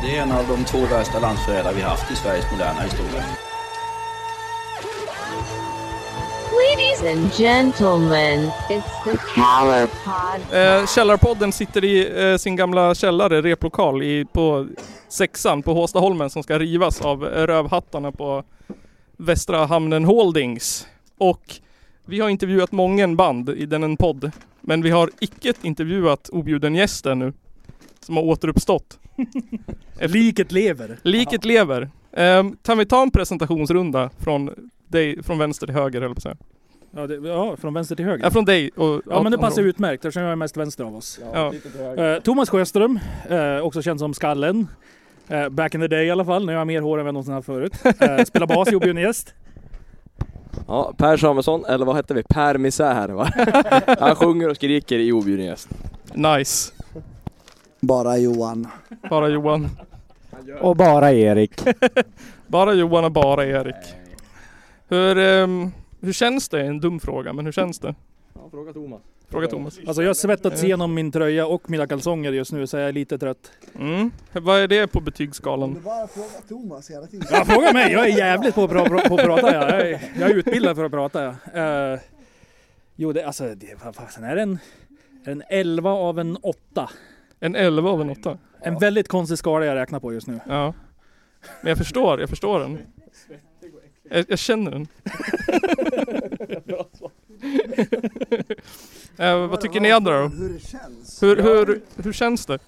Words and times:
Det 0.00 0.16
är 0.16 0.22
en 0.22 0.32
av 0.32 0.48
de 0.48 0.64
två 0.64 0.78
värsta 0.78 1.20
landsförrädare 1.20 1.74
vi 1.74 1.82
haft 1.82 2.12
i 2.12 2.16
Sveriges 2.16 2.50
moderna 2.52 2.80
historia. 2.80 3.24
Ladies 6.52 7.02
and 7.12 7.32
gentlemen, 7.32 8.50
it's 8.68 9.04
the 9.04 9.16
Caller 9.34 9.86
Pod. 9.86 10.54
Eh, 10.54 10.86
källarpodden 10.86 11.52
sitter 11.52 11.84
i 11.84 12.30
eh, 12.30 12.36
sin 12.36 12.56
gamla 12.56 12.94
källare, 12.94 13.42
replokal, 13.42 14.02
i, 14.02 14.24
på 14.32 14.66
sexan 15.08 15.62
på 15.62 15.74
Håstaholmen 15.74 16.30
som 16.30 16.42
ska 16.42 16.58
rivas 16.58 17.00
av 17.00 17.24
rövhattarna 17.24 18.12
på 18.12 18.44
Västra 19.16 19.66
Hamnen 19.66 20.04
Holdings. 20.04 20.86
Och 21.18 21.42
vi 22.06 22.20
har 22.20 22.28
intervjuat 22.28 22.72
många 22.72 23.08
band 23.08 23.48
i 23.50 23.66
den 23.66 23.82
en 23.82 23.96
podd. 23.96 24.30
Men 24.60 24.82
vi 24.82 24.90
har 24.90 25.10
icke 25.20 25.52
intervjuat 25.62 26.28
objuden 26.28 26.74
gäst 26.74 27.06
ännu. 27.06 27.32
Som 28.06 28.16
har 28.16 28.22
återuppstått. 28.22 28.98
Liket 30.00 30.52
lever. 30.52 30.98
Liket 31.02 31.44
lever. 31.44 31.90
Eh, 32.12 32.44
kan 32.62 32.78
vi 32.78 32.86
ta 32.86 33.02
en 33.02 33.10
presentationsrunda 33.10 34.10
från 34.18 34.50
dig, 34.88 35.22
från 35.22 35.38
vänster 35.38 35.66
till 35.66 35.74
höger 35.74 36.00
höll 36.00 36.10
jag 36.10 36.16
på 36.16 36.18
att 36.18 36.22
säga. 36.22 36.36
Ja, 36.90 37.06
det, 37.06 37.28
ja, 37.28 37.56
från 37.56 37.74
vänster 37.74 37.96
till 37.96 38.04
höger. 38.04 38.24
Ja, 38.24 38.30
från 38.30 38.44
dig 38.44 38.70
och... 38.70 39.02
Ja 39.06 39.22
men 39.22 39.32
det 39.32 39.38
passar 39.38 39.62
utmärkt 39.62 40.04
eftersom 40.04 40.22
jag 40.22 40.32
är 40.32 40.36
mest 40.36 40.56
vänster 40.56 40.84
av 40.84 40.96
oss. 40.96 41.20
Ja. 41.32 41.52
Eh, 41.96 42.20
Thomas 42.22 42.50
Sjöström, 42.50 42.98
eh, 43.28 43.58
också 43.58 43.82
känd 43.82 43.98
som 43.98 44.14
Skallen. 44.14 44.68
Eh, 45.28 45.48
back 45.48 45.74
in 45.74 45.80
the 45.80 45.88
day 45.88 46.06
i 46.06 46.10
alla 46.10 46.24
fall, 46.24 46.50
jag 46.50 46.58
har 46.58 46.64
mer 46.64 46.80
hår 46.80 46.98
än 46.98 47.04
vad 47.04 47.08
jag 47.08 47.14
någonsin 47.14 47.34
haft 47.34 47.46
förut. 47.46 47.74
Spelar 48.28 48.46
bas 48.46 48.72
i 48.72 48.74
Objuden 48.74 49.02
Gäst. 49.02 49.34
Ja, 50.68 50.94
Per 50.98 51.16
Samuelsson, 51.16 51.64
eller 51.64 51.86
vad 51.86 51.96
hette 51.96 52.14
vi? 52.14 52.22
Per 52.22 52.58
Misär 52.58 53.08
va? 53.08 53.28
Han 54.00 54.16
sjunger 54.16 54.48
och 54.48 54.56
skriker 54.56 54.98
i 54.98 55.12
objuden 55.12 55.46
gäst. 55.46 55.68
Nice. 56.14 56.72
Bara 57.86 58.18
Johan. 58.18 58.68
Bara 59.10 59.28
Johan. 59.28 59.68
Och 60.60 60.76
bara 60.76 61.12
Erik. 61.12 61.60
Bara 62.46 62.74
Johan 62.74 63.04
och 63.04 63.12
bara 63.12 63.46
Erik. 63.46 63.94
Hur, 64.88 65.18
ehm, 65.18 65.70
hur 66.00 66.12
känns 66.12 66.48
det? 66.48 66.60
En 66.60 66.80
dum 66.80 67.00
fråga, 67.00 67.32
men 67.32 67.44
hur 67.44 67.52
känns 67.52 67.78
det? 67.78 67.94
Ja, 68.34 68.40
fråga 68.50 68.72
Thomas. 68.72 69.00
Fråga 69.28 69.48
Thomas. 69.48 69.78
Alltså 69.86 70.02
jag 70.02 70.08
har 70.08 70.14
svettats 70.14 70.64
igenom 70.64 70.94
min 70.94 71.12
tröja 71.12 71.46
och 71.46 71.70
mina 71.70 71.86
kalsonger 71.86 72.32
just 72.32 72.52
nu 72.52 72.66
så 72.66 72.76
jag 72.76 72.88
är 72.88 72.92
lite 72.92 73.18
trött. 73.18 73.50
Mm. 73.78 74.10
Vad 74.32 74.60
är 74.60 74.68
det 74.68 74.86
på 74.86 74.98
Du 74.98 75.04
betygsskalan? 75.04 75.82
bara 75.84 76.06
fråga 76.06 76.28
Thomas 76.48 76.90
hela 76.90 77.06
tiden. 77.06 77.26
Ja, 77.30 77.44
fråga 77.44 77.72
mig! 77.72 77.92
Jag 77.92 78.08
är 78.08 78.18
jävligt 78.18 78.54
på, 78.54 78.68
på, 78.68 78.74
på, 78.74 78.88
på 79.08 79.14
att 79.14 79.24
prata 79.24 79.54
ja. 79.54 79.70
jag, 79.70 79.80
är, 79.80 80.00
jag 80.20 80.30
är 80.30 80.34
utbildad 80.34 80.76
för 80.76 80.84
att 80.84 80.92
prata 80.92 81.34
ja. 81.54 81.60
Eh, 81.92 82.00
jo, 82.96 83.12
det, 83.12 83.24
alltså 83.24 83.54
det, 83.54 83.84
vad 83.84 83.94
fasen 83.94 84.24
är 84.24 84.36
det 84.36 84.42
en, 84.42 84.58
är 85.22 85.24
det 85.24 85.30
en 85.32 85.42
11 85.48 85.90
av 85.90 86.18
en 86.18 86.36
8? 86.36 86.90
En 87.40 87.54
11 87.54 87.90
av 87.90 88.00
en 88.00 88.10
8? 88.10 88.38
En 88.62 88.78
väldigt 88.78 89.08
konstig 89.08 89.38
skala 89.38 89.64
jag 89.64 89.74
räknar 89.74 90.00
på 90.00 90.12
just 90.12 90.26
nu. 90.26 90.40
Ja. 90.48 90.74
Men 91.60 91.68
jag 91.68 91.78
förstår, 91.78 92.20
jag 92.20 92.28
förstår 92.28 92.60
den. 92.60 92.78
Jag, 94.10 94.24
jag 94.28 94.38
känner 94.38 94.70
den. 94.70 94.86
eh, 99.16 99.46
vad 99.48 99.60
tycker 99.60 99.80
ni 99.80 99.90
andra 99.92 100.20
då? 100.22 100.28
Hur 100.28 100.48
det 100.48 100.60
känns? 100.60 101.22
Hur, 101.22 101.36
hur, 101.36 101.82
hur 101.96 102.12
känns 102.12 102.46
det? 102.46 102.58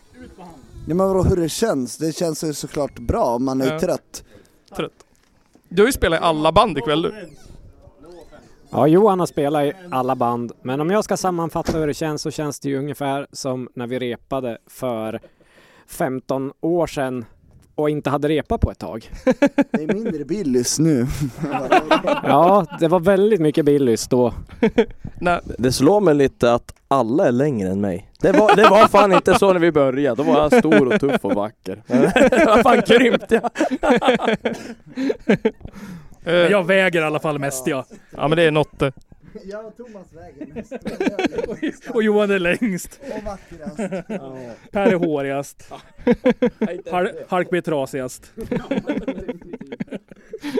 Ja 0.89 0.94
men 0.94 0.98
vadå 1.08 1.22
hur 1.22 1.36
det 1.36 1.48
känns? 1.48 1.96
Det 1.96 2.12
känns 2.16 2.44
ju 2.44 2.55
såklart 2.55 2.98
bra 2.98 3.24
om 3.24 3.44
man 3.44 3.61
är 3.61 3.72
Ja. 3.72 3.80
trött. 3.80 4.24
Trött. 4.77 4.92
Du 5.69 5.83
har 5.83 5.86
ju 5.86 5.92
spelat 5.92 6.20
i 6.20 6.22
alla 6.24 6.52
band 6.52 6.78
ikväll 6.78 7.02
du. 7.02 7.28
Ja, 8.70 8.86
Johan 8.86 9.20
har 9.20 9.27
spelat 9.27 9.64
i 9.64 9.72
alla 9.91 10.14
band, 10.16 10.52
men 10.62 10.80
om 10.80 10.91
jag 10.91 11.05
ska 11.05 11.16
sammanfatta 11.16 11.78
hur 11.78 11.86
det 11.86 11.94
känns 11.94 12.22
så 12.22 12.30
känns 12.30 12.61
det 12.61 12.69
ju 12.69 12.78
ungefär 12.78 13.27
som 13.33 13.69
när 13.74 13.86
vi 13.86 13.98
repade 13.98 14.58
för 14.66 15.20
15 15.86 16.52
år 16.61 16.86
sedan 16.86 17.24
och 17.74 17.91
inte 17.91 18.11
hade 18.11 18.28
repat 18.28 18.61
på 18.61 18.70
ett 18.70 18.78
tag. 18.78 19.11
Det 19.70 19.83
är 19.83 19.95
mindre 19.95 20.24
Billys 20.24 20.78
nu. 20.78 21.07
Ja, 22.23 22.67
det 22.80 22.89
var 22.89 23.01
väldigt 23.01 23.40
mycket 23.40 23.64
Billys 23.64 24.08
då. 24.08 24.34
Nej, 25.20 25.40
Det 25.58 25.73
slår 25.73 26.01
mig 26.01 26.14
lite 26.14 26.52
att 26.52 26.74
alla 26.89 27.27
är 27.28 27.33
längre 27.33 27.68
än 27.70 27.80
mig. 27.80 28.11
Det 28.20 28.33
var, 28.33 28.57
det 28.57 28.62
var 28.62 28.89
fan 28.89 29.12
inte 29.12 29.39
så 29.39 29.52
när 29.52 29.61
vi 29.61 29.73
började. 29.73 30.23
Då 30.23 30.33
var 30.33 30.40
jag 30.40 30.58
stor 30.58 30.92
och 30.95 31.01
tuff 31.01 31.24
och 31.24 31.34
vacker. 31.34 31.83
Vad 32.46 32.62
fan 32.62 32.83
krympt 32.83 33.30
jag? 33.30 33.51
Eh, 36.28 36.34
Men 36.34 36.50
jag 36.50 36.66
väger 36.66 37.00
i 37.00 37.05
alla 37.05 37.20
fall 37.20 37.39
mest 37.39 37.66
ja. 37.66 37.84
ja 38.11 38.28
men 38.28 38.36
det 38.36 38.42
är 38.42 38.50
något. 38.50 38.83
Jag 39.44 39.66
och 39.66 39.77
Thomas 39.77 40.06
väger 40.12 40.55
mest. 40.55 41.90
Och 41.94 42.02
Johan 42.02 42.30
är 42.30 42.39
längst. 42.39 43.00
Och 43.16 43.22
vackrast. 43.24 43.77
Per 44.70 44.86
är 44.86 44.94
hårigast. 44.94 45.64
Har, 46.90 47.12
Harkby 47.28 47.58
är 47.58 47.62
trasigast. 47.62 48.33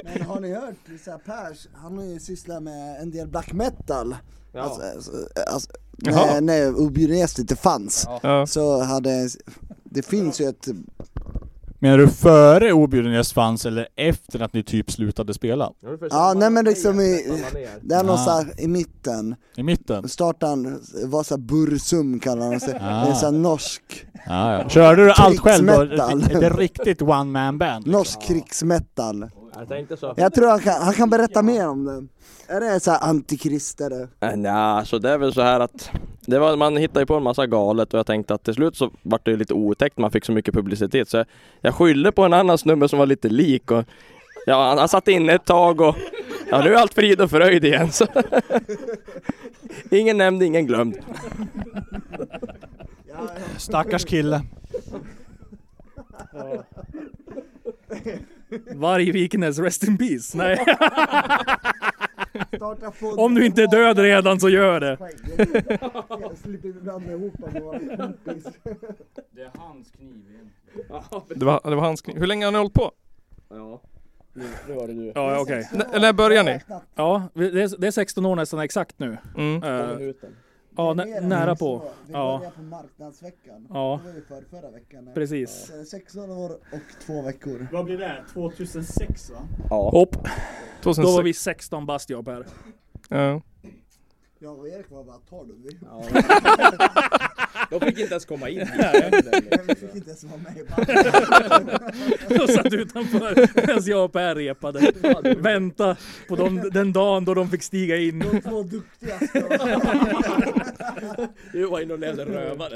Men 0.04 0.22
har 0.22 0.40
ni 0.40 0.54
hört 0.54 0.74
Lisa 0.86 1.18
Pers? 1.18 1.68
Han 1.74 1.98
har 1.98 2.04
ju 2.04 2.20
sysslat 2.20 2.62
med 2.62 3.02
en 3.02 3.10
del 3.10 3.28
black 3.28 3.52
metal. 3.52 4.16
Alltså, 4.54 4.82
alltså, 4.82 5.12
alltså, 5.46 5.70
Jaha. 5.96 6.40
när, 6.40 7.08
när 7.08 7.14
gäst 7.14 7.38
inte 7.38 7.56
fanns 7.56 8.08
Ja. 8.22 8.46
så 8.46 8.82
hade, 8.82 9.28
det 9.84 10.02
finns 10.06 10.40
ju 10.40 10.48
ett, 10.48 10.68
Menar 11.81 11.99
du 11.99 12.09
före 12.09 12.72
objuden 12.72 13.12
gäst 13.12 13.33
fanns 13.33 13.66
eller 13.66 13.89
efter 13.97 14.41
att 14.41 14.53
ni 14.53 14.62
typ 14.62 14.91
slutade 14.91 15.34
spela? 15.34 15.71
ja 16.11 16.34
nej 16.37 16.50
men 16.50 16.65
liksom 16.65 17.00
i, 17.00 17.43
det 17.83 17.94
är 17.94 17.99
Ah. 17.99 18.03
någonstans 18.03 18.47
i 18.59 18.69
mitten, 18.69 19.34
I 19.56 19.62
mitten? 19.62 20.09
startan 20.09 20.81
var 21.05 21.22
såhär 21.22 21.41
Bursum 21.43 22.21
kallar 22.21 22.47
han 22.47 22.61
sig, 22.61 22.72
det 22.72 22.78
är 22.78 23.11
Ah. 23.11 23.15
såhär 23.15 23.33
norsk, 23.33 23.83
Ja, 24.27 24.53
ja. 24.62 24.69
Körde 24.69 25.05
du 25.05 25.11
allt 25.12 25.41
själv 25.41 25.66
då? 25.66 25.83
Ett, 25.83 26.43
ett 26.43 26.56
riktigt 26.59 27.03
one 27.03 27.25
man 27.25 27.59
band? 27.59 27.84
liksom? 27.87 27.93
norsk 27.93 28.22
krigsmetal. 28.22 29.31
Jag 29.58 29.69
tänkte 29.69 29.96
så. 29.96 30.14
Jag 30.16 30.34
tror 30.34 30.48
han 30.48 30.60
kan, 30.60 30.82
han 30.82 30.94
kan 30.94 31.10
berätta 31.10 31.42
mer 31.42 31.69
om 31.69 31.84
det. 31.84 32.06
Är 32.54 32.60
det 32.60 32.80
såhär 32.80 32.98
antikrister? 33.02 34.08
Äh, 34.20 34.36
Nja, 34.36 34.84
så 34.84 34.98
det 34.98 35.10
är 35.10 35.19
väl 35.19 35.32
så 35.32 35.42
här 35.42 35.60
att 35.60 35.91
det 36.26 36.38
var, 36.38 36.56
man 36.56 36.76
hittade 36.76 37.06
på 37.06 37.14
en 37.14 37.22
massa 37.22 37.46
galet 37.46 37.94
och 37.94 37.98
jag 37.98 38.06
tänkte 38.06 38.34
att 38.34 38.44
till 38.44 38.54
slut 38.54 38.76
så 38.76 38.91
vart 39.02 39.24
det 39.24 39.36
lite 39.36 39.54
otäckt, 39.54 39.98
man 39.98 40.10
fick 40.10 40.24
så 40.24 40.32
mycket 40.32 40.54
publicitet 40.54 41.08
så 41.08 41.16
jag, 41.16 41.26
jag 41.60 41.74
skyllde 41.74 42.12
på 42.12 42.24
en 42.24 42.32
annan 42.32 42.58
snubbe 42.58 42.88
som 42.88 42.98
var 42.98 43.06
lite 43.06 43.28
lik 43.28 43.70
och 43.70 43.84
ja, 44.47 44.68
han, 44.68 44.78
han 44.78 44.88
satt 44.88 45.08
inne 45.08 45.32
ett 45.32 45.44
tag 45.44 45.80
och 45.80 45.97
ja, 46.50 46.62
nu 46.64 46.74
är 46.74 46.78
allt 46.78 46.94
frid 46.94 47.20
och 47.20 47.30
fröjd 47.30 47.64
igen 47.64 47.92
så 47.92 48.06
Ingen 49.91 50.16
nämnd, 50.16 50.42
ingen 50.42 50.66
glömd. 50.66 50.98
Stackars 53.58 54.04
kille. 54.04 54.42
Varg 58.78 59.12
Vikenäs, 59.12 59.59
rest 59.59 59.84
in 59.84 59.99
peace. 59.99 60.39
Nej. 60.39 60.59
Om 63.16 63.34
du 63.34 63.47
inte 63.47 63.62
är 63.62 63.66
död 63.66 63.99
redan 63.99 64.41
så 64.41 64.49
gör 64.49 64.81
det. 64.81 64.99
Jag 66.09 66.37
slipper 66.43 66.72
blanda 66.81 67.12
ihop 67.12 67.39
dem 67.39 67.50
med 67.53 67.62
våra 67.62 67.97
kompis. 67.97 68.44
Det 71.34 71.44
var, 71.44 71.71
det 71.71 71.77
var 71.77 71.83
hans 71.83 72.03
kniv. 72.03 72.16
Hur 72.19 72.27
länge 72.27 72.44
har 72.44 72.53
ni 72.53 72.59
hållit 72.59 72.75
på? 72.75 72.93
Ja, 73.49 73.81
nu, 74.33 74.44
var 74.75 74.87
det 74.87 74.95
du. 74.95 75.12
Ja, 75.15 75.41
okej. 75.41 75.69
N- 75.72 75.83
när 76.00 76.12
började 76.12 76.53
ni? 76.53 76.60
Ja, 76.95 77.28
det 77.34 77.45
är, 77.45 77.81
det 77.81 77.87
är 77.87 77.91
16 77.91 78.27
år 78.27 78.37
nästan 78.37 78.60
exakt 78.60 78.99
nu. 78.99 79.16
Mm. 79.37 79.62
Eh, 79.62 80.12
ja, 80.78 80.94
nä, 80.94 81.21
nära 81.21 81.56
på. 81.56 81.83
Vi 82.06 82.12
Ja. 82.12 82.39
började 82.39 82.56
på 82.56 82.62
marknadsveckan. 82.62 83.66
Ja. 83.71 84.00
Det 84.05 84.09
var 84.09 84.16
ju 84.16 84.22
för 84.25 84.43
förra 84.50 84.71
veckan. 84.71 85.11
Precis. 85.15 85.71
Eh, 85.71 85.83
16 85.83 86.31
år 86.31 86.50
och 86.50 87.06
två 87.06 87.22
veckor. 87.22 87.69
Vad 87.72 87.84
blir 87.84 87.99
det? 87.99 88.25
2006 88.33 89.31
va? 89.31 89.37
Ja. 89.71 89.91
Hopp. 89.91 90.12
Då 90.12 90.28
2006. 90.83 91.16
var 91.16 91.22
vi 91.22 91.34
16 91.34 91.87
bast 91.87 92.11
jag 92.11 92.25
Per. 92.25 92.47
Ja. 93.09 93.41
Jag 94.41 94.59
och 94.59 94.69
Erik 94.69 94.91
var 94.91 95.04
bara 95.04 95.19
12. 95.28 95.49
Vi, 95.65 95.71
De 97.71 97.80
fick 97.80 97.98
inte 97.98 98.12
ens 98.15 98.24
komma 98.24 98.48
in. 98.48 98.59
vi 99.68 99.74
fick 99.74 99.95
inte 99.95 100.10
ens 100.10 100.24
vara 100.24 100.36
med 100.36 100.57
i 100.59 100.65
bandet. 100.65 101.83
Och 102.42 102.51
satt 102.51 102.72
utanför 102.72 103.48
medan 103.66 103.83
jag 103.84 104.04
och 104.04 104.12
Per 104.12 104.34
repade. 104.34 104.92
Vänta 105.39 105.97
på 106.28 106.36
dem, 106.36 106.71
den 106.72 106.92
dagen 106.92 107.24
då 107.24 107.34
de 107.34 107.48
fick 107.51 107.62
stiga 107.62 107.97
in. 107.97 108.18
De 108.18 108.41
två 108.41 108.62
duktigaste. 108.62 109.45
Du 111.53 111.66
var 111.66 111.80
inne 111.80 111.92
och 111.92 111.98
levde 111.98 112.24
rövare. 112.24 112.72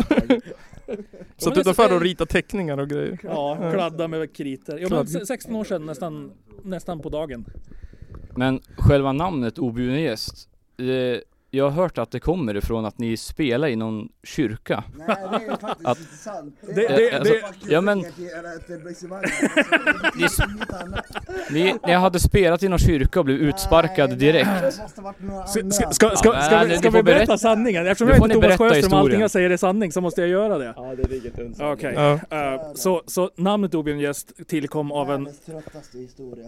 Satt 1.37 1.59
utanför 1.59 1.95
och 1.95 2.01
rita 2.01 2.27
teckningar 2.27 2.79
och 2.79 2.89
grejer. 2.89 3.19
Ja, 3.23 3.71
kladda 3.73 4.09
med 4.09 4.37
kriter. 4.37 4.73
Ja, 4.73 4.81
men 4.81 4.89
Kladd. 4.89 5.09
se- 5.11 5.27
16 5.27 5.57
år 5.57 5.65
sedan 5.65 5.87
nästan, 5.87 6.33
nästan 6.63 7.01
på 7.01 7.09
dagen. 7.09 7.45
Men 8.37 8.61
själva 8.77 9.13
namnet 9.13 9.59
objuden 9.59 10.03
gäst, 10.03 10.49
det, 10.77 11.23
jag 11.55 11.65
har 11.65 11.71
hört 11.83 11.99
att 11.99 12.11
det 12.11 12.21
kommer 12.21 12.57
ifrån 12.57 12.85
att 12.85 12.99
ni 12.99 13.17
spelar 13.17 13.69
i 13.69 13.77
någon 13.77 14.09
kyrka. 14.25 14.85
Nej 14.97 15.07
det 15.09 15.53
är 15.53 15.57
faktiskt 15.57 15.67
Att- 15.89 15.99
inte 15.99 16.17
sant. 16.17 16.57
Det- 16.75 16.75
det- 16.89 17.13
alltså, 17.13 17.35
det- 17.35 17.73
ja 17.73 17.81
men 17.81 18.05
ni, 21.51 21.75
ni 21.87 21.93
hade 21.93 22.21
spelat 22.21 22.63
i 22.63 22.69
någon 22.69 22.79
kyrka 22.79 23.19
och 23.19 23.25
blev 23.25 23.37
utsparkad 23.39 24.19
direkt. 24.19 24.49
Ska, 24.73 25.71
ska, 25.71 25.91
ska, 25.91 26.17
ska, 26.17 26.35
Ja, 26.35 26.43
ska, 26.43 26.57
men 26.57 26.69
vi, 26.69 26.77
ska 26.77 26.91
berätta 26.91 27.03
berätta- 27.03 27.39
sanningen? 27.39 27.87
Eftersom 27.87 28.09
jag 28.09 28.29
ni 28.29 28.35
Thomas 28.35 28.59
Sjöström 28.59 28.93
och 28.93 28.99
allting 28.99 29.21
jag 29.21 29.31
säger 29.31 29.51
är 29.51 29.57
sanning 29.57 29.93
så 29.93 30.01
måste 30.01 30.21
jag 30.21 30.31
göra 30.31 30.59
det. 30.59 30.73
Ja, 30.77 30.95
det 30.97 31.09
ligger 31.11 31.31
tunt. 31.31 31.57
Okej. 31.61 31.93
Ja. 31.97 32.13
Eh, 32.55 32.61
så, 32.75 33.03
så 33.07 33.31
namnet 33.37 33.75
Objuden 33.75 34.01
Gäst 34.01 34.33
tillkom 34.49 34.93
av 34.93 35.11
en, 35.13 35.29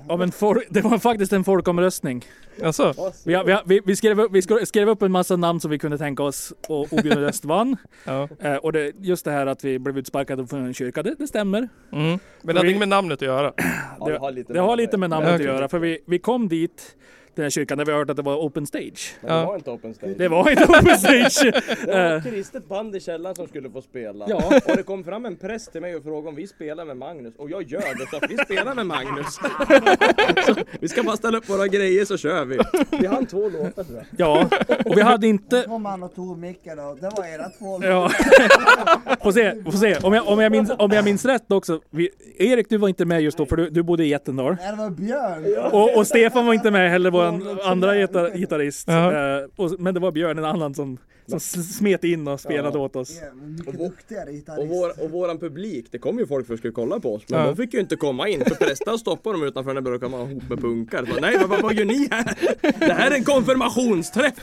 av 0.08 0.22
en 0.22 0.32
for, 0.32 0.64
det 0.70 0.80
var 0.80 0.98
faktiskt 0.98 1.32
en 1.32 1.44
folkomröstning. 1.44 2.24
Alltså, 2.64 2.94
Vi, 3.24 3.42
vi, 3.46 3.56
vi, 3.66 3.80
vi, 3.84 3.96
skrev, 3.96 4.20
upp- 4.20 4.32
vi 4.32 4.42
skrev- 4.42 4.64
skrev 4.64 4.88
upp 4.94 5.02
en 5.02 5.12
massa 5.12 5.36
namn 5.36 5.60
som 5.60 5.70
vi 5.70 5.78
kunde 5.78 5.98
tänka 5.98 6.22
oss 6.22 6.52
och 6.68 6.92
Objuden 6.92 7.22
Gäst 7.22 7.44
vann. 7.44 7.76
ja. 8.04 8.28
Eh, 8.40 8.56
och 8.56 8.72
det, 8.72 8.92
just 9.00 9.24
det 9.24 9.30
här 9.30 9.46
att 9.46 9.64
vi 9.64 9.78
blev 9.78 9.98
utsparkade 9.98 10.46
från 10.46 10.64
en 10.64 10.74
kyrka, 10.74 11.02
det, 11.02 11.14
det 11.18 11.26
stämmer. 11.26 11.68
Mm. 11.92 12.18
Men 12.42 12.54
det 12.54 12.60
hade 12.60 12.68
inget 12.68 12.78
med 12.78 12.88
namnet 12.88 13.22
att 13.22 13.26
göra. 13.26 13.52
Ja, 14.00 14.06
det 14.06 14.18
har 14.18 14.30
lite 14.32 14.52
Det 14.52 14.60
har 14.60 14.76
lite 14.76 14.96
med 14.96 15.10
namnet 15.10 15.28
Ja, 15.28 15.34
att 15.34 15.42
göra 15.42 15.68
för 15.68 15.78
vi, 15.78 15.98
vi 16.06 16.18
kom 16.18 16.48
dit, 16.48 16.96
den 17.36 17.42
här 17.42 17.50
kyrkan, 17.50 17.78
där 17.78 17.84
vi 17.84 17.92
hört 17.92 18.10
att 18.10 18.16
det 18.16 18.22
var 18.22 18.36
open 18.36 18.66
stage. 18.66 19.14
Men 19.20 19.30
det 19.30 19.34
Ja. 19.40 19.46
var 19.46 19.54
inte 19.56 19.70
open 19.70 19.94
stage. 19.94 20.10
Det 20.18 20.28
var 20.28 20.50
inte 20.50 20.64
open 20.64 20.98
stage! 20.98 21.42
Det 21.84 21.92
var 21.92 21.94
Eh, 21.94 22.12
ett 22.16 22.24
kristet 22.24 22.68
band 22.68 22.96
i 22.96 23.00
källaren 23.00 23.36
som 23.36 23.46
skulle 23.48 23.70
få 23.70 23.82
spela. 23.82 24.24
Ja. 24.28 24.60
Och 24.66 24.76
det 24.76 24.82
kom 24.82 25.04
fram 25.04 25.26
en 25.26 25.36
präst 25.36 25.72
till 25.72 25.80
mig 25.80 25.96
och 25.96 26.02
frågade 26.02 26.28
om 26.28 26.34
vi 26.34 26.46
spelar 26.46 26.84
med 26.84 26.96
Magnus. 26.96 27.34
Och 27.38 27.50
jag 27.50 27.62
gör 27.62 27.80
det, 27.98 28.06
så 28.10 28.16
att 28.16 28.30
vi 28.30 28.36
spelar 28.38 28.74
med 28.74 28.86
Magnus. 28.86 29.34
så 30.46 30.54
vi 30.80 30.88
ska 30.88 31.02
bara 31.02 31.16
ställa 31.16 31.38
upp 31.38 31.48
våra 31.50 31.66
grejer 31.66 32.04
så 32.04 32.16
kör 32.16 32.44
vi. 32.44 32.58
Vi 32.98 33.06
hann 33.06 33.26
två 33.26 33.48
låtar 33.48 33.84
tror 33.84 33.96
jag. 33.96 34.06
ja, 34.16 34.48
och 34.84 34.96
vi 34.98 35.02
hade 35.02 35.26
inte... 35.26 35.64
kom 35.66 35.84
han 35.84 36.02
och 36.02 36.14
tog 36.14 36.38
micken 36.38 36.78
och 36.78 36.96
det 37.00 37.10
var 37.16 37.24
era 37.34 37.48
två 37.58 37.80
Ja. 37.84 38.08
får 39.22 39.32
se, 39.32 39.62
får 39.64 39.70
se. 39.78 39.96
Om 40.02 40.12
jag, 40.14 40.28
om 40.28 40.40
jag, 40.40 40.52
minns, 40.52 40.70
om 40.78 40.90
jag 40.90 41.04
minns 41.04 41.24
rätt 41.24 41.52
också. 41.52 41.80
Vi, 41.90 42.08
Erik, 42.38 42.68
du 42.68 42.76
var 42.76 42.88
inte 42.88 43.04
med 43.04 43.20
just 43.22 43.38
då 43.38 43.46
för 43.46 43.56
du, 43.56 43.70
du 43.70 43.82
bodde 43.82 44.04
i 44.04 44.08
Jättendal. 44.08 44.56
Nej 44.60 44.70
det 44.70 44.76
var 44.82 44.90
Björn! 44.90 45.72
Och, 45.72 45.96
och 45.96 46.06
Stefan 46.06 46.46
var 46.46 46.54
inte 46.54 46.70
med 46.70 46.90
heller, 46.90 47.10
vår 47.30 47.66
andra 47.66 47.96
gitar, 47.96 48.30
gitarrist. 48.38 48.88
Ja. 48.88 49.40
Och, 49.56 49.80
men 49.80 49.94
det 49.94 50.00
var 50.00 50.12
Björn, 50.12 50.38
en 50.38 50.44
annan 50.44 50.74
som, 50.74 50.98
som 51.26 51.40
smet 51.40 52.04
in 52.04 52.28
och 52.28 52.40
spelade 52.40 52.78
åt 52.78 52.96
oss. 52.96 53.18
Ja, 53.22 53.28
men 53.34 53.52
Mycket 53.54 53.68
Och 53.68 53.74
vår- 53.78 54.58
Och, 54.58 54.68
vår, 54.68 55.04
och 55.04 55.10
våran 55.10 55.38
publik, 55.38 55.86
det 55.90 55.98
kom 55.98 56.18
ju 56.18 56.26
folk 56.26 56.46
för 56.46 56.54
att 56.54 56.58
skulle 56.58 56.72
kolla 56.72 57.00
på 57.00 57.14
oss. 57.14 57.22
Men 57.28 57.40
Ja. 57.40 57.46
de 57.46 57.56
fick 57.56 57.74
ju 57.74 57.80
inte 57.80 57.96
komma 57.96 58.28
in. 58.28 58.44
För 58.44 58.54
prästen 58.54 58.98
stoppade 58.98 59.38
dem 59.38 59.46
utanför 59.46 59.70
när 59.70 59.74
det 59.74 59.82
började 59.82 60.04
komma 60.06 60.30
ihop 60.30 60.48
med 60.48 60.60
punkar. 60.60 61.04
Så, 61.14 61.20
Nej, 61.20 61.38
vad, 61.48 61.62
vad 61.62 61.74
gör 61.74 61.84
ni 61.84 62.08
här? 62.10 62.34
Det 62.78 62.92
här 62.94 63.10
är 63.10 63.14
en 63.14 63.24
konfirmationsträff! 63.24 64.34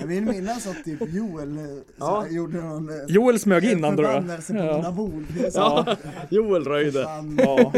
Jag 0.00 0.06
vill 0.06 0.22
minnas 0.22 0.66
att 0.66 0.84
typ 0.84 1.00
Joel 1.14 1.56
eh, 1.58 1.64
så 1.98 2.20
här, 2.20 2.28
gjorde 2.30 2.56
någon 2.60 2.88
eh, 2.88 2.94
Joel 3.08 3.38
smög 3.38 3.64
in 3.64 3.84
han 3.84 3.98
jag. 3.98 4.06
förbannelse 4.06 4.52
på 4.52 4.58
Ja. 4.58 4.76
mina 4.76 4.92
bord. 4.92 5.24
Ja, 5.54 5.96
Joel 6.30 6.64
röjde. 6.64 7.00
Ja. 7.38 7.72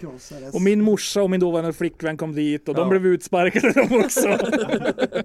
Krossades. 0.00 0.54
Och 0.54 0.62
min 0.62 0.82
morsa 0.82 1.22
och 1.22 1.30
min 1.30 1.40
dåvarande 1.40 1.72
flickvän 1.72 2.16
kom 2.16 2.34
dit 2.34 2.68
och 2.68 2.74
de 2.74 2.80
Ja. 2.80 2.88
blev 2.88 3.06
utsparkade 3.06 3.72
de 3.72 3.96
också. 4.04 4.20
det 4.28 5.24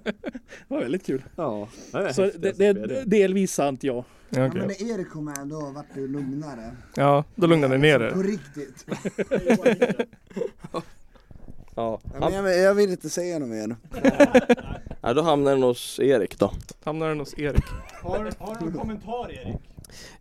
var 0.67 0.79
väldigt 0.79 1.05
kul. 1.05 1.23
Ja, 1.35 1.67
Så 2.11 2.21
det, 2.37 2.51
det 2.57 2.65
är 2.65 3.03
delvis 3.05 3.53
sant 3.53 3.83
ja. 3.83 3.93
Ja, 4.29 4.41
Ja, 4.41 4.47
okej. 4.47 4.59
men 4.59 4.67
när 4.67 4.93
Erik 4.99 5.09
kom 5.09 5.25
med 5.25 5.47
då 5.47 5.71
vart 5.75 5.85
det 5.93 5.99
lugnare. 6.01 6.75
ja 6.95 7.23
då 7.35 7.47
lugnade 7.47 7.77
ni 7.77 7.81
ner 7.81 7.99
På 8.11 8.19
er. 8.19 8.23
riktigt. 8.23 8.85
Ja, 11.77 11.99
Ja, 12.13 12.29
men 12.29 12.33
jag, 12.33 12.57
jag 12.59 12.73
vill 12.75 12.89
inte 12.89 13.09
säga 13.09 13.39
något 13.39 13.49
mer. 13.49 13.75
ja, 15.01 15.13
då 15.13 15.21
hamnar 15.21 15.51
den 15.51 15.63
hos 15.63 15.99
Erik 15.99 16.39
då. 16.39 16.51
Hamnade 16.83 17.11
den 17.11 17.19
hos 17.19 17.37
Erik. 17.39 17.63
Har, 18.01 18.17
har 18.39 18.55
du 18.59 18.65
någon 18.65 18.73
kommentar 18.73 19.31
Erik? 19.31 19.57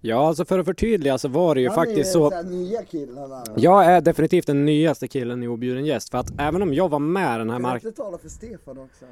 Ja, 0.00 0.26
alltså 0.28 0.44
för 0.44 0.58
att 0.58 0.66
förtydliga 0.66 1.18
så 1.18 1.28
var 1.28 1.54
det 1.54 1.60
ju 1.60 1.68
Han 1.68 1.74
faktiskt 1.74 1.98
är 2.08 2.12
så. 2.12 2.30
så 2.30 2.36
här 2.36 2.42
nya 2.44 2.82
killen 2.84 3.30
där. 3.30 3.42
Jag 3.56 3.84
är 3.84 4.00
definitivt 4.00 4.46
den 4.46 4.64
nyaste 4.64 5.08
killen 5.08 5.42
i 5.42 5.48
Objuden 5.48 5.84
Gäst 5.84 6.10
för 6.10 6.18
att 6.18 6.32
även 6.40 6.62
om 6.62 6.74
jag 6.74 6.88
var 6.88 6.98
med 6.98 7.40
den 7.40 7.50
här 7.50 7.58
Kan 7.60 7.70
du 7.82 7.88
inte 7.88 7.92
tala 8.02 8.18
för 8.18 8.28
Stefan 8.28 8.78
också? 8.78 9.04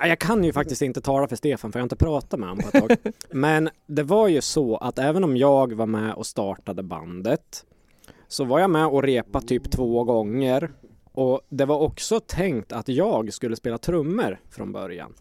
Ja, 0.00 0.06
Jag 0.06 0.18
kan 0.18 0.44
ju 0.44 0.52
faktiskt 0.52 0.82
inte 0.82 1.00
tala 1.00 1.28
för 1.28 1.36
Stefan 1.36 1.72
för 1.72 1.78
jag 1.78 1.82
har 1.82 1.86
inte 1.86 1.96
pratat 1.96 2.40
med 2.40 2.48
honom 2.48 2.64
på 2.70 2.78
ett 2.78 2.88
tag. 2.88 3.12
Men 3.30 3.68
det 3.86 4.02
var 4.02 4.28
ju 4.28 4.40
så 4.40 4.76
att 4.76 4.98
även 4.98 5.24
om 5.24 5.36
jag 5.36 5.72
var 5.72 5.86
med 5.86 6.14
och 6.14 6.26
startade 6.26 6.82
bandet 6.82 7.64
så 8.28 8.44
var 8.44 8.58
jag 8.60 8.70
med 8.70 8.86
och 8.86 9.02
repa 9.02 9.40
typ 9.40 9.70
två 9.70 10.04
gånger. 10.04 10.70
Och 11.12 11.40
det 11.48 11.64
var 11.64 11.78
också 11.80 12.20
tänkt 12.20 12.72
att 12.72 12.88
jag 12.88 13.32
skulle 13.32 13.56
spela 13.56 13.78
trummor 13.78 14.40
från 14.50 14.72
början. 14.72 15.14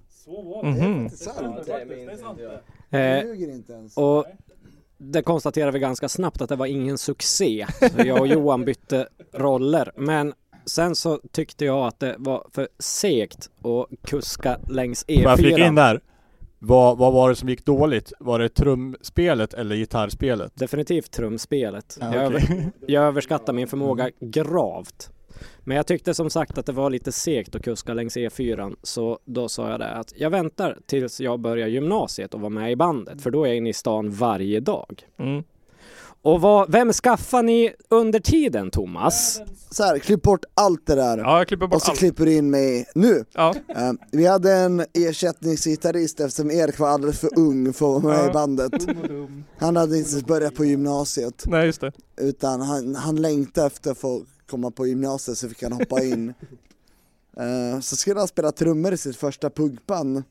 Mhm. 0.63 1.09
Sant. 1.09 1.69
Eh, 2.89 2.99
Jag 2.99 3.25
ljuger 3.27 3.49
inte 3.53 3.73
ens. 3.73 3.97
och 3.97 4.25
det 4.46 4.46
konstaterade 5.23 5.71
vi 5.71 5.79
ganska 5.79 6.09
snabbt 6.09 6.41
att 6.41 6.49
det 6.49 6.55
var 6.55 6.65
ingen 6.65 6.97
succé. 6.97 7.65
Så 7.79 8.07
jag 8.07 8.19
och 8.19 8.27
Johan 8.27 8.65
bytte 8.65 9.07
roller. 9.33 9.91
Men 9.95 10.33
sen 10.65 10.95
så 10.95 11.19
tyckte 11.31 11.65
jag 11.65 11.87
att 11.87 11.99
det 11.99 12.15
var 12.17 12.47
för 12.51 12.67
segt 12.79 13.49
att 13.63 14.09
kuska 14.09 14.59
längs 14.69 15.05
E4. 15.05 15.21
Får 15.21 15.31
jag 15.31 15.39
flika 15.39 15.67
in 15.67 15.75
där? 15.75 16.01
Vad, 16.59 16.97
vad 16.97 17.13
var 17.13 17.29
det 17.29 17.35
som 17.35 17.49
gick 17.49 17.65
dåligt? 17.65 18.13
Var 18.19 18.39
det 18.39 18.49
trumspelet 18.49 19.53
eller 19.53 19.75
gitarrspelet? 19.75 20.51
Definitivt 20.55 21.11
trumspelet. 21.11 21.97
Ja, 22.01 22.15
jag, 22.15 22.27
okej. 22.27 22.43
över, 22.47 22.71
jag 22.87 23.03
överskattar 23.03 23.53
min 23.53 23.67
förmåga 23.67 24.11
gravt. 24.19 25.09
Men 25.63 25.77
jag 25.77 25.87
tyckte 25.87 26.13
som 26.13 26.29
sagt 26.29 26.57
att 26.57 26.65
det 26.65 26.71
var 26.71 26.89
lite 26.89 27.11
segt 27.11 27.55
att 27.55 27.63
kuska 27.63 27.93
längs 27.93 28.17
E4 28.17 28.75
så 28.83 29.19
då 29.25 29.49
sa 29.49 29.69
jag 29.69 29.79
det 29.79 29.89
att 29.91 30.13
jag 30.15 30.29
väntar 30.29 30.77
tills 30.85 31.19
jag 31.19 31.39
börjar 31.39 31.67
gymnasiet 31.67 32.33
och 32.33 32.41
var 32.41 32.49
med 32.49 32.71
i 32.71 32.75
bandet 32.75 33.21
för 33.21 33.31
då 33.31 33.43
är 33.43 33.47
jag 33.47 33.57
inne 33.57 33.69
i 33.69 33.73
stan 33.73 34.11
varje 34.11 34.59
dag. 34.59 35.03
Mm. 35.19 35.43
Och 36.21 36.41
vad, 36.41 36.71
vem 36.71 36.93
skaffar 36.93 37.43
ni 37.43 37.73
under 37.89 38.19
tiden 38.19 38.71
Thomas? 38.71 39.41
Så 39.71 39.83
här, 39.83 39.99
klipp 39.99 40.21
bort 40.21 40.45
allt 40.53 40.87
det 40.87 40.95
där. 40.95 41.17
Ja, 41.17 41.37
jag 41.37 41.47
klipper 41.47 41.65
Och 41.65 41.69
bort 41.69 41.81
så 41.81 41.91
allt. 41.91 41.99
klipper 41.99 42.25
du 42.25 42.33
in 42.35 42.49
mig 42.49 42.85
nu. 42.95 43.25
Ja. 43.33 43.55
Eh, 43.75 43.91
vi 44.11 44.25
hade 44.25 44.53
en 44.53 44.85
ersättningsgitarrist 44.93 46.19
eftersom 46.19 46.51
Erik 46.51 46.79
var 46.79 46.87
alldeles 46.89 47.19
för 47.19 47.39
ung 47.39 47.73
för 47.73 47.97
att 47.97 48.03
vara 48.03 48.13
med 48.17 48.25
Ja. 48.25 48.29
i 48.29 48.33
bandet. 48.33 48.71
Han 49.57 49.75
hade 49.75 49.97
inte 49.97 50.09
ens 50.11 50.25
börjat 50.25 50.55
på 50.55 50.65
gymnasiet. 50.65 51.43
Nej, 51.45 51.65
just 51.65 51.81
det. 51.81 51.91
Utan 52.21 52.61
han, 52.61 52.95
han 52.95 53.15
längtade 53.15 53.67
efter 53.67 53.91
att 53.91 53.97
få 53.97 54.21
komma 54.47 54.71
på 54.71 54.87
gymnasiet 54.87 55.37
så 55.37 55.49
fick 55.49 55.63
han 55.63 55.71
hoppa 55.71 56.03
in. 56.03 56.33
Eh, 57.39 57.79
så 57.79 57.95
skulle 57.95 58.19
han 58.19 58.27
spela 58.27 58.51
trummor 58.51 58.93
i 58.93 58.97
sitt 58.97 59.15
första 59.15 59.49
punkband. 59.49 60.23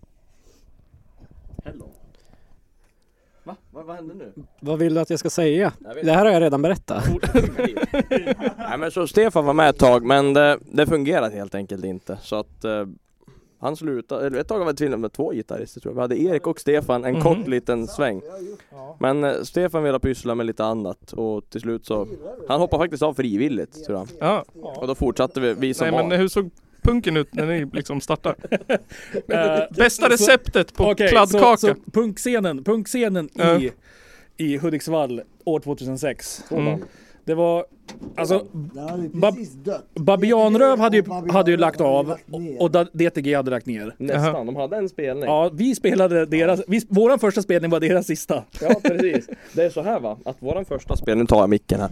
Va? 3.45 3.57
Vad, 3.71 3.87
vad 3.87 3.97
hände 3.97 4.15
nu? 4.15 4.33
Vad 4.61 4.79
vill 4.79 4.95
du 4.95 5.01
att 5.01 5.11
jag 5.11 5.19
ska 5.19 5.31
säga? 5.31 5.73
Jag 5.79 6.05
Det 6.05 6.13
här 6.13 6.25
har 6.25 6.33
jag 6.33 6.43
redan 6.43 6.63
berättat. 6.63 7.05
Nej 8.59 8.79
men 8.79 8.91
så 8.91 9.07
Stefan 9.07 9.45
var 9.45 9.53
med 9.53 9.71
ett 9.71 9.79
tag 9.79 10.05
men 10.05 10.33
det, 10.33 10.59
det 10.73 10.87
fungerade 10.87 11.37
helt 11.37 11.55
enkelt 11.55 11.85
inte 11.85 12.19
så 12.23 12.37
att 12.37 12.65
eh, 12.65 12.87
han 13.67 13.77
slutade, 13.77 14.27
eller 14.27 14.39
ett 14.39 14.49
tag 14.49 14.59
var 14.59 14.67
det 14.67 14.75
till 14.75 14.93
och 14.93 15.01
med 15.01 15.13
två 15.13 15.33
gitarrister 15.33 15.81
tror 15.81 15.93
jag. 15.93 15.97
Vi 15.97 16.01
hade 16.01 16.23
Erik 16.35 16.47
och 16.47 16.61
Stefan 16.61 17.05
en 17.05 17.13
Mhm. 17.15 17.23
kort 17.23 17.47
liten 17.49 17.87
sväng. 17.87 18.23
Men 19.01 19.25
eh, 19.25 19.43
Stefan 19.43 19.83
ville 19.83 19.99
pyssla 19.99 20.35
med 20.35 20.47
lite 20.47 20.65
annat 20.65 21.13
och 21.13 21.51
till 21.51 21.61
slut 21.61 21.87
så 21.87 22.09
Han 22.49 22.61
hoppade 22.61 22.83
faktiskt 22.85 23.03
av 23.03 23.15
frivilligt 23.15 23.85
tror 23.85 23.99
jag. 23.99 24.09
Ja. 24.21 24.45
Och 24.77 24.87
då 24.87 24.95
fortsatte 24.95 25.41
vi, 25.41 25.55
vi 25.55 25.75
som 25.75 25.85
Nej, 25.87 25.93
var. 26.03 26.09
men 26.09 26.19
hur 26.21 26.29
såg 26.29 26.51
punken 26.83 27.17
ut 27.17 27.35
när 27.35 27.47
ni 27.47 27.65
liksom 27.73 28.01
startade? 28.01 28.35
Eh, 29.29 29.77
Bästa 29.77 30.09
receptet 30.09 30.75
på 30.75 30.85
Okej, 30.91 31.09
kladdkaka? 31.09 31.57
Så, 31.57 31.67
så 31.67 31.75
punkscenen, 31.93 32.65
punkscenen 32.65 33.29
Ja. 33.35 33.59
i, 33.61 33.73
i 34.37 34.57
Hudiksvall 34.59 35.23
år 35.45 35.61
2006. 35.61 36.45
Mm. 36.51 36.81
Det 37.25 37.35
var, 37.35 37.67
alltså 38.17 38.45
Bab-. 39.13 39.47
Babianröv 39.95 40.79
hade 40.79 40.97
ju, 40.97 41.05
hade 41.33 41.51
ju 41.51 41.57
lagt 41.57 41.81
av 41.81 42.17
och, 42.59 42.71
DTG 42.93 43.35
hade 43.35 43.51
lagt 43.51 43.67
ner. 43.67 43.95
Nästan, 43.99 44.47
de 44.47 44.57
hade 44.57 44.77
en 44.77 44.89
spelning. 44.89 45.25
Ja, 45.25 45.51
vi 45.53 45.75
spelade 45.75 46.27
deras, 46.27 46.61
vi, 46.69 46.87
våran 46.89 47.19
första 47.19 47.43
spelning 47.43 47.71
var 47.71 47.81
deras 47.81 48.07
sista. 48.07 48.43
Ja 48.61 48.75
precis. 48.83 49.29
Det 49.53 49.63
är 49.65 49.71
så 49.71 49.83
här 49.83 50.01
va, 50.01 50.19
att 50.25 50.37
våran 50.43 50.65
första 50.65 50.97
spelning, 50.97 51.23
nu 51.23 51.27
tar 51.27 51.41
jag 51.41 51.51
micken 51.51 51.81
här. 51.81 51.91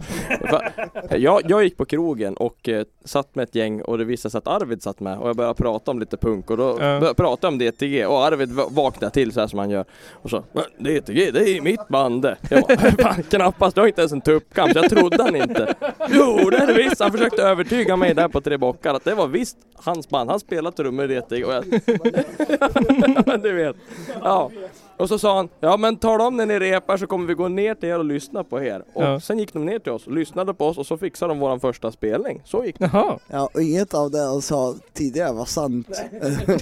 Jag, 1.17 1.41
jag 1.49 1.63
gick 1.63 1.77
på 1.77 1.85
krogen 1.85 2.33
och 2.37 2.69
eh, 2.69 2.83
satt 3.05 3.35
med 3.35 3.43
ett 3.43 3.55
gäng 3.55 3.81
och 3.81 3.97
det 3.97 4.05
visade 4.05 4.31
sig 4.31 4.37
att 4.37 4.47
Arvid 4.47 4.81
satt 4.83 4.99
med 4.99 5.17
och 5.17 5.29
jag 5.29 5.35
började 5.35 5.55
prata 5.55 5.91
om 5.91 5.99
lite 5.99 6.17
punk 6.17 6.49
och 6.51 6.57
då 6.57 6.63
Ja. 6.63 6.73
började 6.77 7.05
jag 7.05 7.15
prata 7.17 7.47
om 7.47 7.57
DTG 7.57 8.05
och 8.05 8.25
Arvid 8.25 8.51
va- 8.51 8.67
vaknade 8.69 9.13
till 9.13 9.31
så 9.31 9.39
här 9.39 9.47
som 9.47 9.59
han 9.59 9.69
gör 9.69 9.85
och 10.11 10.29
så 10.29 10.43
"Men 10.53 10.63
DTG 10.83 11.31
det 11.31 11.49
är 11.49 11.61
mitt 11.61 11.87
band 11.87 12.21
det." 12.21 12.35
Jag 12.49 12.61
bara, 12.61 12.77
fan 13.13 13.23
knappast, 13.23 13.75
du 13.75 13.81
har 13.81 13.87
inte 13.87 14.01
ens 14.01 14.11
en 14.11 14.21
tuppkam 14.21 14.69
så 14.73 14.77
jag 14.79 14.89
trodde 14.89 15.23
han 15.23 15.35
inte. 15.35 15.73
Jo, 16.09 16.49
det 16.49 16.57
är 16.57 16.67
det 16.67 16.73
visst. 16.73 16.99
Han 17.01 17.11
försökte 17.11 17.41
övertyga 17.43 17.95
mig 17.95 18.13
där 18.13 18.27
på 18.27 18.41
Tre 18.41 18.57
Bockar 18.57 18.93
att 18.93 19.03
det 19.03 19.15
var 19.15 19.27
visst 19.27 19.57
hans 19.75 20.09
band. 20.09 20.29
Han 20.29 20.39
spelade 20.39 20.77
trummor 20.77 21.11
i 21.11 21.21
det 21.29 21.45
och 21.45 21.53
jag... 21.53 21.65
du 23.43 23.51
vet. 23.53 23.75
Ja. 24.21 24.51
Och 24.97 25.09
så 25.09 25.19
sa 25.19 25.35
han, 25.37 25.49
ja 25.59 25.77
men 25.77 25.95
tala 25.97 26.27
om 26.27 26.37
när 26.37 26.45
ni 26.45 26.59
repar 26.59 26.97
så 26.97 27.07
kommer 27.07 27.27
vi 27.27 27.33
gå 27.33 27.47
ner 27.47 27.75
till 27.75 27.89
er 27.89 27.99
och 27.99 28.05
lyssna 28.05 28.43
på 28.43 28.61
er. 28.63 28.83
Och 28.93 29.03
Ja. 29.03 29.19
sen 29.19 29.39
gick 29.39 29.53
de 29.53 29.65
ner 29.65 29.79
till 29.79 29.91
oss 29.91 30.07
och 30.07 30.13
lyssnade 30.13 30.53
på 30.53 30.65
oss 30.67 30.77
och 30.77 30.85
så 30.87 30.97
fixade 30.97 31.31
de 31.31 31.39
våran 31.39 31.59
första 31.59 31.91
spelning. 31.91 32.41
Så 32.45 32.65
gick 32.65 32.79
det. 32.79 32.89
Jaha. 32.93 33.19
Ja, 33.27 33.49
och 33.53 33.61
inget 33.61 33.93
av 33.93 34.11
det 34.11 34.17
jag 34.17 34.43
sa 34.43 34.75
tidigare 34.93 35.33
var 35.33 35.45
sant. 35.45 35.87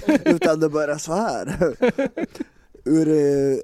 Utan 0.24 0.60
det 0.60 0.68
började 0.68 0.98
så 0.98 1.12
här. 1.12 1.56
Ur, 2.84 3.08
eh, 3.08 3.58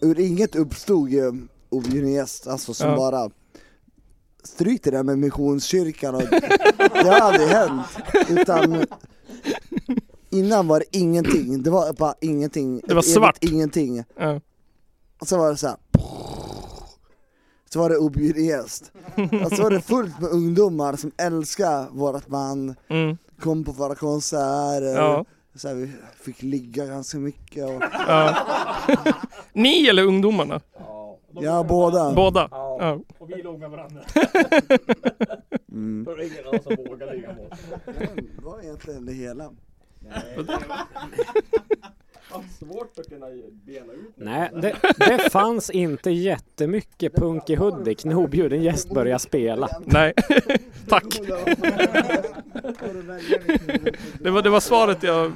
ur 0.00 0.20
inget 0.20 0.56
uppstod 0.56 1.10
ju 1.10 1.32
objuden 1.68 2.12
gäst, 2.12 2.46
alltså 2.46 2.74
som 2.74 2.90
Ja. 2.90 2.96
bara 2.96 3.30
Stryk 4.44 4.84
det 4.84 4.90
där 4.90 5.02
med 5.02 5.18
missionskyrkan 5.18 6.14
och 6.14 6.22
det 6.92 7.08
har 7.08 7.20
aldrig 7.20 7.48
hänt. 7.48 7.82
Utan 8.28 8.84
innan 10.30 10.68
var 10.68 10.78
det 10.80 10.98
ingenting, 10.98 11.62
det 11.62 11.70
var 11.70 11.92
bara 11.92 12.14
ingenting. 12.20 12.80
Det 12.86 12.94
var 12.94 13.02
svart. 13.02 13.38
Ingenting. 13.44 14.04
Ja. 14.18 14.40
Och 15.20 15.28
så 15.28 15.36
var 15.38 15.50
det 15.50 15.56
så 15.56 15.66
här. 15.66 15.76
Så 17.72 17.78
var 17.78 17.90
det 17.90 17.96
objuden 17.96 18.44
gäst. 18.44 18.92
Och 19.44 19.52
så 19.56 19.62
var 19.62 19.70
det 19.70 19.80
fullt 19.80 20.20
med 20.20 20.30
ungdomar 20.30 20.96
som 20.96 21.12
älskar 21.18 21.86
vårat 21.90 22.26
band, 22.26 22.74
Mm. 22.88 23.16
kom 23.40 23.64
på 23.64 23.72
våra 23.72 23.94
konserter, 23.94 24.94
Ja. 24.94 25.24
så 25.56 25.68
här, 25.68 25.74
vi 25.74 25.90
fick 26.22 26.42
ligga 26.42 26.86
ganska 26.86 27.18
mycket 27.18 27.64
och, 27.64 27.82
Ja. 28.08 28.36
Ni 29.52 29.86
eller 29.88 30.04
ungdomarna? 30.04 30.60
Ja 31.32 31.62
båda. 31.68 32.12
Båda? 32.12 32.48
Ja. 32.80 33.00
Och 33.18 33.30
vi 33.30 33.42
låg 33.42 33.58
med 33.60 33.70
varandra. 33.70 34.04
Mm. 35.72 36.04
Det 36.04 36.10
var 36.10 36.22
ingen 36.22 36.46
annan 36.46 36.62
som 36.62 36.76
vågade 36.76 37.14
ligga 37.14 37.34
med 37.34 37.52
oss. 37.52 37.58
Det 38.36 38.42
var 38.42 38.60
egentligen 38.62 39.06
det 39.06 39.12
hela. 39.12 39.52
Svårt 42.58 42.98
att 42.98 43.08
kunna 43.08 43.26
bena 43.66 43.92
ut 43.92 44.12
Nej, 44.16 44.50
det, 44.62 44.76
det 44.98 45.30
fanns 45.30 45.70
inte 45.70 46.10
jättemycket 46.10 47.14
punk 47.14 47.50
i 47.50 47.56
Hudik 47.56 48.04
när 48.04 48.16
objuden 48.16 48.62
gäst 48.62 48.94
började 48.94 49.18
spela. 49.18 49.68
Nej. 49.84 50.12
Tack. 50.88 51.20
Det 54.20 54.30
var, 54.30 54.42
det 54.42 54.50
var 54.50 54.60
svaret 54.60 55.02
jag 55.02 55.32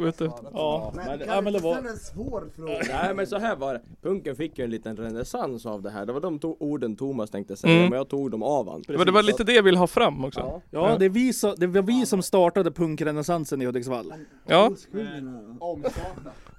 ute 0.00 0.08
efter. 0.08 0.30
Ja, 0.52 0.92
Men 0.96 1.06
men, 1.18 1.28
ja, 1.28 1.40
men 1.40 1.52
det 1.52 1.58
du 1.58 1.62
var... 1.62 1.76
en 1.78 1.96
svår 1.96 2.48
fråga? 2.56 2.80
Nej 3.02 3.14
men 3.14 3.26
så 3.26 3.38
här 3.38 3.56
var 3.56 3.74
det. 3.74 3.80
Punken 4.02 4.36
fick 4.36 4.58
ju 4.58 4.64
en 4.64 4.70
liten 4.70 4.96
renässans 4.96 5.66
av 5.66 5.82
det 5.82 5.90
här. 5.90 6.06
Det 6.06 6.12
var 6.12 6.20
de 6.20 6.38
to- 6.40 6.56
orden 6.60 6.96
Thomas 6.96 7.30
tänkte 7.30 7.56
säga 7.56 7.72
Mm. 7.76 7.88
men 7.90 7.96
jag 7.96 8.08
tog 8.08 8.30
dem 8.30 8.42
av 8.42 8.70
han. 8.70 8.82
Det 8.86 8.96
var, 8.96 9.04
det 9.04 9.12
var 9.12 9.22
lite 9.22 9.44
det 9.44 9.52
jag 9.52 9.62
ville 9.62 9.78
ha 9.78 9.86
fram 9.86 10.24
också. 10.24 10.40
Ja. 10.40 10.62
Ja, 10.70 10.96
det, 10.98 11.04
är 11.04 11.08
vi 11.08 11.32
så, 11.32 11.54
det 11.54 11.66
var 11.66 11.82
vi 11.82 12.06
som 12.06 12.22
startade 12.22 12.70
punkrenässansen 12.70 13.62
i 13.62 13.64
Hudiksvall. 13.66 14.14
Ja. 14.46 14.70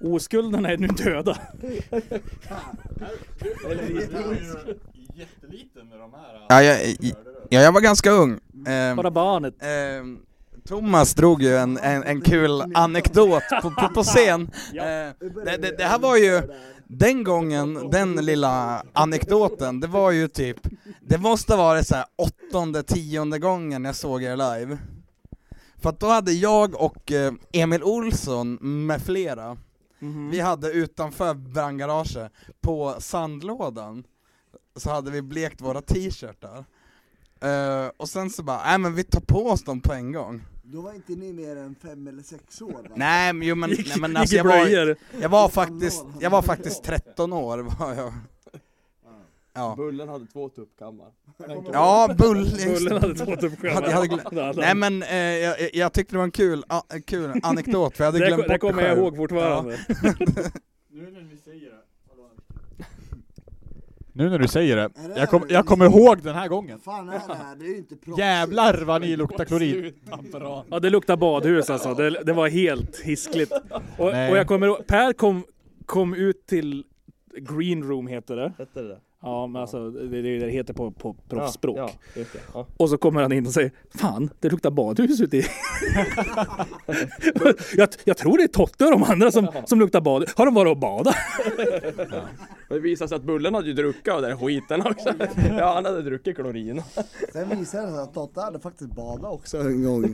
Oskulderna 0.01 0.69
är 0.71 0.77
nu 0.77 0.87
döda. 0.87 1.37
Jätteliten 5.15 5.87
med 5.89 5.99
de 5.99 6.13
här. 6.13 6.45
Ja, 6.49 6.63
jag, 6.63 6.95
ja, 7.49 7.61
jag 7.61 7.71
var 7.71 7.81
ganska 7.81 8.11
ung. 8.11 8.39
Ehm, 8.67 8.95
Bara 8.97 9.11
barnet. 9.11 9.55
ehm, 9.59 10.19
Thomas 10.67 11.13
drog 11.13 11.41
ju 11.41 11.57
en, 11.57 11.77
en, 11.77 12.03
en 12.03 12.21
kul 12.21 12.63
anekdot 12.73 13.43
på, 13.61 13.71
på, 13.71 13.89
på 13.93 14.03
scen. 14.03 14.41
Eh, 14.73 14.81
det, 15.45 15.57
det, 15.61 15.77
det 15.77 15.83
här 15.83 15.99
var 15.99 16.17
ju, 16.17 16.41
den 16.87 17.23
gången, 17.23 17.89
den 17.91 18.15
lilla 18.15 18.83
anekdoten, 18.93 19.79
det 19.79 19.87
var 19.87 20.11
ju 20.11 20.27
typ, 20.27 20.57
det 21.01 21.17
måste 21.17 21.53
ha 21.53 21.63
varit 21.63 21.87
så 21.87 21.95
här 21.95 22.05
åttonde, 22.15 22.83
tionde 22.83 23.39
gången 23.39 23.85
jag 23.85 23.95
såg 23.95 24.23
er 24.23 24.35
live. 24.57 24.77
För 25.87 25.91
att 25.91 25.99
då 25.99 26.07
hade 26.07 26.31
jag 26.31 26.81
och 26.81 27.11
eh, 27.11 27.33
Emil 27.53 27.83
Olsson 27.83 28.57
med 28.61 29.01
flera, 29.01 29.57
vi 30.31 30.39
hade 30.39 30.71
utanför 30.71 31.33
brandgaraget, 31.33 32.31
på 32.61 32.95
sandlådan, 32.99 34.03
så 34.75 34.89
hade 34.89 35.11
vi 35.11 35.21
blekt 35.21 35.61
våra 35.61 35.81
t-shirtar. 35.81 36.65
Eh, 37.41 37.91
och 37.97 38.09
sen 38.09 38.29
så 38.29 38.43
bara, 38.43 38.63
nej 38.65 38.77
men 38.77 38.95
vi 38.95 39.03
tar 39.03 39.21
på 39.21 39.47
oss 39.47 39.63
dem 39.63 39.81
på 39.81 39.93
en 39.93 40.11
gång. 40.11 40.43
Då 40.63 40.81
var 40.81 40.93
inte 40.93 41.11
ni 41.11 41.33
mer 41.33 41.55
än 41.55 41.75
fem 41.75 42.07
eller 42.07 42.23
sex 42.23 42.61
år 42.61 42.71
va? 42.71 42.95
Nej 42.95 43.33
men, 43.33 43.47
jo, 43.47 43.55
men, 43.55 43.69
nej, 43.69 43.99
men 43.99 44.17
alltså, 44.17 44.35
jag, 44.35 44.43
var, 44.43 44.95
jag 45.21 45.29
var 45.29 45.49
faktiskt, 45.49 46.05
jag 46.19 46.29
var 46.29 46.41
faktiskt 46.41 46.83
13 46.83 47.33
år 47.33 47.57
var 47.57 47.93
jag. 47.93 48.13
Ja, 49.57 49.73
Bullen 49.77 50.09
hade 50.09 50.25
två 50.25 50.49
tuppkammar. 50.49 51.07
ja 51.73 52.15
Bullen 52.17 52.89
det. 52.89 52.99
hade 52.99 53.15
två 53.15 53.35
tuppkammar. 53.35 53.91
Hade- 53.91 54.53
Det 54.55 54.61
Nej 54.61 54.75
men 54.75 55.03
eh, 55.03 55.15
jag, 55.17 55.55
jag- 55.73 55.93
tyckte 55.93 56.13
det 56.13 56.17
var 56.17 56.23
en 56.25 56.31
kul, 56.31 56.63
a, 56.67 56.81
kul 57.07 57.31
anekdot 57.43 57.97
för 57.97 58.03
jag 58.03 58.11
hade 58.11 58.23
det, 58.23 58.27
glömt 58.27 58.43
det 58.43 58.49
bort 58.49 58.59
kommer 58.61 58.83
jag 58.83 58.97
ihåg 58.97 59.15
fortfarande. 59.17 59.77
Nu 60.89 61.11
när 61.11 61.21
ni 61.21 61.37
säger 61.45 61.69
det. 61.69 61.77
Nu 64.13 64.29
när 64.29 64.39
du 64.39 64.47
säger 64.47 64.75
det. 64.75 64.87
Det 64.87 65.19
Jag, 65.19 65.29
kom, 65.29 65.45
jag 65.49 65.65
kommer 65.65 65.85
ihåg 65.85 66.21
den 66.23 66.35
här 66.35 66.47
gången. 66.47 66.79
Fan 66.79 67.09
är 67.09 67.13
det 67.27 67.33
här? 67.33 67.55
Det 67.55 67.65
är 67.65 67.69
ju 67.69 67.77
inte 67.77 67.95
proffsigt. 67.95 68.19
Jävlar 68.19 68.81
vad 68.83 69.01
ni 69.01 69.15
luktar 69.15 69.45
klorin. 69.45 69.93
Ja 70.69 70.79
det 70.79 70.89
luktar 70.89 71.17
badhus 71.17 71.69
alltså, 71.69 71.93
det, 71.93 72.09
det 72.23 72.33
var 72.33 72.47
helt 72.47 72.99
hiskligt. 72.99 73.51
Och, 73.97 74.05
och 74.07 74.15
jag 74.37 74.47
kommer 74.47 74.67
ihåg, 74.67 74.87
Per 74.87 75.13
kom, 75.13 75.43
kom 75.85 76.13
ut 76.13 76.47
till 76.47 76.83
Green 77.37 77.83
Room 77.83 78.07
heter 78.07 78.35
det. 78.35 78.53
Hette 78.57 78.81
det 78.81 78.87
det? 78.87 78.99
Ja 79.21 79.47
men 79.47 79.61
alltså 79.61 79.89
det 79.89 80.17
är 80.17 80.23
det 80.23 80.39
det 80.39 80.51
heter 80.51 80.73
på, 80.73 80.91
på 80.91 81.15
proffsspråk. 81.29 81.77
Ja, 81.77 81.89
ja. 82.15 82.23
Ja. 82.53 82.67
Och 82.77 82.89
så 82.89 82.97
kommer 82.97 83.21
han 83.21 83.31
in 83.31 83.45
och 83.45 83.51
säger 83.53 83.71
Fan, 83.95 84.29
det 84.39 84.49
luktar 84.49 84.71
badhus 84.71 85.21
ute 85.21 85.37
i... 85.37 85.45
jag, 87.77 87.89
jag 88.03 88.17
tror 88.17 88.37
det 88.37 88.43
är 88.43 88.47
Totte 88.47 88.85
och 88.85 88.91
de 88.91 89.03
andra 89.03 89.31
som, 89.31 89.47
som 89.65 89.79
luktar 89.79 90.01
bad. 90.01 90.29
Har 90.35 90.45
de 90.45 90.55
varit 90.55 90.71
och 90.71 90.77
badat? 90.77 91.15
Det 92.69 92.79
visade 92.79 93.07
sig 93.09 93.15
att 93.15 93.23
Bullen 93.23 93.53
hade 93.53 93.67
ju 93.67 93.73
druckit 93.73 94.13
av 94.13 94.21
den 94.21 94.39
skiten 94.39 94.81
också. 94.87 95.13
Ja 95.57 95.73
han 95.73 95.85
hade 95.85 96.01
druckit 96.01 96.35
klorin. 96.35 96.81
Sen 97.33 97.49
visade 97.49 97.85
det 97.85 97.91
sig 97.91 98.01
att 98.01 98.13
Totte 98.13 98.41
hade 98.41 98.59
faktiskt 98.59 98.95
badat 98.95 99.33
också 99.33 99.57
en 99.57 99.83
gång. 99.83 100.13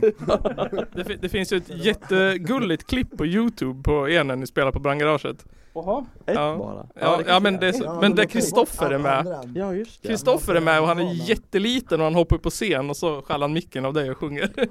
Det, 0.94 1.16
det 1.20 1.28
finns 1.28 1.52
ju 1.52 1.56
ett 1.56 1.84
jättegulligt 1.84 2.86
klipp 2.86 3.16
på 3.16 3.26
Youtube 3.26 3.82
på 3.82 4.08
er 4.08 4.24
när 4.24 4.36
ni 4.36 4.46
spelar 4.46 4.72
på 4.72 4.78
brandgaraget. 4.80 5.46
Jaha. 5.74 6.04
Ett 6.26 6.34
Ja. 6.34 6.56
bara. 6.58 6.86
Ja, 7.00 7.20
ja 7.26 7.40
men, 7.40 7.56
det 7.56 7.68
är 7.68 7.84
Ja, 7.84 7.98
men 8.00 8.14
där 8.14 8.24
Kristoffer 8.24 8.90
är 8.90 8.98
med. 8.98 9.50
Ja 9.54 9.74
just 9.74 10.02
det. 10.02 10.08
Kristoffer 10.08 10.54
är 10.54 10.60
med 10.60 10.80
och 10.80 10.86
han 10.86 10.98
är 10.98 11.28
jätteliten 11.28 12.00
och 12.00 12.04
han 12.04 12.14
hoppar 12.14 12.36
upp 12.36 12.42
på 12.42 12.50
scen 12.50 12.90
och 12.90 12.96
så 12.96 13.22
skäller 13.22 13.40
han 13.44 13.52
micken 13.52 13.84
av 13.84 13.92
dig 13.94 14.10
och 14.10 14.18
sjunger. 14.18 14.50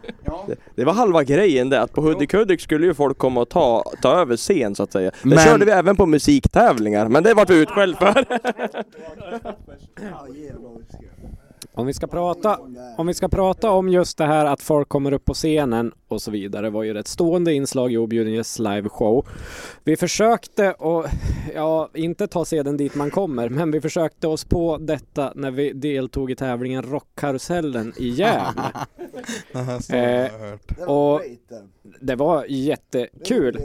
Det, 0.47 0.55
det 0.75 0.83
var 0.85 0.93
halva 0.93 1.23
grejen 1.23 1.69
det, 1.69 1.81
att 1.81 1.91
på 1.93 2.01
Hudik 2.01 2.33
Hudik 2.33 2.61
skulle 2.61 2.85
ju 2.85 2.93
folk 2.93 3.17
komma 3.17 3.41
och 3.41 3.49
ta, 3.49 3.83
ta 4.01 4.11
över 4.11 4.37
scen 4.37 4.75
så 4.75 4.83
att 4.83 4.91
säga. 4.91 5.11
Det 5.23 5.29
Men- 5.29 5.37
körde 5.39 5.65
vi 5.65 5.71
även 5.71 5.95
på 5.95 6.05
musiktävlingar, 6.05 7.07
men 7.07 7.23
det 7.23 7.33
vart 7.33 7.49
vi 7.49 7.61
utskälld 7.61 7.97
för. 7.97 8.25
Ja, 10.01 10.27
Om 11.75 11.85
vi 11.87 11.93
ska 11.93 12.07
prata 12.07 12.59
Om 12.97 13.07
vi 13.07 13.13
ska 13.13 13.27
prata 13.27 13.71
om 13.71 13.89
just 13.89 14.17
det 14.17 14.25
här 14.25 14.45
att 14.45 14.61
folk 14.61 14.89
kommer 14.89 15.11
upp 15.11 15.25
på 15.25 15.33
scenen 15.33 15.91
och 16.13 16.21
så 16.21 16.31
vidare 16.31 16.69
var 16.69 16.83
ju 16.83 16.97
ett 16.97 17.07
stående 17.07 17.53
inslag 17.53 17.93
i 17.93 17.97
Objuden 17.97 18.33
Gästs 18.33 18.59
liveshow. 18.59 19.27
Vi 19.83 19.97
försökte 19.97 20.71
och 20.73 21.05
ja, 21.55 21.89
inte 21.93 22.27
ta 22.27 22.45
seden 22.45 22.77
dit 22.77 22.95
man 22.95 23.11
kommer, 23.11 23.49
men 23.49 23.71
vi 23.71 23.81
försökte 23.81 24.27
oss 24.27 24.45
på 24.45 24.77
detta 24.77 25.31
när 25.35 25.51
vi 25.51 25.73
deltog 25.73 26.31
i 26.31 26.35
tävlingen 26.35 26.83
Rockkarusellen 26.83 27.93
i 27.97 28.09
Gävle. 28.09 28.61
Aha, 29.53 29.79
så 29.79 29.93
har 29.93 29.99
jag 29.99 30.25
Eh, 30.25 30.31
hört. 30.39 30.61
Det 30.77 30.85
var 30.85 31.13
Och- 31.15 31.21
det. 32.01 32.15
Var 32.15 32.45
jättekul. 32.49 33.57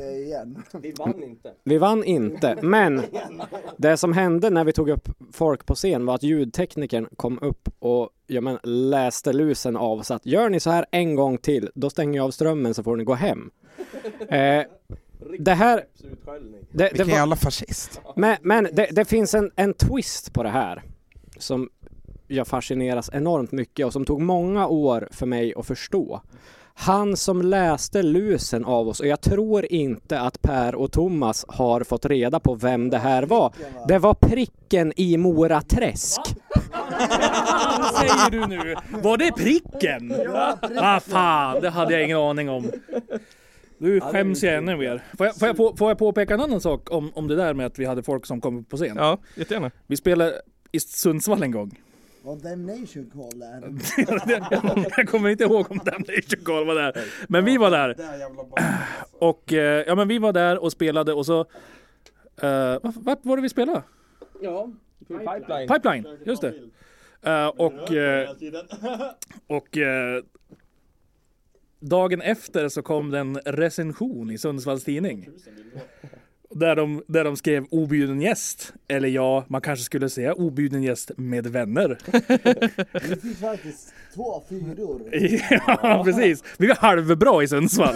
Vi 0.83 0.93
vann 0.99 1.23
inte. 1.23 1.53
Vi 1.65 1.79
vann 1.79 2.05
inte, 2.05 2.57
men 2.63 3.03
det 3.77 3.97
som 3.97 4.13
hände 4.13 4.51
när 4.51 4.65
vi 4.65 4.73
tog 4.73 4.91
upp 4.91 5.09
folk 5.33 5.67
på 5.67 5.75
scen 5.75 6.07
var 6.07 6.15
att 6.15 6.23
ljudteknikern 6.23 7.09
kom 7.17 7.39
upp 7.43 7.69
och 7.79 8.11
ja, 8.29 8.41
men, 8.41 8.59
läste 8.63 9.33
lusen 9.33 9.77
av 9.77 10.03
så 10.03 10.15
att 10.15 10.27
gör 10.27 10.49
ni 10.49 10.61
så 10.61 10.71
här 10.71 10.87
en 10.91 11.15
gång 11.15 11.39
till, 11.39 11.71
då 11.75 11.91
stänger 11.91 12.17
jag 12.17 12.25
av 12.25 12.31
strömmen 12.31 12.75
så 12.75 12.83
får 12.83 12.97
ni 12.97 13.05
gå 13.05 13.15
hem. 13.15 13.51
Eh, 14.29 14.65
det 15.39 15.55
här, 15.55 15.85
det, 16.73 16.85
det 16.85 16.89
Vilken 16.93 17.09
jävla 17.09 17.37
fascist. 17.37 18.01
men, 18.17 18.37
men 18.43 18.69
det, 18.73 18.89
det 18.93 19.05
finns 19.05 19.35
en, 19.35 19.51
en 19.57 19.75
twist 19.75 20.33
på 20.33 20.43
det 20.43 20.49
här 20.49 20.83
som 21.39 21.69
jag 22.27 22.47
fascineras 22.47 23.11
enormt 23.13 23.53
mycket 23.53 23.87
och 23.87 23.93
som 23.93 24.05
tog 24.05 24.21
många 24.21 24.67
år 24.67 25.09
för 25.11 25.27
mig 25.27 25.55
att 25.57 25.67
förstå. 25.67 26.21
Han 26.75 27.17
som 27.17 27.43
läste 27.43 28.03
lusen 28.03 28.65
av 28.65 28.89
oss, 28.89 29.01
och 29.01 29.07
jag 29.07 29.21
tror 29.21 29.73
inte 29.73 30.21
att 30.21 30.43
Per 30.43 30.75
och 30.75 30.93
Thomas 30.93 31.45
har 31.49 31.81
fått 31.81 32.07
reda 32.07 32.41
på 32.41 32.55
vem 32.55 32.91
det 32.91 32.99
här 32.99 33.23
var. 33.23 33.53
Det 33.89 33.99
var 33.99 34.15
pricken 34.15 34.93
i 34.97 35.17
Mora 35.17 35.61
Träsk. 35.61 36.21
Vad 37.79 37.95
säger 37.95 38.31
du 38.31 38.47
nu? 38.47 38.75
Var 38.91 39.17
det 39.17 39.33
pricken? 39.33 40.13
Ah 40.77 41.01
fan, 41.01 41.61
det 41.61 41.71
hade 41.71 41.93
jag 41.93 42.05
ingen 42.05 42.19
aning 42.19 42.51
om. 42.51 42.71
Nu 43.79 44.01
skäms 44.01 44.43
jag 44.43 44.55
ännu 44.55 44.77
mer. 44.77 45.03
Får 45.17 45.27
jag, 45.27 45.37
får 45.37 45.49
jag, 45.49 45.57
på, 45.57 45.77
får 45.77 45.91
jag 45.91 45.99
påpeka 45.99 46.35
en 46.35 46.41
annan 46.41 46.61
sak 46.61 46.91
om, 46.91 47.13
om 47.15 47.29
det 47.29 47.37
där 47.37 47.55
med 47.55 47.67
att 47.67 47.79
vi 47.79 47.85
hade 47.85 48.03
folk 48.03 48.27
som 48.27 48.41
kom 48.41 48.59
upp 48.59 48.69
på 48.69 48.77
scen? 48.77 48.97
Ja, 48.97 49.19
jättegärna. 49.35 49.71
Vi 49.87 49.97
spelade 49.97 50.43
i 50.73 50.81
Sundsvall 50.81 51.43
en 51.43 51.51
gång. 51.51 51.79
Vad 52.23 52.43
Damnation 52.43 53.11
Call 53.11 53.43
är? 53.43 53.73
jag 54.97 55.09
kommer 55.09 55.29
inte 55.29 55.45
ihåg 55.45 55.71
om 55.71 55.79
Damnation 55.85 56.45
Call 56.45 56.67
var 56.67 56.75
där. 56.75 57.05
Men 57.29 57.45
vi 57.45 57.57
var 57.57 57.71
där. 57.71 57.97
Och 59.19 59.53
eh, 59.53 59.85
ja, 59.87 59.95
men 59.95 60.09
vi 60.09 60.19
var 60.19 60.33
där 60.33 60.63
och 60.63 60.73
spelade 60.73 61.13
och 61.13 61.27
så... 61.27 61.41
Uh, 62.43 62.79
vart 62.83 63.25
var 63.25 63.37
det 63.37 63.43
vi 63.43 63.49
spelade? 63.49 63.83
Ja, 64.41 64.71
pipeline. 65.09 65.69
Pipeline, 65.69 66.07
just 66.25 66.43
det. 66.43 66.55
Eh, 67.23 67.47
och 67.47 67.93
eh, 67.93 68.31
och 69.47 69.79
eh, 69.79 70.23
dagen 71.81 72.21
efter 72.21 72.69
så 72.69 72.83
kom 72.83 73.11
det 73.11 73.19
en 73.19 73.37
recension 73.37 74.31
i 74.31 74.39
Sundsvalls 74.39 74.85
Tidning. 74.85 75.29
Där 76.51 76.77
de, 76.77 77.03
där 77.07 77.25
de 77.25 77.37
skrev 77.37 77.65
objuden 77.71 78.21
gäst. 78.21 78.73
Eller 78.89 79.09
ja, 79.09 79.45
man 79.49 79.61
kanske 79.61 79.85
skulle 79.85 80.09
säga 80.09 80.33
objuden 80.35 80.83
gäst 80.83 81.11
med 81.17 81.47
vänner. 81.47 81.99
Vi 83.09 83.17
fick 83.17 83.37
faktiskt 83.39 83.95
två 84.15 84.43
fyror. 84.49 85.03
ja, 85.83 86.03
precis. 86.05 86.45
Vi 86.59 86.67
var 86.67 86.75
halvbra 86.75 87.43
i 87.43 87.49
Sundsvall. 87.49 87.95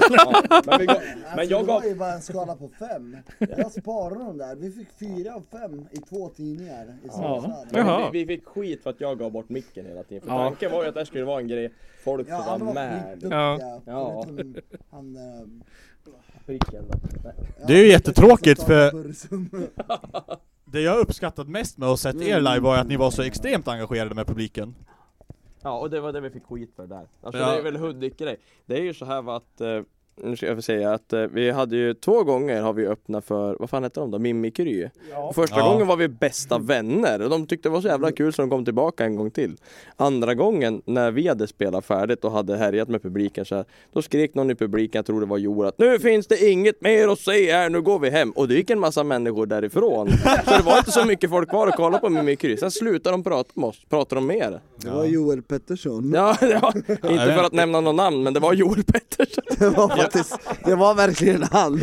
Men, 0.66 0.78
vi 0.80 0.86
gav, 0.86 0.96
men 1.02 1.38
Alltså, 1.38 1.50
jag 1.50 1.62
det 1.62 1.66
var 1.66 1.80
gav... 1.80 1.84
ju 1.88 1.94
bara 1.94 2.12
en 2.12 2.22
skala 2.22 2.54
på 2.56 2.68
fem. 2.78 3.16
Jag 3.38 3.72
sparade 3.72 4.24
dem 4.24 4.38
där. 4.38 4.56
Vi 4.56 4.70
fick 4.70 4.88
fyra 5.00 5.34
av 5.34 5.42
fem 5.52 5.86
i 5.90 5.96
två 5.96 6.28
tidningar 6.28 6.84
i 7.04 7.08
Sundsvall. 7.08 7.66
Jaha. 7.72 8.10
Vi, 8.12 8.24
vi 8.24 8.36
fick 8.36 8.44
skit 8.46 8.82
för 8.82 8.90
att 8.90 9.00
jag 9.00 9.18
gav 9.18 9.32
bort 9.32 9.48
micken 9.48 9.86
hela 9.86 10.02
tiden. 10.02 10.22
För 10.22 10.28
Ja. 10.28 10.38
tanken 10.48 10.72
var 10.72 10.82
ju 10.82 10.88
att 10.88 10.94
det 10.94 11.06
skulle 11.06 11.24
vara 11.24 11.40
en 11.40 11.48
grej 11.48 11.72
folk 12.04 12.26
Ja, 12.30 12.38
får 12.38 12.44
vara 12.50 12.58
var 12.64 12.74
med. 12.74 13.18
Ja. 13.30 13.80
Ja. 13.86 14.24
Förutom 14.26 14.54
Han... 14.90 15.16
eh, 15.16 15.22
Pricken 15.22 15.40
då. 15.40 15.46
Nej. 15.46 15.46
ja, 15.46 15.46
Det 17.66 17.72
är 17.74 17.78
ju 17.84 17.88
jättetråkigt 17.88 18.62
för-. 18.62 19.12
Det 20.64 20.80
jag 20.80 20.98
uppskattat 20.98 21.48
mest 21.48 21.78
med 21.78 21.88
att 21.88 22.00
sett 22.00 22.20
er 22.20 22.40
live 22.40 22.58
var 22.60 22.76
att 22.76 22.86
ni 22.86 22.96
var 22.96 23.10
så 23.10 23.22
extremt 23.22 23.68
engagerade 23.68 24.14
med 24.14 24.26
publiken. 24.26 24.74
Ja, 25.62 25.78
och 25.78 25.90
det 25.90 26.00
var 26.00 26.12
det 26.12 26.20
vi 26.20 26.30
fick 26.30 26.44
skit 26.44 26.72
för 26.76 26.86
där. 26.86 27.06
Alltså 27.22 27.40
Ja. 27.42 27.50
det 27.50 27.58
är 27.58 27.62
väl 27.62 27.76
Hudik-grej. 27.76 28.36
Det 28.66 28.76
är 28.78 28.82
ju 28.82 28.94
så 28.94 29.04
här 29.04 29.36
att, 29.36 29.60
eh, 29.60 29.80
nu 30.16 30.36
ska 30.36 30.46
jag 30.46 30.56
få 30.56 30.62
säga 30.62 30.92
att 30.92 31.12
eh, 31.12 31.20
vi 31.20 31.50
hade 31.50 31.76
ju 31.76 31.94
två 31.94 32.24
gånger 32.24 32.60
har 32.62 32.72
vi 32.72 32.86
öppnat 32.86 33.24
för, 33.24 33.56
vad 33.60 33.70
fan 33.70 33.82
hette 33.82 34.00
de 34.00 34.10
då? 34.10 34.18
Mimikry. 34.18 34.88
Och 35.28 35.34
första 35.34 35.58
Ja. 35.58 35.68
gången 35.72 35.86
var 35.86 35.96
vi 35.96 36.08
bästa 36.08 36.58
vänner 36.58 37.22
och 37.22 37.30
de 37.30 37.46
tyckte 37.46 37.68
det 37.68 37.72
var 37.72 37.80
så 37.80 37.88
jävla 37.88 38.12
kul 38.12 38.32
så 38.32 38.42
de 38.42 38.50
kom 38.50 38.64
tillbaka 38.64 39.04
en 39.04 39.16
gång 39.16 39.30
till. 39.30 39.56
Andra 39.96 40.34
gången 40.34 40.82
när 40.84 41.10
vi 41.10 41.28
hade 41.28 41.46
spelat 41.46 41.84
färdigt 41.86 42.24
och 42.24 42.30
hade 42.32 42.56
härjat 42.56 42.88
med 42.88 43.02
publiken 43.02 43.44
så 43.44 43.54
här, 43.54 43.64
då 43.92 44.02
skrek 44.02 44.34
någon 44.34 44.50
i 44.50 44.54
publiken, 44.54 44.98
jag 44.98 45.06
tror 45.06 45.20
det 45.20 45.26
var 45.26 45.38
Joel, 45.38 45.68
att 45.68 45.78
nu 45.78 45.98
finns 45.98 46.26
det 46.26 46.48
inget 46.50 46.80
mer 46.80 47.08
att 47.08 47.18
se 47.20 47.52
här, 47.52 47.70
nu 47.70 47.82
går 47.82 47.98
vi 47.98 48.10
hem. 48.10 48.30
Och 48.30 48.48
det 48.48 48.54
gick 48.54 48.70
en 48.70 48.80
massa 48.80 49.04
människor 49.04 49.46
därifrån. 49.46 50.08
så 50.44 50.50
det 50.56 50.62
var 50.64 50.78
inte 50.78 50.90
så 50.92 51.04
mycket 51.04 51.30
folk 51.30 51.48
kvar 51.50 51.66
att 51.68 51.76
kolla 51.76 51.98
på 51.98 52.08
Mimikry. 52.08 52.56
Sen 52.56 52.70
slutade 52.70 53.14
de 53.14 53.24
prata 53.24 53.50
med 53.54 53.68
oss, 53.68 53.84
pratade 53.88 54.20
de 54.20 54.26
mer. 54.26 54.60
Det 54.76 54.90
var 54.90 55.04
Joel 55.04 55.42
Pettersson. 55.42 56.12
Ja, 56.14 56.36
ja, 56.40 56.72
inte 56.88 57.34
för 57.34 57.44
att 57.44 57.52
nämna 57.52 57.80
någon 57.80 57.96
namn 57.96 58.22
men 58.22 58.34
det 58.34 58.40
var 58.40 58.52
Joel 58.54 58.84
Pettersson. 58.84 59.44
Det 60.02 60.18
var 60.18 60.22
faktiskt, 60.22 60.64
det 60.64 60.74
var 60.74 60.94
verkligen 60.94 61.42
han. 61.42 61.80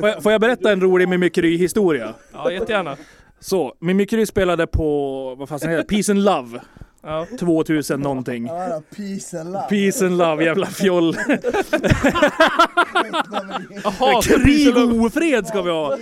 Får 0.00 0.08
jag, 0.08 0.22
får 0.22 0.32
jag 0.32 0.40
berätta 0.40 0.72
en 0.72 0.80
rolig 0.80 1.08
Mimikry-historia? 1.08 2.14
Ja, 2.32 2.52
jättegärna. 2.52 2.96
Så, 3.40 3.74
Mimikry 3.80 4.26
spelade 4.26 4.66
på, 4.66 5.34
vad 5.38 5.48
fan 5.48 5.60
heter? 5.62 5.82
Peace 5.82 6.12
and 6.12 6.24
Love. 6.24 6.60
Ja. 7.02 7.26
2000 7.40 8.00
någonting. 8.00 8.46
Ja, 8.46 8.82
peace 8.96 9.40
and 9.40 9.52
love. 9.52 9.68
Peace 9.68 10.06
and 10.06 10.18
Love, 10.18 10.44
jävla 10.44 10.66
fjoll. 10.66 11.16
Jaha, 13.84 14.22
Krig 14.22 14.76
och 14.76 15.04
ofred 15.04 15.46
ska 15.46 15.62
vi 15.62 15.70
ha. 15.70 15.96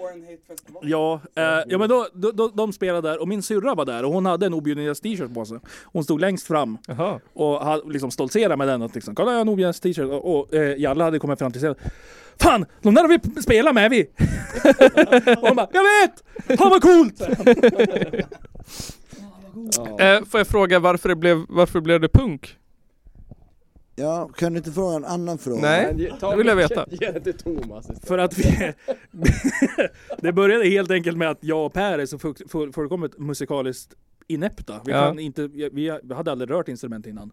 Eh, 0.00 0.56
Ja, 0.82 1.20
eh, 1.34 1.42
ja 1.66 1.78
men 1.78 1.88
då, 1.88 2.06
då, 2.14 2.30
då, 2.30 2.48
de 2.48 2.72
spelade 2.72 3.08
där 3.08 3.20
och 3.20 3.28
min 3.28 3.42
syrra 3.42 3.74
var 3.74 3.84
där 3.84 4.04
och 4.04 4.12
hon 4.12 4.26
hade 4.26 4.46
en 4.46 4.54
objuden 4.54 4.84
gäst 4.84 5.02
t-shirt 5.02 5.34
på 5.34 5.44
sig. 5.44 5.58
Hon 5.84 6.04
stod 6.04 6.20
längst 6.20 6.46
fram 6.46 6.78
Jaha. 6.86 7.20
och 7.32 7.64
hade 7.64 7.92
liksom 7.92 8.10
stoltserade 8.10 8.56
med 8.56 8.68
den. 8.68 8.82
Att 8.82 8.94
liksom, 8.94 9.14
Kolla 9.14 9.30
jag 9.30 9.36
har 9.36 9.40
en 9.40 9.48
objuden 9.48 9.68
gäst 9.68 9.82
t-shirt. 9.82 10.10
Och, 10.10 10.38
och 10.40 10.54
eh, 10.54 10.76
Jalle 10.80 11.04
hade 11.04 11.18
kommit 11.18 11.38
fram 11.38 11.52
till 11.52 11.60
sig. 11.60 11.74
Fan! 12.40 12.66
De 12.82 12.94
där 12.94 13.02
har 13.02 13.08
vi 13.08 13.42
spelat 13.42 13.74
med 13.74 13.90
vi! 13.90 14.02
och 15.40 15.48
hon 15.48 15.56
bara, 15.56 15.68
jag 15.72 15.82
vet! 15.82 16.58
Fan 16.58 16.70
vad 16.70 16.82
coolt! 16.82 17.20
Eh, 20.00 20.24
får 20.24 20.40
jag 20.40 20.46
fråga 20.46 20.78
varför 20.78 21.08
det 21.08 21.16
blev, 21.16 21.44
varför 21.48 21.80
blev 21.80 22.00
det 22.00 22.08
punk? 22.08 22.56
Ja, 24.00 24.28
kan 24.36 24.52
du 24.52 24.58
inte 24.58 24.72
fråga 24.72 24.96
en 24.96 25.04
annan 25.04 25.38
fråga? 25.38 25.60
Nej, 25.60 26.10
det 26.20 26.36
vill 26.36 26.46
jag 26.46 26.56
veta. 26.56 26.86
Ge 26.90 27.10
det 27.10 27.20
till 27.20 27.34
Thomas 27.34 27.84
istället. 27.84 28.06
För 28.08 28.18
att 28.18 28.38
vi... 28.38 28.72
det 30.18 30.32
började 30.32 30.68
helt 30.68 30.90
enkelt 30.90 31.16
med 31.18 31.30
att 31.30 31.38
jag 31.40 31.66
och 31.66 31.72
Per 31.72 31.98
är 31.98 32.06
så 32.06 32.16
fu- 32.18 32.48
fu- 32.48 32.72
fullkomligt 32.72 33.18
musikaliskt 33.18 33.94
inepta. 34.26 34.80
Vi, 34.84 34.92
Ja. 34.92 35.06
kan 35.06 35.18
inte, 35.18 35.48
vi 35.72 35.98
hade 36.14 36.32
aldrig 36.32 36.50
rört 36.50 36.68
instrument 36.68 37.06
innan. 37.06 37.30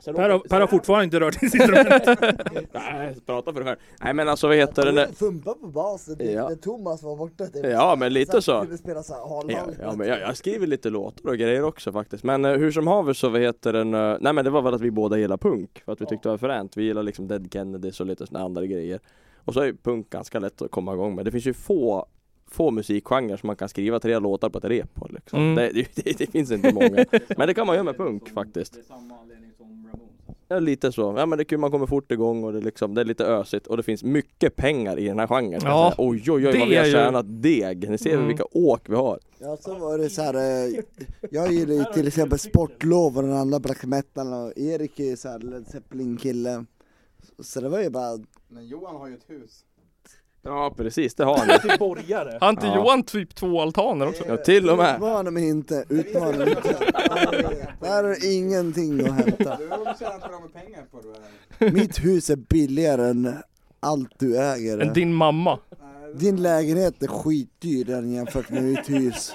Sen 0.00 0.14
Per 0.14 0.30
har, 0.30 0.38
per 0.38 0.60
har 0.60 0.66
fortfarande 0.66 1.04
inte 1.04 1.20
rört 1.20 1.42
instrument. 1.42 2.20
Nej, 2.72 3.16
prata 3.26 3.52
för 3.52 3.60
dig 3.60 3.64
själv. 3.68 3.78
Nej 4.00 4.14
men 4.14 4.28
alltså 4.28 4.46
vad 4.48 4.56
heter 4.56 4.92
det? 4.92 5.08
Fumpa 5.16 5.54
på 5.54 5.66
basen, 5.66 6.16
typ, 6.18 6.30
Ja. 6.30 6.48
när 6.48 6.56
Thomas 6.56 7.02
var 7.02 7.16
borta. 7.16 7.46
Typ. 7.46 7.66
Ja 7.66 7.96
men 7.98 8.12
lite 8.12 8.42
så. 8.42 8.66
Spela 8.78 9.02
så 9.02 9.12
här, 9.14 9.52
Ja, 9.52 9.66
ja 9.80 9.96
men 9.96 10.08
jag, 10.08 10.20
jag 10.20 10.36
skriver 10.36 10.66
lite 10.66 10.90
låtar 10.90 11.30
och 11.30 11.36
grejer 11.36 11.64
också 11.64 11.92
faktiskt. 11.92 12.24
Men 12.24 12.44
eh, 12.44 12.52
hur 12.52 12.70
som 12.72 12.86
haver 12.86 13.12
så 13.12 13.28
vad 13.28 13.40
heter 13.40 13.72
den? 13.72 13.94
eh, 13.94 14.16
nej 14.20 14.32
men 14.32 14.44
det 14.44 14.50
var 14.50 14.62
väl 14.62 14.74
att 14.74 14.80
vi 14.80 14.90
båda 14.90 15.18
gillar 15.18 15.36
punk. 15.36 15.82
För 15.84 15.92
att 15.92 16.00
vi 16.00 16.06
tyckte 16.06 16.28
det 16.28 16.32
var 16.32 16.38
fränt. 16.38 16.76
Vi 16.76 16.84
gillar 16.84 17.02
liksom 17.02 17.28
Dead 17.28 17.48
Kennedys 17.52 18.00
och 18.00 18.06
lite 18.06 18.26
såna 18.26 18.40
andra 18.40 18.66
grejer. 18.66 19.00
Och 19.44 19.54
så 19.54 19.60
är 19.60 19.64
ju 19.64 19.76
punk 19.76 20.10
ganska 20.10 20.38
lätt 20.38 20.62
att 20.62 20.70
komma 20.70 20.94
igång 20.94 21.14
med. 21.14 21.24
Det 21.24 21.30
finns 21.30 21.46
ju 21.46 21.52
få 21.54 22.06
få 22.50 22.70
musikgenrer 22.70 23.36
som 23.36 23.46
man 23.46 23.56
kan 23.56 23.68
skriva 23.68 24.00
tre 24.00 24.18
låtar 24.18 24.48
på 24.48 24.58
ett 24.58 24.64
rep 24.64 24.94
på 24.94 25.08
liksom. 25.10 25.38
Mm. 25.38 25.54
det, 25.54 25.86
det, 25.94 26.18
det 26.18 26.26
finns 26.30 26.50
inte 26.50 26.72
många. 26.74 27.04
Men 27.36 27.46
det 27.48 27.54
kan 27.54 27.66
man 27.66 27.76
göra 27.76 27.84
med 27.84 27.96
punk 27.96 28.28
faktiskt. 28.28 28.78
Ja 30.48 30.58
lite 30.58 30.92
så. 30.92 31.14
Ja 31.16 31.26
men 31.26 31.38
det 31.38 31.42
är 31.42 31.44
kul, 31.44 31.58
man 31.58 31.70
kommer 31.70 31.86
fort 31.86 32.12
igång 32.12 32.44
och 32.44 32.52
det, 32.52 32.58
är 32.58 32.62
liksom, 32.62 32.94
det 32.94 33.00
är 33.00 33.04
lite 33.04 33.24
ösigt 33.24 33.66
och 33.66 33.76
det 33.76 33.82
finns 33.82 34.02
mycket 34.04 34.56
pengar 34.56 34.98
i 34.98 35.04
den 35.08 35.18
här 35.18 35.26
genren. 35.26 35.60
Ja, 35.64 35.92
säga. 35.96 36.08
oj 36.08 36.22
oj 36.30 36.46
oj 36.48 36.58
vad 36.58 36.68
vi 36.68 36.76
har 36.76 36.84
ju- 36.84 36.92
tjänat 36.92 37.42
deg. 37.42 37.90
Ni 37.90 37.98
ser 37.98 38.14
Mm. 38.14 38.26
vilka 38.28 38.44
åk 38.52 38.88
vi 38.88 38.94
har. 38.94 39.18
Ja, 39.38 39.56
så 39.60 39.74
var 39.74 39.98
det 39.98 40.10
så 40.10 40.22
här. 40.22 40.34
eh, 40.34 40.74
Jag 41.30 41.52
gillar 41.52 41.74
ju 41.74 41.84
till 41.84 42.06
exempel 42.08 42.38
Sportlov 42.38 43.16
och 43.16 43.22
den 43.22 43.32
andra 43.32 43.58
black 43.60 43.84
metal 43.84 44.32
och 44.32 44.58
Erik 44.58 45.00
är 45.00 45.04
ju 45.04 45.16
så 45.16 45.28
här 45.28 45.38
Led 45.38 45.66
Zeppelin 45.66 46.16
kille. 46.16 46.64
Så 47.38 47.60
det 47.60 47.68
var 47.68 47.80
ju 47.80 47.90
bara, 47.90 48.18
Men 48.48 48.66
Johan 48.66 48.96
har 48.96 49.08
ju 49.08 49.14
ett 49.14 49.30
hus. 49.30 49.64
Ja 50.46 50.74
precis, 50.76 51.14
det 51.14 51.24
har 51.24 51.46
ni. 51.46 51.58
Till 51.58 51.78
borgare. 51.78 52.38
Har 52.40 52.50
inte 52.50 52.66
Ja. 52.66 52.74
Johan 52.76 53.02
typ 53.02 53.34
två 53.34 53.60
altaner 53.60 54.08
också? 54.08 54.24
Ja 54.28 54.36
till 54.36 54.70
och 54.70 54.78
med. 54.78 54.94
utmana 54.94 55.30
mig 55.30 55.48
inte, 55.48 55.84
utmana 55.88 56.38
mig 56.38 56.48
inte. 56.48 56.92
Där 57.80 58.04
är 58.04 58.36
ingenting 58.36 59.00
att 59.00 59.14
hämta. 59.14 59.56
Du 59.56 59.68
har 59.68 59.98
tjänat 59.98 60.28
bra 60.28 60.40
med 60.40 60.52
pengar 60.64 60.84
på 60.90 61.00
det 61.00 61.66
här. 61.66 61.70
Mitt 61.72 62.04
hus 62.04 62.30
är 62.30 62.36
billigare 62.36 63.08
än 63.08 63.34
allt 63.80 64.10
du 64.18 64.38
äger. 64.38 64.78
Än 64.78 64.92
din 64.92 65.14
mamma? 65.14 65.58
Din 66.14 66.42
lägenhet 66.42 67.02
är 67.02 67.06
skitdyr 67.06 68.02
jämfört 68.02 68.50
med 68.50 68.62
mitt 68.64 68.90
hus. 68.90 69.32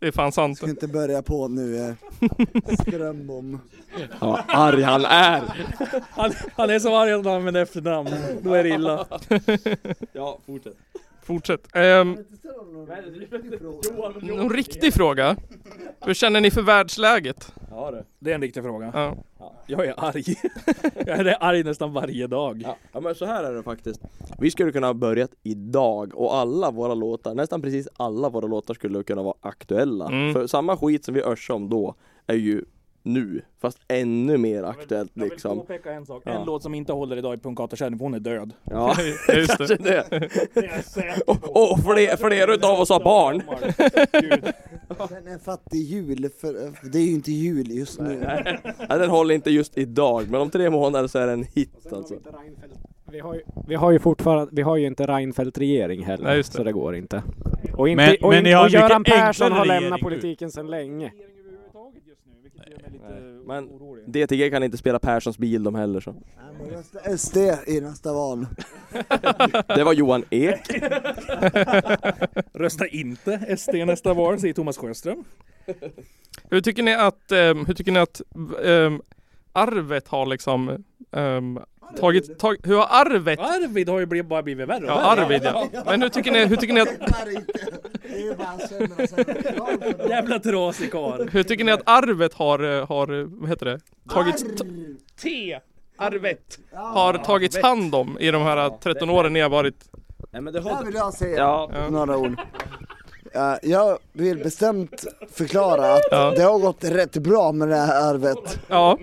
Det 0.00 0.06
är 0.06 0.12
fan 0.12 0.32
sant. 0.32 0.56
Ska 0.56 0.68
inte 0.68 0.88
börja 0.88 1.22
på 1.22 1.48
nu. 1.48 1.76
eh. 1.76 1.94
Skräm 2.80 3.30
om. 3.30 3.60
Ja, 4.20 4.44
arg 4.48 4.82
han 4.82 5.04
är! 5.04 5.42
Han, 6.10 6.32
han 6.56 6.70
är 6.70 6.78
så 6.78 6.96
arg 6.96 7.12
att 7.12 7.24
han 7.26 7.34
använder 7.34 7.62
efternamn. 7.62 8.10
Då 8.42 8.52
är 8.54 8.62
det 8.64 8.68
illa. 8.68 9.06
Ja, 10.12 10.38
fortsätt. 10.46 10.76
Fortsätt. 11.28 11.68
Ehm, 11.74 12.18
en 14.22 14.50
riktig 14.50 14.94
fråga. 14.94 15.36
Hur 16.00 16.14
känner 16.14 16.40
ni 16.40 16.50
för 16.50 16.62
världsläget? 16.62 17.52
Ja 17.70 17.90
du. 17.90 18.04
Det 18.18 18.30
är 18.30 18.34
en 18.34 18.40
riktig 18.40 18.62
fråga. 18.62 18.90
Ja. 18.94 19.16
Jag 19.66 19.86
är 19.86 19.94
arg. 19.96 20.24
Jag 21.06 21.18
är 21.18 21.36
arg 21.40 21.62
nästan 21.64 21.92
varje 21.92 22.26
dag. 22.26 22.62
Ja, 22.64 22.76
ja 22.92 23.00
men 23.00 23.14
så 23.14 23.26
här 23.26 23.44
är 23.44 23.54
det 23.54 23.62
faktiskt. 23.62 24.00
Vi 24.38 24.50
skulle 24.50 24.72
kunna 24.72 24.86
ha 24.86 24.94
börjat 24.94 25.30
idag 25.42 26.14
och 26.14 26.36
alla 26.36 26.70
våra 26.70 26.94
låtar, 26.94 27.34
nästan 27.34 27.62
precis 27.62 27.88
alla 27.96 28.28
våra 28.28 28.46
låtar 28.46 28.74
skulle 28.74 29.02
kunna 29.02 29.22
vara 29.22 29.36
aktuella. 29.40 30.06
Mm. 30.06 30.32
För 30.32 30.46
samma 30.46 30.76
skit 30.76 31.04
som 31.04 31.14
vi 31.14 31.22
örsade 31.22 31.56
om 31.56 31.68
då 31.68 31.94
är 32.26 32.34
ju 32.34 32.64
nu, 33.08 33.42
fast 33.60 33.78
ännu 33.88 34.38
mer 34.38 34.62
aktuellt 34.62 35.10
Jag 35.14 35.22
vill 35.22 35.32
liksom. 35.32 35.58
påpeka 35.58 35.92
en 35.92 36.06
sak. 36.06 36.22
Ja. 36.26 36.30
En 36.32 36.46
låt 36.46 36.62
som 36.62 36.74
inte 36.74 36.92
håller 36.92 37.16
idag 37.16 37.34
i 37.34 37.38
Punkatarkärn, 37.38 37.98
för 37.98 38.04
hon 38.04 38.14
är 38.14 38.20
död. 38.20 38.52
Ja, 38.64 38.96
Just 39.34 39.56
kanske 39.56 39.76
det. 39.76 40.04
det. 40.54 41.22
Och, 41.26 41.70
och 41.72 41.78
fler, 41.80 42.16
fler 42.16 42.54
utav 42.54 42.80
oss 42.80 42.88
har 42.90 43.04
barn. 43.04 43.42
Den 45.08 45.28
är 45.34 45.38
fattig 45.38 45.78
jul, 45.82 46.28
för, 46.40 46.52
det 46.92 46.98
är 46.98 47.02
ju 47.02 47.12
inte 47.12 47.32
jul 47.32 47.70
just 47.70 48.00
nu. 48.00 48.16
Nej, 48.88 48.98
den 48.98 49.10
håller 49.10 49.34
inte 49.34 49.50
just 49.50 49.78
idag, 49.78 50.30
men 50.30 50.40
om 50.40 50.50
tre 50.50 50.70
månader 50.70 51.08
så 51.08 51.18
är 51.18 51.26
det 51.26 51.32
en 51.32 51.44
hit 51.54 51.86
alltså. 51.92 52.14
Vi 53.10 53.20
har 53.20 53.34
ju, 53.34 53.40
vi 53.68 53.74
har 53.74 53.90
ju 53.90 53.98
fortfarande, 53.98 54.48
vi 54.52 54.62
har 54.62 54.76
ju 54.76 54.86
inte 54.86 55.06
Reinfeldt-regering 55.06 56.04
heller, 56.04 56.24
Nej, 56.24 56.36
just 56.36 56.52
det. 56.52 56.56
så 56.56 56.64
det 56.64 56.72
går 56.72 56.96
inte. 56.96 57.22
Och, 57.76 57.88
inte, 57.88 58.04
Men- 58.06 58.16
och, 58.22 58.30
men 58.30 58.56
och 58.58 58.64
en 58.66 58.70
Göran 58.70 59.04
Persson 59.04 59.52
har 59.52 59.64
lämnat 59.64 60.00
politiken 60.00 60.50
sedan 60.50 60.66
länge. 60.66 61.12
Gör 62.70 62.78
mig 62.82 62.90
lite 62.92 63.04
Nej. 63.08 63.22
Men 63.46 63.68
orolig. 63.68 64.04
DTG 64.06 64.50
kan 64.50 64.62
inte 64.62 64.76
spela 64.76 64.98
Perssons 64.98 65.38
bil 65.38 65.62
de 65.62 65.74
heller 65.74 66.00
så. 66.00 66.14
Rösta 66.70 67.18
SD 67.18 67.36
i 67.66 67.80
nästa 67.80 68.12
val. 68.12 68.46
Det 69.76 69.84
var 69.84 69.92
Johan 69.92 70.24
Ek. 70.30 70.60
Rösta 72.52 72.86
inte 72.86 73.56
SD 73.56 73.74
nästa 73.74 74.14
val, 74.14 74.40
säger 74.40 74.54
Thomas 74.54 74.78
Sjöström. 74.78 75.24
Hur 76.50 76.60
tycker 76.60 76.82
ni 76.82 76.94
att, 76.94 77.32
ehm, 77.32 77.66
hur 77.66 77.74
tycker 77.74 77.92
ni 77.92 77.98
att 77.98 78.22
ehm, 78.64 79.02
arvet 79.52 80.08
har 80.08 80.26
liksom 80.26 80.84
ehm, 81.12 81.58
tagit, 82.00 82.38
tag, 82.38 82.56
hur 82.62 82.76
har 82.76 82.86
arvet 82.90 83.38
Arvid 83.38 83.88
har 83.88 83.98
ju 83.98 84.06
blivit, 84.06 84.26
bara 84.28 84.42
blivit 84.42 84.68
värre 84.68 84.84
och 84.84 84.90
Ja, 84.90 84.94
värre. 84.96 85.06
Arvid 85.24 85.40
ja. 85.44 85.68
Men 85.86 86.02
hur 86.02 86.08
tycker 86.08 86.32
ni, 86.32 86.46
hur 86.46 86.56
tycker 86.56 86.74
ni 86.74 86.80
att. 86.80 86.88
Jävla 90.08 90.38
trasig 90.38 90.92
karl. 90.92 91.28
hur 91.28 91.42
tycker 91.42 91.64
ni 91.64 91.72
att 91.72 91.82
arvet 91.84 92.34
har, 92.34 92.78
eh, 92.80 92.86
har, 92.88 93.20
eh, 93.20 93.26
vad 93.30 93.48
heter 93.50 93.66
det? 93.66 93.80
Tagit, 94.10 94.58
ta, 94.58 94.64
T. 95.22 95.58
arvet 95.96 96.58
har 96.72 97.14
tagits 97.18 97.62
hand 97.62 97.94
om 97.94 98.18
i 98.20 98.30
de 98.30 98.42
här 98.42 98.70
13 98.82 99.10
åren 99.10 99.32
ni 99.32 99.40
har 99.40 99.48
varit 99.50 99.84
Nej 100.30 100.42
men 100.42 100.52
det 100.52 100.62
Här 100.62 100.84
vill 100.84 100.94
jag 100.94 101.14
säga 101.14 101.36
Ja. 101.36 101.70
några 101.90 102.16
ord. 102.18 102.40
Eh, 103.34 103.54
jag 103.62 103.98
vill 104.12 104.38
bestämt 104.38 105.04
förklara 105.32 105.92
att 105.94 106.02
Ja. 106.10 106.30
det 106.36 106.42
har 106.42 106.58
gått 106.58 106.84
rätt 106.84 107.16
bra 107.16 107.52
med 107.52 107.68
det 107.68 107.76
här 107.76 108.10
arvet 108.14 108.60
Ja, 108.68 108.98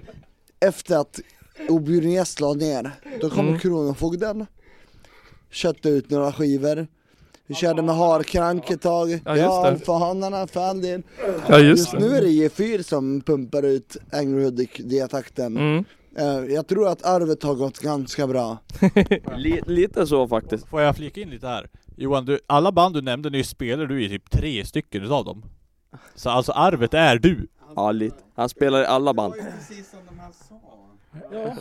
efter 0.60 0.98
att 0.98 1.20
objuden 1.70 2.12
gäst 2.12 2.40
la 2.40 2.54
ner. 2.54 2.92
Då 3.22 3.30
kom 3.30 3.48
Mm. 3.48 3.60
Kronofogden, 3.60 4.46
köpte 5.52 5.90
ut 5.90 6.10
några 6.10 6.32
skivor. 6.34 6.88
Vi 7.48 7.56
körde 7.56 7.82
med 7.82 7.96
harkrank 7.96 8.70
ett 8.72 8.82
tag, 8.82 9.12
Ja, 9.12 9.20
ja, 9.26 9.34
det. 9.36 9.48
alfahanarna 9.68 10.48
för 10.48 10.60
all 10.62 10.82
del. 10.82 11.04
ja 11.50 11.60
just 11.60 11.80
Just 11.80 11.94
nu 11.94 12.10
det. 12.10 12.18
är 12.18 12.22
det 12.22 12.28
G4 12.28 12.82
som 12.84 13.22
pumpar 13.22 13.64
ut 13.64 13.98
Angry 14.12 14.44
Hudik 14.44 14.82
diatakten. 14.84 15.58
Mm. 15.58 15.86
Eh, 16.18 16.54
jag 16.54 16.68
tror 16.68 16.88
att 16.88 17.06
arvet 17.06 17.44
har 17.44 17.56
gått 17.56 17.80
ganska 17.80 18.28
bra. 18.28 18.58
Li, 19.38 19.62
lite 19.66 20.08
så 20.08 20.28
faktiskt. 20.28 20.68
Får 20.68 20.82
jag 20.82 20.96
flika 20.96 21.22
in 21.22 21.30
lite 21.30 21.48
här? 21.48 21.70
Johan, 21.98 22.26
du, 22.26 22.40
alla 22.48 22.72
band 22.72 22.96
du 22.96 23.02
nämnde 23.02 23.30
nyss 23.30 23.50
spelar 23.50 23.86
du 23.86 24.06
i 24.06 24.10
typ 24.10 24.30
tre 24.32 24.66
stycken 24.66 25.04
utav 25.04 25.26
dem. 25.26 25.46
Så 26.16 26.30
alltså 26.30 26.52
arvet 26.52 26.94
är 26.94 27.16
du. 27.20 27.48
Ja 27.76 27.92
lite. 27.92 28.16
Han 28.36 28.50
spelar 28.50 28.82
i 28.82 28.86
alla 28.86 29.14
band. 29.14 29.34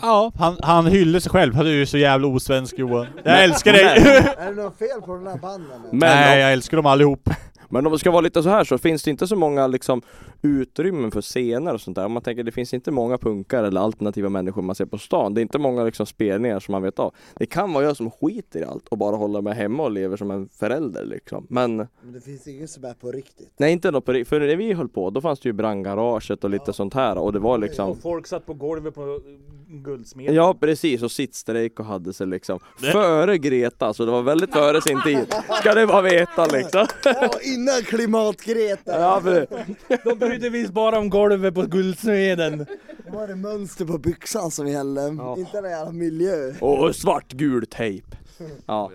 Ja, 0.03 0.33
han, 0.39 0.57
han 0.63 0.87
hyllar 0.87 1.21
sig 1.21 1.31
själv. 1.33 1.55
Han 1.55 1.67
är 1.67 1.71
ju 1.71 1.87
så 1.87 1.99
jävla 1.99 2.27
osvensk 2.27 2.79
Johan. 2.79 3.07
Jag 3.25 3.45
älskar 3.45 3.73
dig! 3.73 3.83
Är 4.39 4.47
det 4.55 4.63
något 4.63 4.79
fel 4.79 5.03
på 5.07 5.15
den 5.17 5.27
här 5.27 5.39
banden? 5.39 5.81
Men 5.91 5.99
Nej, 5.99 6.35
om, 6.35 6.41
jag 6.41 6.53
älskar 6.53 6.77
dem 6.77 6.87
allihop. 6.87 7.31
Men 7.75 7.87
om 7.87 7.93
det 7.93 7.99
ska 7.99 8.11
vara 8.11 8.21
lite 8.21 8.43
så 8.43 8.49
här 8.49 8.65
så 8.65 8.79
finns 8.79 9.03
det 9.03 9.11
inte 9.11 9.27
så 9.27 9.37
många 9.37 9.67
liksom 9.67 10.03
utrymmen 10.43 11.11
för 11.11 11.23
scener 11.23 11.75
och 11.75 11.81
sånt 11.81 11.95
där. 11.95 12.05
Om 12.07 12.13
man 12.13 12.23
tänker 12.23 12.43
det 12.43 12.53
finns 12.53 12.75
inte 12.75 12.91
många 12.91 13.19
punkare 13.19 13.67
eller 13.67 13.81
alternativa 13.81 14.29
människor 14.29 14.63
man 14.63 14.75
ser 14.75 14.87
på 14.87 14.99
stan. 14.99 15.35
Det 15.35 15.41
är 15.41 15.43
inte 15.43 15.59
många 15.59 15.85
liksom 15.85 16.07
spelningar 16.07 16.61
som 16.61 16.73
man 16.73 16.83
vet 16.83 16.99
av. 16.99 17.15
Det 17.37 17.47
kan 17.47 17.73
vara 17.73 17.85
jag 17.85 17.97
som 17.97 18.11
skiter 18.11 18.61
i 18.61 18.65
allt 18.65 18.89
och 18.89 18.99
bara 18.99 19.17
håller 19.17 19.43
mig 19.43 19.55
hemma 19.55 19.83
och 19.83 19.91
lever 19.91 20.17
som 20.17 20.31
en 20.31 20.49
förälder 20.49 21.05
liksom. 21.05 21.47
Men 21.51 21.77
Men 21.77 21.89
det 22.13 22.21
finns 22.21 22.47
inget 22.49 22.71
som 22.71 22.85
är 22.85 22.95
på 22.95 23.13
riktigt. 23.13 23.53
nej 23.57 23.73
inte 23.73 23.91
något 23.91 24.05
på 24.05 24.13
ri- 24.13 24.25
För 24.25 24.41
när 24.41 24.57
vi 24.57 24.73
höll 24.73 24.89
på 24.89 25.11
då 25.11 25.21
fanns 25.21 25.41
det 25.41 25.49
ju 25.49 25.53
brandgaraget 25.53 26.45
och 26.45 26.51
lite 26.51 26.73
sånt 26.73 26.95
här 26.95 27.19
och 27.19 27.33
det 27.33 27.39
var 27.39 27.59
liksom 27.59 27.91
Och 27.91 27.99
folk 28.03 28.27
satt 28.27 28.47
på 28.47 28.55
golvet 28.55 28.95
på 28.95 29.21
guldsmeden. 29.69 30.35
Ja 30.35 30.55
precis, 30.61 31.03
och 31.03 31.11
sittstrejk 31.11 31.81
och 31.81 31.87
hade 31.87 32.13
sig 32.13 32.27
liksom 32.27 32.59
Före 32.93 33.39
Greta, 33.39 33.95
så 33.95 34.05
det 34.05 34.11
var 34.11 34.23
väldigt 34.23 34.53
före 34.53 34.81
sin 34.81 35.03
tid 35.03 35.35
Ska 35.61 35.75
det 35.75 35.87
bara 35.87 36.03
veta 36.03 36.47
liksom 36.47 36.87
Ja, 37.05 37.31
innan 37.43 37.83
klimatgreta! 37.83 39.01
Ja, 39.01 39.21
för, 39.21 39.47
De 40.05 40.19
brydde 40.19 40.49
visst 40.51 40.73
bara 40.73 40.99
om 40.99 41.11
golvet 41.11 41.55
på 41.55 41.63
guldsmeden. 41.63 42.59
Det 43.05 43.11
var 43.13 43.29
det 43.29 43.37
mönster 43.37 43.85
på 43.85 43.99
byxan 43.99 44.51
som 44.51 44.67
gällde, 44.69 45.01
Ja. 45.19 45.37
inte 45.39 45.61
den 45.61 45.71
jävla 45.71 45.93
miljö. 45.93 46.53
och 46.61 46.97
svartgul 46.97 47.67
tejp 47.67 48.07
Ja 48.67 48.91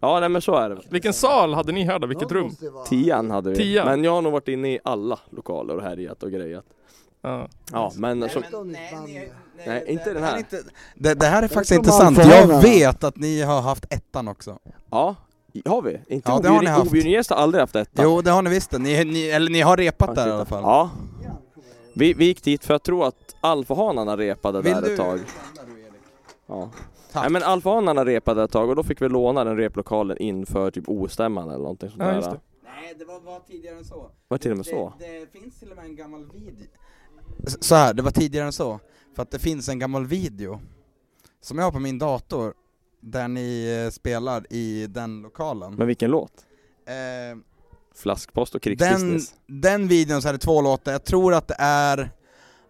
Ja 0.00 0.20
nej 0.20 0.28
men 0.28 0.42
så 0.42 0.54
är 0.54 0.70
det 0.70 0.80
Vilken 0.90 1.12
sal 1.12 1.54
hade 1.54 1.72
ni 1.72 1.84
här 1.84 1.98
då? 1.98 2.06
Vilket 2.06 2.32
rum? 2.32 2.56
Tian 2.88 3.30
hade 3.30 3.50
vi 3.50 3.56
Tian. 3.56 3.86
Men 3.86 4.04
jag 4.04 4.12
har 4.12 4.22
nog 4.22 4.32
varit 4.32 4.48
inne 4.48 4.74
i 4.74 4.78
alla 4.84 5.18
lokaler 5.30 5.76
och 5.76 5.82
härjat 5.82 6.22
och 6.22 6.30
grejat 6.32 6.64
Ja. 7.22 7.48
Ja 7.72 7.92
men 7.96 8.28
som, 8.28 8.42
Nej, 8.64 8.98
nej, 9.06 9.32
nej 9.66 9.84
inte 9.88 10.12
den 10.14 10.22
här 10.22 10.44
Det, 10.94 11.14
det 11.14 11.26
här 11.26 11.42
är 11.42 11.48
faktiskt 11.48 11.72
intressant, 11.72 12.18
jag 12.18 12.62
vet 12.62 13.04
att 13.04 13.16
ni 13.16 13.42
har 13.42 13.60
haft 13.60 13.84
ettan 13.92 14.28
också. 14.28 14.58
Ja, 14.90 15.14
har 15.66 15.82
vi? 15.82 16.00
Inte 16.08 16.30
Ja, 16.30 16.38
det 16.40 16.48
har 16.48 16.60
ni 16.62 16.66
haft. 16.66 16.86
objuden 16.86 17.10
gäst 17.12 17.30
har 17.30 17.36
aldrig 17.36 17.60
haft 17.60 17.72
detta 17.72 18.02
Jo 18.02 18.20
det 18.22 18.30
har 18.30 18.42
ni 18.42 18.50
visst 18.50 18.70
det, 18.70 18.78
ni, 18.78 19.04
ni, 19.04 19.28
eller 19.28 19.50
ni 19.50 19.60
har 19.60 19.76
repat 19.76 20.14
där 20.14 20.28
i 20.28 20.30
alla 20.30 20.44
fall. 20.44 20.62
Ja 20.62 20.90
vi, 21.94 22.14
vi 22.14 22.24
gick 22.24 22.42
dit 22.44 22.64
för 22.64 22.74
jag 22.74 22.82
tror 22.82 23.06
att 23.06 23.36
alfahanarna 23.40 24.16
repade 24.16 24.62
Vill 24.62 24.72
där 24.72 24.82
du- 24.82 24.90
ett 24.92 24.98
tag 24.98 25.20
Ja 26.46 26.70
Tack. 27.12 27.22
Nej 27.22 27.30
men 27.30 27.42
alfahanarna 27.42 28.04
repade 28.04 28.42
ett 28.42 28.50
tag 28.50 28.68
och 28.70 28.76
då 28.76 28.82
fick 28.82 29.02
vi 29.02 29.08
låna 29.08 29.44
den 29.44 29.56
replokalen 29.56 30.18
inför 30.18 30.70
typ 30.70 30.88
ostämman 30.88 31.48
eller 31.48 31.58
någonting 31.58 31.88
sånt 31.90 32.02
Ja, 32.02 32.06
där. 32.06 32.40
Nej 32.64 32.94
det 32.98 33.04
var, 33.04 33.20
var 33.20 33.40
tidigare 33.40 33.76
än 33.76 33.84
så. 33.84 34.10
Var 34.28 34.38
till 34.38 34.50
och 34.50 34.56
med 34.56 34.66
så? 34.66 34.92
Det, 34.98 35.06
det 35.20 35.40
finns 35.40 35.58
till 35.58 35.70
och 35.70 35.76
med 35.76 35.84
en 35.84 35.96
gammal 35.96 36.30
video. 36.34 36.66
Så 37.60 37.74
här, 37.74 37.94
det 37.94 38.02
var 38.02 38.10
tidigare 38.10 38.46
än 38.46 38.52
så. 38.52 38.80
För 39.14 39.22
att 39.22 39.30
det 39.30 39.38
finns 39.38 39.68
en 39.68 39.78
gammal 39.78 40.06
video 40.06 40.60
som 41.40 41.58
jag 41.58 41.64
har 41.64 41.72
på 41.72 41.78
min 41.78 41.98
dator 41.98 42.54
där 43.00 43.28
ni 43.28 43.82
eh, 43.84 43.90
spelar 43.90 44.52
i 44.52 44.86
den 44.86 45.22
lokalen. 45.22 45.74
Men 45.74 45.86
vilken 45.86 46.10
låt? 46.10 46.32
Eh, 46.86 47.38
Flaskpost 47.94 48.54
och 48.54 48.60
den, 48.64 48.76
krigsbusiness? 48.76 49.34
den 49.46 49.88
videon 49.88 50.22
så 50.22 50.28
är 50.28 50.32
det 50.32 50.38
två 50.38 50.60
låtar, 50.60 50.92
jag 50.92 51.04
tror 51.04 51.34
att 51.34 51.48
det 51.48 51.56
är 51.58 52.10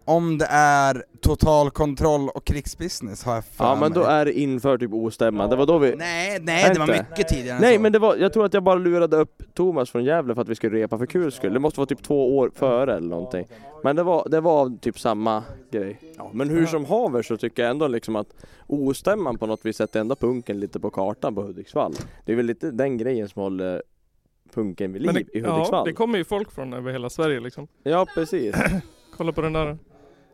om 0.05 0.39
det 0.39 0.47
är 0.51 1.05
total 1.21 1.71
kontroll 1.71 2.29
och 2.29 2.45
krigsbusiness 2.45 3.25
har 3.25 3.35
jag 3.35 3.45
för 3.45 3.65
Ja 3.65 3.77
men 3.77 3.93
då 3.93 4.01
mig. 4.01 4.11
är 4.11 4.25
det 4.25 4.33
inför 4.33 4.79
typ 4.79 4.93
ostämman, 4.93 5.51
det 5.51 5.57
var 5.57 5.67
då 5.67 5.79
vi... 5.79 5.97
Nej, 5.97 6.39
nej 6.43 6.71
det 6.75 6.79
var 6.79 6.87
mycket 6.87 7.29
tidigare 7.29 7.59
Nej 7.61 7.75
så. 7.77 7.81
men 7.83 7.93
det 7.93 7.99
var, 7.99 8.17
jag 8.17 8.33
tror 8.33 8.45
att 8.45 8.55
jag 8.55 8.63
bara 8.63 8.75
lurade 8.75 9.17
upp 9.17 9.43
Thomas 9.55 9.91
från 9.91 10.05
Gävle 10.05 10.35
för 10.35 10.43
att 10.43 10.49
vi 10.49 10.55
skulle 10.55 10.77
repa 10.79 10.99
för 10.99 11.07
kul 11.07 11.33
skull. 11.33 11.53
Det 11.53 11.59
måste 11.61 11.81
vara 11.81 11.87
typ 11.87 12.03
två 12.03 12.39
år 12.39 12.51
före 12.55 12.97
eller 12.97 13.09
någonting. 13.09 13.47
Men 13.85 13.97
det 13.97 14.03
var, 14.03 14.29
det 14.29 14.41
var 14.41 14.79
typ 14.79 14.99
samma 14.99 15.43
grej. 15.71 16.01
Ja, 16.17 16.31
men 16.33 16.51
hur 16.51 16.67
som 16.67 16.85
haver 16.85 17.23
så 17.23 17.37
tycker 17.37 17.63
jag 17.63 17.71
ändå 17.71 17.89
liksom 17.89 18.17
att 18.17 18.29
ostämman 18.67 19.39
på 19.39 19.47
något 19.47 19.67
vis 19.67 19.77
sätter 19.77 20.01
ändå 20.01 20.15
punken 20.15 20.61
lite 20.61 20.81
på 20.81 20.91
kartan 20.91 21.35
på 21.35 21.43
Hudiksvall. 21.43 21.95
Det 22.25 22.33
är 22.33 22.37
väl 22.37 22.47
lite 22.47 22.71
den 22.71 22.99
grejen 22.99 23.29
som 23.29 23.43
håller 23.43 23.83
punken 24.55 24.93
vid 24.93 25.03
liv 25.03 25.11
Men 25.13 25.23
i 25.23 25.27
det, 25.33 25.39
ja, 25.39 25.53
Hudiksvall. 25.53 25.85
det 25.87 25.93
kommer 25.93 26.19
ju 26.19 26.25
folk 26.25 26.53
från 26.53 26.73
över 26.73 26.93
hela 26.93 27.11
Sverige 27.11 27.41
liksom. 27.41 27.69
Ja 27.83 28.07
precis. 28.15 28.57
Kolla 29.17 29.33
på 29.33 29.41
den 29.41 29.53
där. 29.53 29.79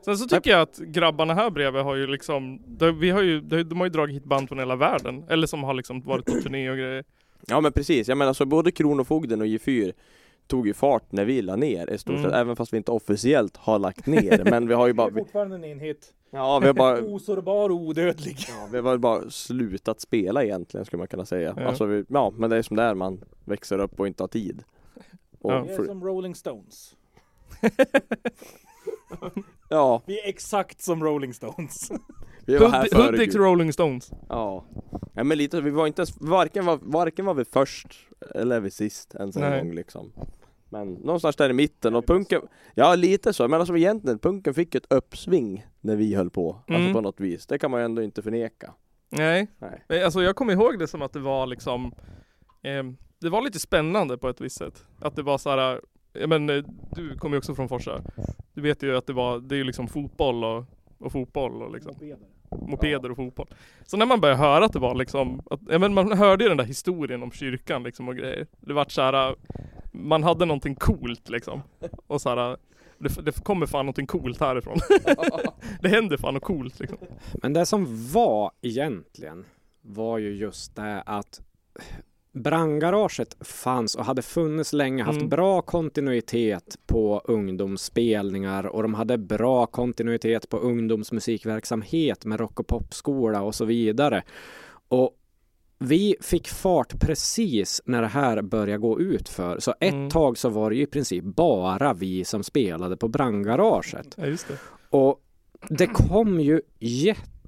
Sen 0.05 0.19
så 0.19 0.29
tycker 0.29 0.51
jag 0.51 0.61
att 0.61 0.79
grabbarna 0.79 1.35
här 1.35 1.51
bredvid 1.51 1.83
har 1.83 1.95
ju 1.95 2.07
liksom, 2.07 2.63
de, 2.67 2.99
vi 2.99 3.11
har 3.11 3.23
ju, 3.23 3.41
de, 3.41 3.79
har 3.79 3.87
ju 3.87 3.91
dragit 3.91 4.17
hit 4.17 4.25
band 4.25 4.49
från 4.49 4.59
hela 4.59 4.77
världen. 4.77 5.25
Eller 5.29 5.47
som 5.47 5.65
har 5.65 5.75
liksom 5.75 6.01
varit 6.01 6.25
på 6.27 6.33
turné 6.33 6.71
och 6.71 6.77
grejer. 6.77 7.05
Ja 7.47 7.61
men 7.61 7.73
precis, 7.73 8.09
jag 8.09 8.19
menar 8.19 8.33
så 8.33 8.47
både 8.47 8.71
Kronofogden 8.71 9.41
och 9.41 9.47
J4 9.47 9.93
tog 10.47 10.67
ju 10.67 10.75
fart 10.75 11.13
när 11.13 11.25
vi 11.25 11.43
la 11.43 11.57
ner 11.57 11.91
i 11.91 11.99
stort 11.99 12.17
sett, 12.17 12.25
Mm. 12.25 12.41
även 12.41 12.57
fast 12.57 12.73
vi 12.73 12.77
inte 12.77 12.91
officiellt 12.93 13.57
har 13.57 13.79
lagt 13.79 14.07
ner. 14.07 14.45
men 14.51 14.69
vi 14.69 14.75
har 14.75 14.87
ju 14.87 14.93
bara, 14.93 15.09
vi, 15.11 15.21
Fortfarande 15.21 15.57
en 15.57 15.65
enhet. 15.65 16.13
ja 16.31 16.59
vi 16.59 16.67
har 16.67 16.75
bara 16.75 16.99
Osårbar 17.05 17.71
och 17.71 17.77
odödlig. 17.77 18.37
Ja, 18.49 18.69
vi 18.73 18.79
har 18.79 18.99
bara 18.99 19.31
slutat 19.31 20.01
spela 20.01 20.45
egentligen 20.45 20.85
skulle 20.87 20.99
man 20.99 21.09
kunna 21.09 21.25
säga. 21.25 21.55
Ja. 21.57 21.65
Alltså, 21.65 21.85
vi, 21.85 22.05
ja, 22.09 22.33
men 22.37 22.51
det 22.51 22.57
är 22.57 22.63
som 22.63 22.77
det 22.77 22.83
är, 22.83 22.95
man 22.95 23.25
växer 23.45 23.79
upp 23.79 24.01
och 24.01 24.07
inte 24.07 24.23
har 24.23 24.29
tid. 24.29 24.63
Och 25.41 25.53
Ja. 25.53 25.63
Vi 25.63 25.71
är 25.73 25.77
för, 25.77 25.85
som 25.85 26.05
Rolling 26.05 26.35
Stones. 26.35 26.95
ja, 29.69 30.03
Vi 30.07 30.21
är 30.21 30.29
exakt 30.29 30.81
som 30.83 31.05
Rolling 31.05 31.35
Stones. 31.35 31.91
vi 32.47 32.57
var 32.59 32.69
här 32.69 32.83
Hud- 32.83 32.93
före 32.93 33.03
Hudiks 33.11 33.35
Gud. 33.35 33.43
Rolling 33.43 33.73
Stones. 33.73 34.11
Ja. 34.29 34.65
ja, 35.15 35.25
men 35.25 35.39
lite, 35.39 35.61
vi 35.61 35.71
var 35.71 35.87
inte 35.87 36.01
ens, 36.03 36.21
varken 36.21 36.67
var, 36.67 36.79
varken 36.83 37.27
var 37.27 37.35
vi 37.35 37.45
först 37.45 37.87
eller 38.35 38.61
vi 38.61 38.71
sist 38.71 39.15
ens 39.15 39.37
en 39.37 39.43
Nej. 39.43 39.61
gång 39.61 39.75
liksom. 39.75 40.13
Men 40.71 40.93
någonstans 40.93 41.37
där 41.37 41.51
i 41.51 41.53
mitten 41.53 41.95
och 41.95 42.07
punken, 42.07 42.43
ja 42.75 42.95
lite 42.95 43.33
så, 43.33 43.49
men 43.49 43.61
alltså 43.61 43.77
egentligen 43.77 44.19
punken 44.19 44.55
fick 44.55 44.75
ett 44.75 44.93
uppsving 44.93 45.67
när 45.81 45.97
vi 45.97 46.15
höll 46.15 46.31
på. 46.31 46.51
Alltså 46.51 46.75
Mm. 46.75 46.93
på 46.93 47.01
något 47.01 47.21
vis, 47.21 47.47
det 47.47 47.59
kan 47.59 47.71
man 47.71 47.81
ju 47.81 47.85
ändå 47.85 48.03
inte 48.03 48.23
förneka. 48.23 48.75
Nej. 49.11 49.47
Nej. 49.59 49.85
Nej, 49.89 50.05
Alltså 50.05 50.23
jag 50.23 50.37
kommer 50.37 50.53
ihåg 50.53 50.79
det 50.79 50.87
som 50.87 51.03
att 51.03 51.13
det 51.13 51.21
var 51.21 51.47
liksom 51.47 51.93
ehm, 52.63 52.97
Det 53.21 53.29
var 53.29 53.43
lite 53.43 53.59
spännande 53.59 54.19
på 54.19 54.29
ett 54.29 54.41
visst 54.41 54.57
sätt. 54.59 54.85
Att 55.01 55.17
det 55.17 55.23
var 55.23 55.39
så 55.39 55.51
här. 55.51 55.81
Ja, 56.21 56.27
men 56.27 56.51
eh, 56.51 56.65
du 56.97 57.17
kommer 57.17 57.37
ju 57.37 57.39
också 57.39 57.55
från 57.55 57.69
Forsa. 57.69 58.03
Du 58.55 58.61
vet 58.61 58.83
ju 58.83 58.97
att 58.97 59.07
det 59.07 59.13
var, 59.13 59.41
det 59.41 59.55
är 59.55 59.57
ju 59.57 59.65
liksom 59.65 59.89
fotboll 59.89 60.45
och, 60.45 60.65
och 60.99 61.13
fotboll 61.13 61.63
och 61.63 61.73
liksom 61.73 61.95
mopeder 62.51 63.11
och 63.11 63.17
fotboll. 63.17 63.49
Så 63.87 63.97
när 63.97 64.07
man 64.07 64.21
började 64.21 64.41
höra 64.41 64.65
att 64.65 64.73
det 64.73 64.79
var 64.79 64.95
liksom, 64.95 65.43
att, 65.51 65.61
ja, 65.69 65.79
men 65.79 65.95
man 65.95 66.13
hörde 66.13 66.45
ju 66.45 66.49
den 66.49 66.57
där 66.57 66.65
historien 66.65 67.23
om 67.23 67.31
kyrkan 67.31 67.83
liksom 67.83 68.09
och 68.09 68.17
grejer. 68.17 68.47
Det 68.61 68.73
vart 68.73 68.91
så 68.91 69.03
här. 69.03 69.37
man 69.93 70.23
hade 70.23 70.45
någonting 70.45 70.75
coolt 70.75 71.29
liksom. 71.29 71.63
Och 72.07 72.21
så 72.21 72.29
här, 72.29 72.57
det, 72.99 73.25
det 73.25 73.45
kommer 73.45 73.67
fan 73.67 73.87
någonting 73.87 74.07
coolt 74.07 74.41
härifrån. 74.41 74.79
det 75.81 75.89
händer 75.89 76.17
fan 76.17 76.35
något 76.35 76.43
coolt 76.43 76.81
liksom. 76.81 76.99
Men 77.43 77.53
det 77.53 77.67
som 77.67 78.11
var 78.13 78.51
egentligen 78.63 79.45
var 79.81 80.19
ju 80.19 80.35
just 80.37 80.77
det 80.77 81.03
att 81.07 81.41
Brandgaraget 82.43 83.37
fanns 83.41 83.95
och 83.95 84.05
hade 84.05 84.23
funnits 84.23 84.73
länge, 84.73 85.03
haft 85.03 85.17
Mm. 85.19 85.29
bra 85.29 85.63
kontinuitet 85.63 86.77
på 86.87 87.21
ungdomsspelningar 87.25 88.67
och 88.67 88.83
de 88.83 88.95
hade 88.95 89.19
bra 89.19 89.67
kontinuitet 89.67 90.49
på 90.49 90.57
ungdomsmusikverksamhet 90.59 92.25
med 92.25 92.41
rock 92.41 92.61
och 92.61 92.67
popskola 92.67 93.43
och 93.43 93.55
så 93.55 93.65
vidare. 93.65 94.23
Och 94.89 95.15
vi 95.79 96.17
fick 96.21 96.49
fart 96.49 97.01
precis 97.01 97.83
när 97.85 98.03
det 98.03 98.09
här 98.09 98.43
började 98.43 98.79
gå 98.79 99.01
ut 99.01 99.29
för. 99.29 99.59
Så 99.61 99.75
ett 99.81 99.93
Mm. 99.95 100.11
tag 100.11 100.39
så 100.39 100.49
var 100.49 100.71
det 100.71 100.77
ju 100.77 100.83
i 100.83 100.87
princip 100.87 101.25
bara 101.25 101.95
vi 101.95 102.25
som 102.25 102.43
spelade 102.45 102.97
på 102.97 103.09
brandgaraget. 103.09 104.15
Ja, 104.17 104.25
det. 104.27 104.39
Och 104.91 105.21
det 105.69 105.87
kom 105.87 106.41
ju 106.41 106.61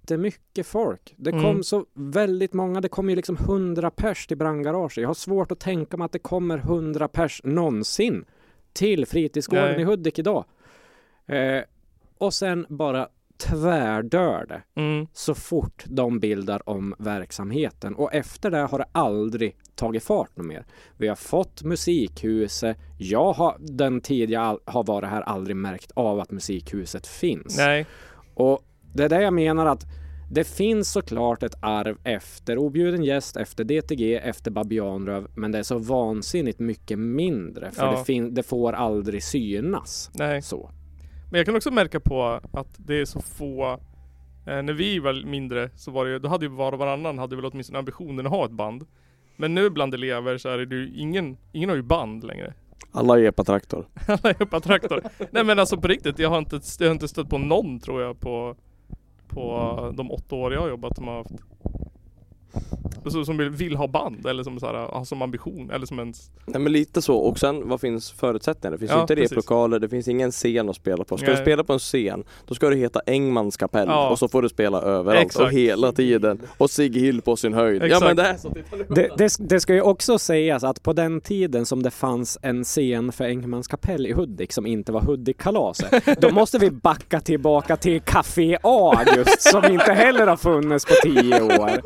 jättemycket 0.00 0.66
folk. 0.66 1.14
Det 1.16 1.30
kom 1.30 1.40
Mm. 1.44 1.62
så 1.62 1.84
väldigt 1.94 2.52
många. 2.52 2.80
Det 2.80 2.88
kom 2.88 3.10
ju 3.10 3.16
liksom 3.16 3.36
100 3.36 3.90
pers 3.90 4.26
till 4.26 4.36
brandgaraget. 4.36 4.96
Jag 4.96 5.08
har 5.08 5.14
svårt 5.14 5.52
att 5.52 5.60
tänka 5.60 5.96
mig 5.96 6.04
att 6.04 6.12
det 6.12 6.18
kommer 6.18 6.58
100 6.58 7.08
pers 7.08 7.40
någonsin 7.44 8.24
till 8.72 9.06
fritidsgården 9.06 9.72
Nej. 9.72 9.80
i 9.80 9.84
Hudik 9.84 10.18
idag. 10.18 10.44
Eh, 11.26 11.62
och 12.18 12.34
sen 12.34 12.66
bara 12.68 13.08
tvärdör 13.38 14.46
det 14.48 14.62
Mm. 14.80 15.06
så 15.12 15.34
fort 15.34 15.84
de 15.86 16.20
bildar 16.20 16.68
om 16.68 16.94
verksamheten 16.98 17.94
och 17.94 18.14
efter 18.14 18.50
det 18.50 18.58
har 18.58 18.78
det 18.78 18.86
aldrig 18.92 19.56
tagit 19.74 20.04
fart 20.04 20.36
något 20.36 20.46
mer. 20.46 20.64
Vi 20.96 21.08
har 21.08 21.16
fått 21.16 21.62
musikhuset. 21.62 22.76
Jag 22.98 23.32
har 23.32 23.56
den 23.58 24.00
tid 24.00 24.30
jag 24.30 24.58
har 24.64 24.84
varit 24.84 25.10
här 25.10 25.22
aldrig 25.22 25.56
märkt 25.56 25.90
av 25.94 26.20
att 26.20 26.30
musikhuset 26.30 27.06
finns. 27.06 27.56
Nej. 27.56 27.86
Och 28.34 28.64
det 28.94 29.04
är 29.04 29.08
det 29.08 29.22
jag 29.22 29.32
menar 29.32 29.66
att 29.66 29.86
det 30.32 30.44
finns 30.44 30.92
såklart 30.92 31.42
ett 31.42 31.54
arv 31.62 31.96
efter 32.04 32.58
objuden 32.58 33.04
gäst, 33.04 33.36
efter 33.36 33.64
DTG, 33.64 34.14
efter 34.16 34.50
Babianröv, 34.50 35.26
men 35.34 35.52
det 35.52 35.58
är 35.58 35.62
så 35.62 35.78
vansinnigt 35.78 36.58
mycket 36.58 36.98
mindre 36.98 37.70
för 37.70 37.84
Ja. 37.86 37.90
det, 37.98 38.04
fin- 38.04 38.34
det 38.34 38.42
får 38.42 38.72
aldrig 38.72 39.22
synas. 39.22 40.10
Nej. 40.14 40.42
Så. 40.42 40.70
Men 41.30 41.38
jag 41.38 41.46
kan 41.46 41.56
också 41.56 41.70
märka 41.70 42.00
på 42.00 42.40
att 42.52 42.74
det 42.76 43.00
är 43.00 43.04
så 43.04 43.20
få 43.20 43.72
eh, 44.46 44.62
När 44.62 44.72
vi 44.72 44.98
var 44.98 45.26
mindre 45.26 45.70
så 45.76 45.90
var 45.90 46.04
det 46.04 46.10
ju, 46.10 46.18
då 46.18 46.28
hade 46.28 46.44
ju 46.44 46.50
var 46.52 46.72
och 46.72 46.78
varannan 46.78 47.18
hade 47.18 47.36
väl 47.36 47.44
åtminstone 47.44 47.78
ambitionen 47.78 48.26
att 48.26 48.32
ha 48.32 48.44
ett 48.44 48.50
band. 48.52 48.86
Men 49.36 49.54
nu 49.54 49.70
bland 49.70 49.94
elever 49.94 50.38
så 50.38 50.48
är 50.48 50.58
det 50.58 50.76
ju 50.76 50.92
ingen, 50.96 51.36
ingen 51.52 51.68
har 51.68 51.76
ju 51.76 51.82
band 51.82 52.24
längre. 52.24 52.54
Alla 52.92 53.18
är 53.18 53.24
epa-traktor. 53.24 53.86
Alla 54.08 54.30
är 54.30 54.44
på 54.44 54.60
traktor. 54.60 55.02
Nej 55.30 55.44
men 55.44 55.58
alltså 55.58 55.76
på 55.76 55.88
riktigt, 55.88 56.18
jag 56.18 56.28
har 56.30 56.38
inte, 56.38 56.60
jag 56.78 56.86
har 56.86 56.92
inte 56.92 57.08
stött 57.08 57.28
på 57.28 57.38
någon 57.38 57.80
tror 57.80 58.02
jag 58.02 58.20
på 58.20 58.56
på 59.34 59.92
de 59.96 60.10
åtta 60.10 60.36
år 60.36 60.52
jag 60.52 60.60
har 60.60 60.68
jobbat 60.68 60.96
som 60.96 61.08
har 61.08 61.16
haft 61.16 61.30
alltså, 63.04 63.24
Som 63.24 63.36
vill, 63.36 63.50
vill 63.50 63.76
ha 63.76 63.86
band 63.86 64.26
eller 64.26 64.42
som 64.44 64.60
så 64.60 64.66
här, 64.66 64.74
har 64.74 65.04
som 65.04 65.22
ambition 65.22 65.70
eller 65.70 65.86
som 65.86 65.98
ens 65.98 66.30
Nej 66.46 66.60
men 66.60 66.72
lite 66.72 67.02
så 67.02 67.16
och 67.16 67.38
sen 67.38 67.68
vad 67.68 67.80
finns 67.80 68.10
förutsättningarna? 68.10 68.76
Det 68.76 68.78
finns 68.78 68.90
ju 68.90 68.94
Ja, 68.94 69.00
inte 69.00 69.14
replokaler, 69.14 69.78
det 69.78 69.88
finns 69.88 70.08
ingen 70.08 70.30
scen 70.30 70.68
att 70.68 70.76
spela 70.76 71.04
på. 71.04 71.16
Ska 71.16 71.26
Nej. 71.26 71.36
du 71.36 71.42
spela 71.42 71.64
på 71.64 71.72
en 71.72 71.78
scen, 71.78 72.24
då 72.46 72.54
ska 72.54 72.70
det 72.70 72.76
heta 72.76 73.00
Engmans 73.06 73.56
kapell 73.56 73.88
Ja. 73.88 74.10
och 74.10 74.18
så 74.18 74.28
får 74.28 74.42
du 74.42 74.48
spela 74.48 74.80
överallt 74.82 75.26
Exakt. 75.26 75.44
och 75.44 75.52
hela 75.52 75.92
tiden. 75.92 76.40
Och 76.58 76.70
Sigge 76.70 77.00
Hill 77.00 77.22
på 77.22 77.36
sin 77.36 77.54
höjd. 77.54 77.82
Exakt. 77.82 78.02
Ja 78.02 78.06
men 78.08 78.16
det 78.16 78.22
är 78.22 78.36
så. 78.36 78.54
Det, 78.94 79.10
det, 79.16 79.36
det 79.38 79.60
ska 79.60 79.74
ju 79.74 79.82
också 79.82 80.18
sägas 80.18 80.64
att 80.64 80.82
på 80.82 80.92
den 80.92 81.20
tiden 81.20 81.66
som 81.66 81.82
det 81.82 81.90
fanns 81.90 82.38
en 82.42 82.64
scen 82.64 83.12
för 83.12 83.24
Engmans 83.24 83.68
kapell 83.68 84.06
i 84.06 84.12
Hudik 84.12 84.52
som 84.52 84.66
inte 84.66 84.92
var 84.92 85.00
Hudik-kalaset, 85.00 86.20
då 86.20 86.30
måste 86.32 86.58
vi 86.58 86.70
backa 86.70 87.20
tillbaka 87.20 87.76
till 87.76 88.00
Café 88.00 88.58
August 88.62 89.42
som 89.42 89.64
inte 89.64 89.92
heller 89.92 90.26
har 90.26 90.36
funnits 90.36 90.84
på 90.84 90.94
tio 91.02 91.42
år. 91.42 91.80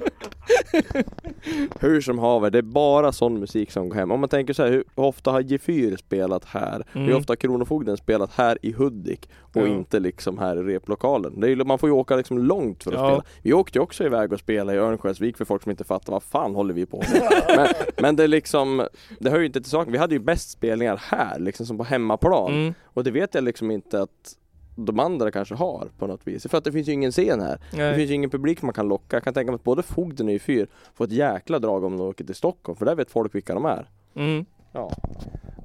Hur 1.80 2.00
som 2.00 2.18
haver, 2.18 2.50
det 2.50 2.58
är 2.58 2.62
bara 2.62 3.12
sån 3.12 3.40
musik 3.40 3.70
som 3.70 3.88
går 3.88 3.96
hem. 3.96 4.10
Om 4.10 4.20
man 4.20 4.28
tänker 4.28 4.52
så 4.54 4.62
här, 4.62 4.70
hur 4.70 4.84
ofta 4.94 5.30
har 5.30 5.40
Gefyr 5.40 5.96
spelat 5.96 6.44
här? 6.44 6.84
Hur 6.92 7.02
Mm. 7.02 7.16
ofta 7.16 7.30
har 7.30 7.36
Kronofogden 7.36 7.96
spelat 7.96 8.30
här 8.32 8.58
i 8.62 8.72
Hudik? 8.72 9.28
Och 9.40 9.62
Ja. 9.62 9.66
inte 9.66 10.00
liksom 10.00 10.38
här 10.38 10.56
i 10.70 10.74
replokalen. 10.74 11.40
Det 11.40 11.50
är, 11.52 11.56
man 11.64 11.78
får 11.78 11.88
ju 11.88 11.92
åka 11.94 12.16
liksom 12.16 12.38
långt 12.38 12.84
för 12.84 12.92
att 12.92 12.98
Ja. 13.00 13.06
spela. 13.08 13.22
Vi 13.42 13.52
åkte 13.52 13.78
ju 13.78 13.82
också 13.82 14.04
iväg 14.04 14.32
och 14.32 14.38
spelade 14.40 14.78
i 14.78 14.80
Örnsköldsvik 14.80 15.36
för 15.36 15.44
folk 15.44 15.62
som 15.62 15.70
inte 15.70 15.84
fattar 15.84 16.12
vad 16.12 16.22
fan 16.22 16.54
håller 16.54 16.74
vi 16.74 16.86
på 16.86 16.96
med. 17.12 17.42
men, 17.56 17.68
men 17.98 18.16
det 18.16 18.24
är 18.24 18.28
liksom, 18.28 18.86
det 19.18 19.30
hör 19.30 19.38
ju 19.38 19.46
inte 19.46 19.60
till 19.60 19.70
saken. 19.70 19.92
Vi 19.92 19.98
hade 19.98 20.14
ju 20.14 20.18
bäst 20.20 20.50
spelningar 20.50 21.00
här, 21.04 21.38
liksom 21.38 21.66
som 21.66 21.78
på 21.78 21.84
hemmaplan. 21.84 22.52
mm, 22.52 22.74
Och 22.84 23.04
det 23.04 23.10
vet 23.10 23.34
jag 23.34 23.44
liksom 23.44 23.70
inte 23.70 24.02
att 24.02 24.36
de 24.76 25.00
andra 25.00 25.30
kanske 25.30 25.54
har 25.54 25.88
på 25.98 26.06
något 26.06 26.26
vis. 26.26 26.46
För 26.48 26.58
att 26.58 26.64
det 26.64 26.72
finns 26.72 26.88
ju 26.88 26.92
ingen 26.92 27.12
scen 27.12 27.40
här. 27.40 27.58
Det 27.70 27.76
nej. 27.76 27.96
finns 27.96 28.10
ju 28.10 28.14
ingen 28.14 28.30
publik 28.30 28.62
man 28.62 28.72
kan 28.74 28.88
locka. 28.88 29.16
Jag 29.16 29.24
kan 29.24 29.34
tänka 29.34 29.52
mig 29.52 29.56
att 29.56 29.64
både 29.64 29.82
Fogden 29.82 30.26
och 30.26 30.32
Gefyr 30.32 30.66
får 30.94 31.04
ett 31.04 31.12
jäkla 31.12 31.58
drag 31.58 31.84
om 31.84 31.96
de 31.96 32.06
åker 32.06 32.24
till 32.24 32.34
Stockholm. 32.34 32.76
För 32.76 32.84
där 32.86 32.94
vet 32.94 33.10
folk 33.10 33.34
vilka 33.34 33.54
de 33.54 33.64
är. 33.64 33.88
Mm, 34.14 34.44
Ja. 34.72 34.90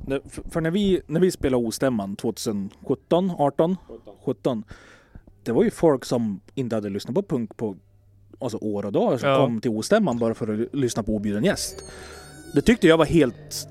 Det- 0.08 0.22
för- 0.50 0.62
när 0.62 0.72
vi, 0.72 1.02
när 1.08 1.19
vi 1.19 1.32
spelade 1.32 1.65
Ostämman 1.65 2.15
2017, 2.15 3.32
18, 3.38 3.76
17. 4.26 4.63
Det 5.43 5.52
var 5.52 5.63
ju 5.63 5.72
folk 5.72 6.06
som 6.06 6.39
inte 6.56 6.76
hade 6.76 6.89
lyssnat 6.89 7.15
på 7.15 7.22
punk 7.24 7.58
på 7.58 7.76
alltså 8.39 8.58
år 8.58 8.86
och 8.86 8.91
dagar 8.91 9.17
som 9.17 9.30
Ja. 9.30 9.38
kom 9.38 9.62
till 9.62 9.72
Ostämman 9.72 10.17
bara 10.17 10.34
för 10.34 10.54
att 10.63 10.74
lyssna 10.76 11.04
på 11.04 11.15
objuden 11.15 11.43
gäst. 11.43 11.84
Det 12.54 12.62
tyckte 12.62 12.88
jag 12.88 12.98
var 12.98 13.06
helt 13.06 13.67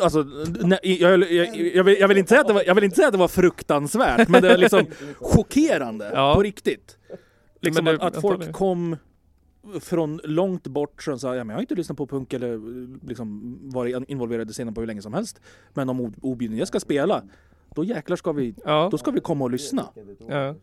Alltså, 0.00 0.22
nej, 0.62 0.78
jag, 0.82 1.20
jag, 1.32 1.56
jag, 1.56 1.84
vill, 1.84 1.96
jag, 2.00 2.08
vill 2.08 2.18
inte 2.18 2.28
säga 2.28 2.40
att 2.40 2.46
det 2.46 2.52
var, 2.52 2.62
jag 2.66 2.74
vill 2.74 2.84
inte 2.84 2.96
säga 2.96 3.06
att 3.08 3.12
det 3.12 3.18
var 3.18 3.28
fruktansvärt, 3.28 4.28
men 4.28 4.42
det 4.42 4.48
var 4.48 4.56
liksom 4.56 4.86
chockerande 5.20 6.10
Ja. 6.14 6.34
på 6.34 6.42
riktigt. 6.42 6.98
Liksom 7.60 7.86
att, 7.86 7.98
det- 8.00 8.06
att 8.06 8.14
jag 8.14 8.22
folk 8.22 8.52
kom 8.52 8.96
från 9.80 10.20
långt 10.24 10.66
bort 10.66 11.02
som 11.02 11.18
sa 11.18 11.36
ja, 11.36 11.44
men 11.44 11.48
jag 11.48 11.56
har 11.56 11.60
inte 11.60 11.74
lyssnat 11.74 11.98
på 11.98 12.06
punk 12.06 12.32
eller 12.32 12.60
liksom 13.08 13.58
varit 13.72 14.08
involverad 14.08 14.50
i 14.50 14.52
scenen 14.52 14.74
på 14.74 14.80
hur 14.80 14.86
länge 14.86 15.02
som 15.02 15.14
helst. 15.14 15.40
Men 15.74 15.88
om 15.88 16.00
ob- 16.00 16.18
objuden 16.22 16.56
jag 16.58 16.68
ska 16.68 16.80
spela, 16.80 17.22
då 17.74 17.84
jäklar 17.84 18.16
ska 18.16 18.32
vi, 18.32 18.54
ja, 18.64 18.88
då 18.90 18.98
ska 18.98 19.10
vi 19.10 19.20
komma 19.20 19.44
och 19.44 19.50
lyssna. 19.50 19.88
ja. 20.28 20.54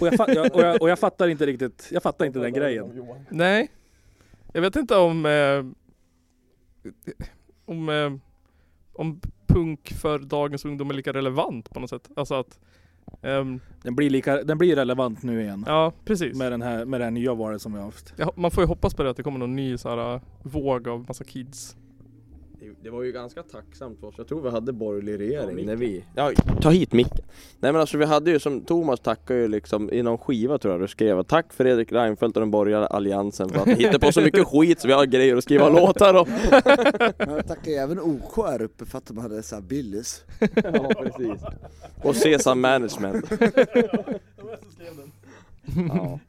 Och 0.00 0.06
jag, 0.06 0.54
och 0.54 0.60
jag, 0.62 0.82
och 0.82 0.90
jag 0.90 0.98
fattar 0.98 1.28
inte 1.28 1.46
riktigt, 1.46 1.88
jag 1.92 2.02
fattar 2.02 2.24
inte 2.26 2.38
den 2.38 2.52
grejen. 2.52 3.06
Nej. 3.30 3.70
Jag 4.52 4.60
vet 4.60 4.76
inte 4.76 4.96
om 4.96 5.26
eh, 5.26 5.64
om, 7.64 7.88
eh, 7.88 8.12
om 8.92 9.20
punk 9.46 9.92
för 9.92 10.18
dagens 10.18 10.64
ungdom 10.64 10.90
är 10.90 10.94
lika 10.94 11.12
relevant 11.12 11.70
på 11.70 11.80
något 11.80 11.90
sätt. 11.90 12.10
Alltså 12.16 12.34
att 12.34 12.58
ehm, 13.22 13.60
Den 13.82 13.96
blir, 13.96 14.10
lika, 14.10 14.42
den 14.42 14.58
blir 14.58 14.76
relevant 14.76 15.22
nu 15.22 15.42
igen. 15.42 15.64
Ja, 15.66 15.92
precis. 16.04 16.38
Med, 16.38 16.52
den 16.52 16.62
här, 16.62 16.84
med 16.84 17.00
här 17.00 17.10
nya 17.10 17.34
valet 17.34 17.62
som 17.62 17.72
vi 17.72 17.78
har 17.78 17.84
haft. 17.84 18.14
Ja, 18.16 18.32
man 18.36 18.50
får 18.50 18.62
ju 18.62 18.68
hoppas 18.68 18.94
på 18.94 19.02
det 19.02 19.10
att 19.10 19.16
det 19.16 19.22
kommer 19.22 19.38
någon 19.38 19.56
ny 19.56 19.78
så 19.78 19.88
här, 19.88 20.14
äh, 20.14 20.20
våg 20.42 20.88
av 20.88 21.04
massa 21.08 21.24
kids. 21.24 21.76
Det- 22.64 22.74
Det 22.82 22.90
var 22.90 23.02
ju 23.02 23.12
ganska 23.12 23.42
tacksamt 23.42 24.00
för 24.00 24.06
oss. 24.06 24.14
Jag 24.18 24.28
tror 24.28 24.42
vi 24.42 24.50
hade 24.50 24.72
borgerlig 24.72 25.18
regering 25.20 25.66
när 25.66 25.76
vi... 25.76 26.04
Ja, 26.14 26.32
ta 26.62 26.70
hit 26.70 26.92
micken. 26.92 27.24
Nej 27.60 27.72
men 27.72 27.80
alltså 27.80 27.98
vi 27.98 28.04
hade 28.04 28.30
ju 28.30 28.38
som 28.38 28.60
Thomas 28.60 29.00
tackade 29.00 29.40
ju 29.40 29.48
liksom 29.48 29.92
i 29.92 30.02
någon 30.02 30.18
skiva 30.18 30.58
tror 30.58 30.74
jag 30.74 30.80
du 30.80 30.88
skrev 30.88 31.18
att 31.18 31.28
Tack 31.28 31.52
Fredrik 31.52 31.92
Reinfeldt 31.92 32.36
och 32.36 32.40
den 32.40 32.50
borgerliga 32.50 32.86
alliansen 32.86 33.48
för 33.48 33.60
att 33.60 33.66
ni 33.66 33.74
hittar 33.74 33.98
på 33.98 34.12
så 34.12 34.20
mycket 34.20 34.46
skit 34.46 34.80
så 34.80 34.86
vi 34.88 34.94
har 34.94 35.06
grejer 35.06 35.36
att 35.36 35.44
skriva 35.44 35.68
låtar 35.68 36.14
om. 36.14 36.26
Jag 37.18 37.46
tackar 37.48 37.70
ju 37.70 37.74
även 37.76 38.00
OK 38.00 38.36
här 38.46 38.62
uppe 38.62 38.84
för 38.84 38.98
att 38.98 39.06
de 39.06 39.18
hade 39.18 39.42
så 39.42 39.54
här 39.54 39.62
Billys. 39.62 40.24
Ja 40.54 40.90
precis. 40.98 41.42
Och 42.02 42.16
Sesam 42.16 42.60
Management. 42.60 43.24
Ja. 45.88 46.20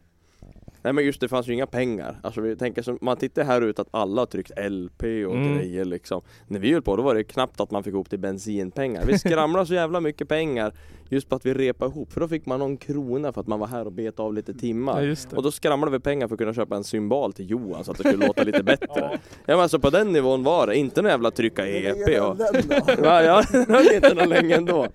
Nej 0.86 0.94
men 0.94 1.06
just 1.06 1.22
det 1.22 1.28
fanns 1.28 1.48
ju 1.48 1.54
inga 1.54 1.66
pengar. 1.68 2.20
Alltså 2.24 2.42
vi 2.42 2.56
tänker 2.56 2.82
som, 2.82 2.98
man 3.02 3.18
tittar 3.18 3.44
här 3.44 3.62
ut 3.62 3.80
att 3.80 3.88
alla 3.92 4.22
har 4.22 4.26
tryckt 4.26 4.52
LP 4.70 5.04
och 5.04 5.36
Mm. 5.36 5.58
grejer 5.58 5.86
liksom. 5.86 6.22
När 6.48 6.60
vi 6.60 6.74
höll 6.74 6.82
på 6.82 6.96
då 6.96 7.04
var 7.04 7.16
det 7.16 7.24
knappt 7.24 7.62
att 7.62 7.72
man 7.72 7.84
fick 7.84 7.94
ihop 7.94 8.10
till 8.10 8.20
bensinpengar. 8.20 9.04
Vi 9.08 9.20
skramlade 9.20 9.66
så 9.66 9.74
jävla 9.84 10.00
mycket 10.00 10.28
pengar 10.28 10.74
just 11.10 11.30
på 11.30 11.36
att 11.36 11.46
vi 11.46 11.54
repade 11.54 11.92
ihop. 11.92 12.12
För 12.14 12.22
då 12.22 12.28
fick 12.28 12.46
man 12.46 12.60
någon 12.60 12.78
krona 12.78 13.34
för 13.34 13.42
att 13.42 13.48
man 13.48 13.60
var 13.60 13.68
här 13.68 13.86
och 13.86 13.92
bet 13.92 14.20
av 14.20 14.34
lite 14.34 14.52
Ja, 14.52 14.58
timmar. 14.60 15.02
just 15.02 15.30
det. 15.30 15.36
Och 15.36 15.44
då 15.44 15.52
skramlade 15.52 15.92
vi 15.92 16.00
pengar 16.00 16.28
för 16.28 16.36
att 16.36 16.40
kunna 16.40 16.54
köpa 16.54 16.76
en 16.76 16.84
symbol 16.84 17.34
till 17.34 17.50
Johan 17.50 17.84
så 17.84 17.92
att 17.92 17.98
det 17.98 18.04
skulle 18.10 18.28
låta 18.28 18.44
lite 18.44 18.64
bättre. 18.74 18.88
Ja 18.96 19.20
men 19.46 19.60
alltså 19.60 19.80
på 19.80 19.90
den 19.90 20.12
nivån 20.12 20.44
var 20.44 20.68
det. 20.68 20.78
Inte 20.78 21.02
någon 21.02 21.12
jävla 21.12 21.32
trycka 21.32 21.68
EP 21.68 22.22
och... 22.22 22.38
Ja, 23.04 23.22
ja, 23.24 23.44
det 23.52 23.74
höll 23.74 23.94
inte 23.96 24.14
någon 24.14 24.30
länge 24.30 24.56
ändå. 24.56 24.88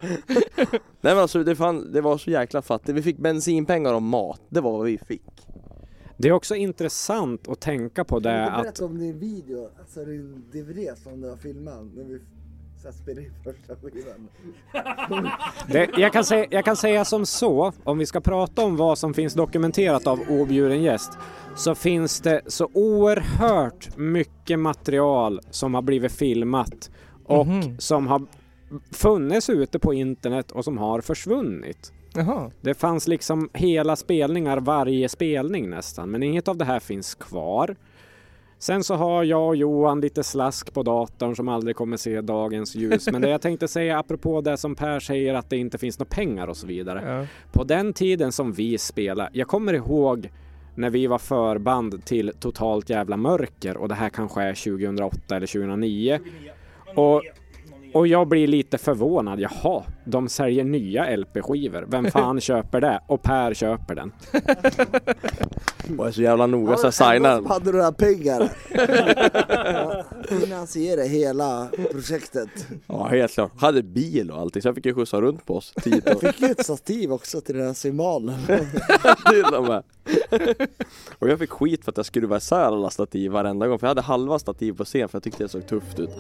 Nej 1.00 1.14
men 1.14 1.18
alltså 1.18 1.44
det, 1.44 1.56
fan, 1.56 1.92
det 1.92 2.00
var 2.00 2.18
så 2.18 2.30
jäkla 2.30 2.62
fattigt. 2.62 2.98
Vi 2.98 3.02
fick 3.02 3.18
bensinpengar 3.18 3.94
och 3.94 4.02
mat. 4.02 4.40
Det 4.48 4.60
var 4.60 4.70
vad 4.72 4.84
vi 4.86 4.98
fick. 4.98 5.22
Det 6.20 6.28
är 6.28 6.32
också 6.32 6.54
intressant 6.56 7.48
att 7.48 7.60
tänka 7.60 8.04
på 8.04 8.18
det 8.20 8.48
Kan 8.54 8.62
du 8.62 8.68
att 8.68 8.80
om 8.80 8.98
din 8.98 9.18
video, 9.18 9.68
alltså 9.78 10.04
din 10.04 10.44
DVD 10.52 10.98
som 10.98 11.20
du 11.20 11.28
har 11.28 11.36
filmat 11.36 11.84
när 11.96 12.04
vi 12.04 12.20
spelade 12.92 13.26
in 13.26 13.32
första 13.44 13.76
skivan? 13.76 14.28
Det, 15.72 15.90
jag, 15.96 16.12
kan 16.12 16.24
säga, 16.24 16.46
jag 16.50 16.64
kan 16.64 16.76
säga 16.76 17.04
som 17.04 17.26
så, 17.26 17.72
om 17.84 17.98
vi 17.98 18.06
ska 18.06 18.20
prata 18.20 18.62
om 18.62 18.76
vad 18.76 18.98
som 18.98 19.14
finns 19.14 19.34
dokumenterat 19.34 20.06
av 20.06 20.20
objuden 20.28 20.82
gäst, 20.82 21.12
så 21.56 21.74
finns 21.74 22.20
det 22.20 22.40
så 22.46 22.68
oerhört 22.74 23.96
mycket 23.96 24.58
material 24.58 25.40
som 25.50 25.74
har 25.74 25.82
blivit 25.82 26.12
filmat 26.12 26.90
och 27.24 27.46
Mhm. 27.46 27.78
som 27.78 28.06
har 28.06 28.26
funnits 28.92 29.50
ute 29.50 29.78
på 29.78 29.94
internet 29.94 30.50
och 30.50 30.64
som 30.64 30.78
har 30.78 31.00
försvunnit. 31.00 31.92
Jaha. 32.14 32.50
Det 32.60 32.74
fanns 32.74 33.08
liksom 33.08 33.50
hela 33.52 33.96
spelningar 33.96 34.60
varje 34.60 35.08
spelning 35.08 35.70
nästan, 35.70 36.10
men 36.10 36.22
inget 36.22 36.48
av 36.48 36.56
det 36.56 36.64
här 36.64 36.80
finns 36.80 37.14
kvar. 37.14 37.76
Sen 38.58 38.84
så 38.84 38.94
har 38.94 39.24
jag 39.24 39.48
och 39.48 39.56
Johan 39.56 40.00
lite 40.00 40.22
slask 40.22 40.74
på 40.74 40.82
datorn 40.82 41.36
som 41.36 41.48
aldrig 41.48 41.76
kommer 41.76 41.96
se 41.96 42.20
dagens 42.20 42.74
ljus. 42.74 43.08
Men 43.12 43.22
det 43.22 43.28
jag 43.28 43.40
tänkte 43.40 43.68
säga 43.68 43.98
apropå 43.98 44.40
det 44.40 44.56
som 44.56 44.74
Per 44.74 45.00
säger 45.00 45.34
att 45.34 45.50
det 45.50 45.56
inte 45.56 45.78
finns 45.78 45.98
några 45.98 46.10
pengar 46.10 46.46
och 46.46 46.56
så 46.56 46.66
vidare. 46.66 47.18
Ja. 47.18 47.26
På 47.52 47.64
den 47.64 47.92
tiden 47.92 48.32
som 48.32 48.52
vi 48.52 48.78
spelade, 48.78 49.30
jag 49.32 49.48
kommer 49.48 49.72
ihåg 49.72 50.30
när 50.74 50.90
vi 50.90 51.06
var 51.06 51.18
förband 51.18 52.04
till 52.04 52.32
Totalt 52.40 52.90
Jävla 52.90 53.16
Mörker 53.16 53.76
och 53.76 53.88
det 53.88 53.94
här 53.94 54.08
kanske 54.08 54.42
är 54.42 54.54
2008 54.54 55.36
eller 55.36 55.46
2009. 55.46 56.18
Och, 56.94 57.22
och 57.94 58.06
jag 58.06 58.28
blir 58.28 58.46
lite 58.46 58.78
förvånad. 58.78 59.40
Jaha, 59.40 59.82
de 60.10 60.28
säljer 60.28 60.64
nya 60.64 61.16
LP-skivor. 61.16 61.84
Vem 61.88 62.10
fan 62.10 62.40
köper 62.40 62.80
det? 62.80 63.00
Och 63.06 63.22
Per 63.22 63.54
köper 63.54 63.94
den. 63.94 64.12
Och 65.98 66.06
är 66.08 66.10
så 66.12 66.22
jävla 66.22 66.46
noga 66.46 66.76
så 66.76 66.86
jag 66.86 66.94
signar 66.94 67.14
som 67.34 67.42
den. 67.42 67.46
hade 67.46 67.72
några 67.72 67.92
pengar. 67.92 68.48
Ja, 69.72 70.04
Finansiera 70.28 71.02
hela 71.02 71.68
projektet. 71.90 72.48
Ja 72.86 73.06
helt 73.06 73.32
klart. 73.32 73.52
Hade 73.60 73.82
bil 73.82 74.30
och 74.30 74.38
allting 74.38 74.62
så 74.62 74.68
jag 74.68 74.74
fick 74.74 74.86
ju 74.86 74.94
skjutsa 74.94 75.20
runt 75.20 75.46
på 75.46 75.56
oss 75.56 75.72
tid 75.82 76.08
och 76.14 76.20
Fick 76.20 76.40
ju 76.40 76.46
ett 76.46 76.64
stativ 76.64 77.12
också 77.12 77.40
till 77.40 77.56
den 77.56 77.66
här 77.66 77.74
cymbalen. 77.74 78.34
till 79.30 79.54
och 79.56 79.64
med. 79.64 79.82
Och 81.18 81.28
jag 81.28 81.38
fick 81.38 81.50
skit 81.50 81.84
för 81.84 81.92
att 81.92 81.96
jag 81.96 82.06
skruvade 82.06 82.38
isär 82.38 82.56
alla 82.60 82.90
stativ 82.90 83.30
varenda 83.30 83.66
gång 83.68 83.78
för 83.78 83.86
jag 83.86 83.90
hade 83.90 84.00
halva 84.02 84.38
stativ 84.38 84.72
på 84.72 84.84
scen 84.84 85.08
för 85.08 85.16
jag 85.16 85.22
tyckte 85.22 85.42
det 85.44 85.48
såg 85.48 85.66
tufft 85.66 85.98
ut. 85.98 86.10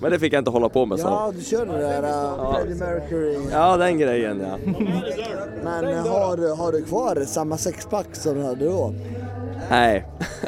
Men 0.00 0.10
det 0.10 0.18
fick 0.18 0.32
jag 0.32 0.40
inte 0.40 0.50
hålla 0.50 0.68
på 0.68 0.86
med 0.86 0.98
så. 1.00 1.06
Ja, 1.06 1.32
du 1.36 1.42
kör 1.44 1.66
den 1.66 1.80
där 1.80 2.02
uh, 2.24 2.54
Freddie 2.54 2.74
Mercury. 2.74 3.38
Ja 3.50 3.76
den 3.76 3.98
grejen 3.98 4.40
ja. 4.40 4.58
Men 5.64 5.84
har, 6.08 6.36
du- 6.36 6.52
har 6.52 6.72
du 6.72 6.82
kvar 6.82 7.24
samma 7.26 7.56
sexpack 7.56 8.06
som 8.16 8.34
du 8.34 8.42
hade 8.42 8.64
då? 8.64 8.94
Nej. 9.70 10.04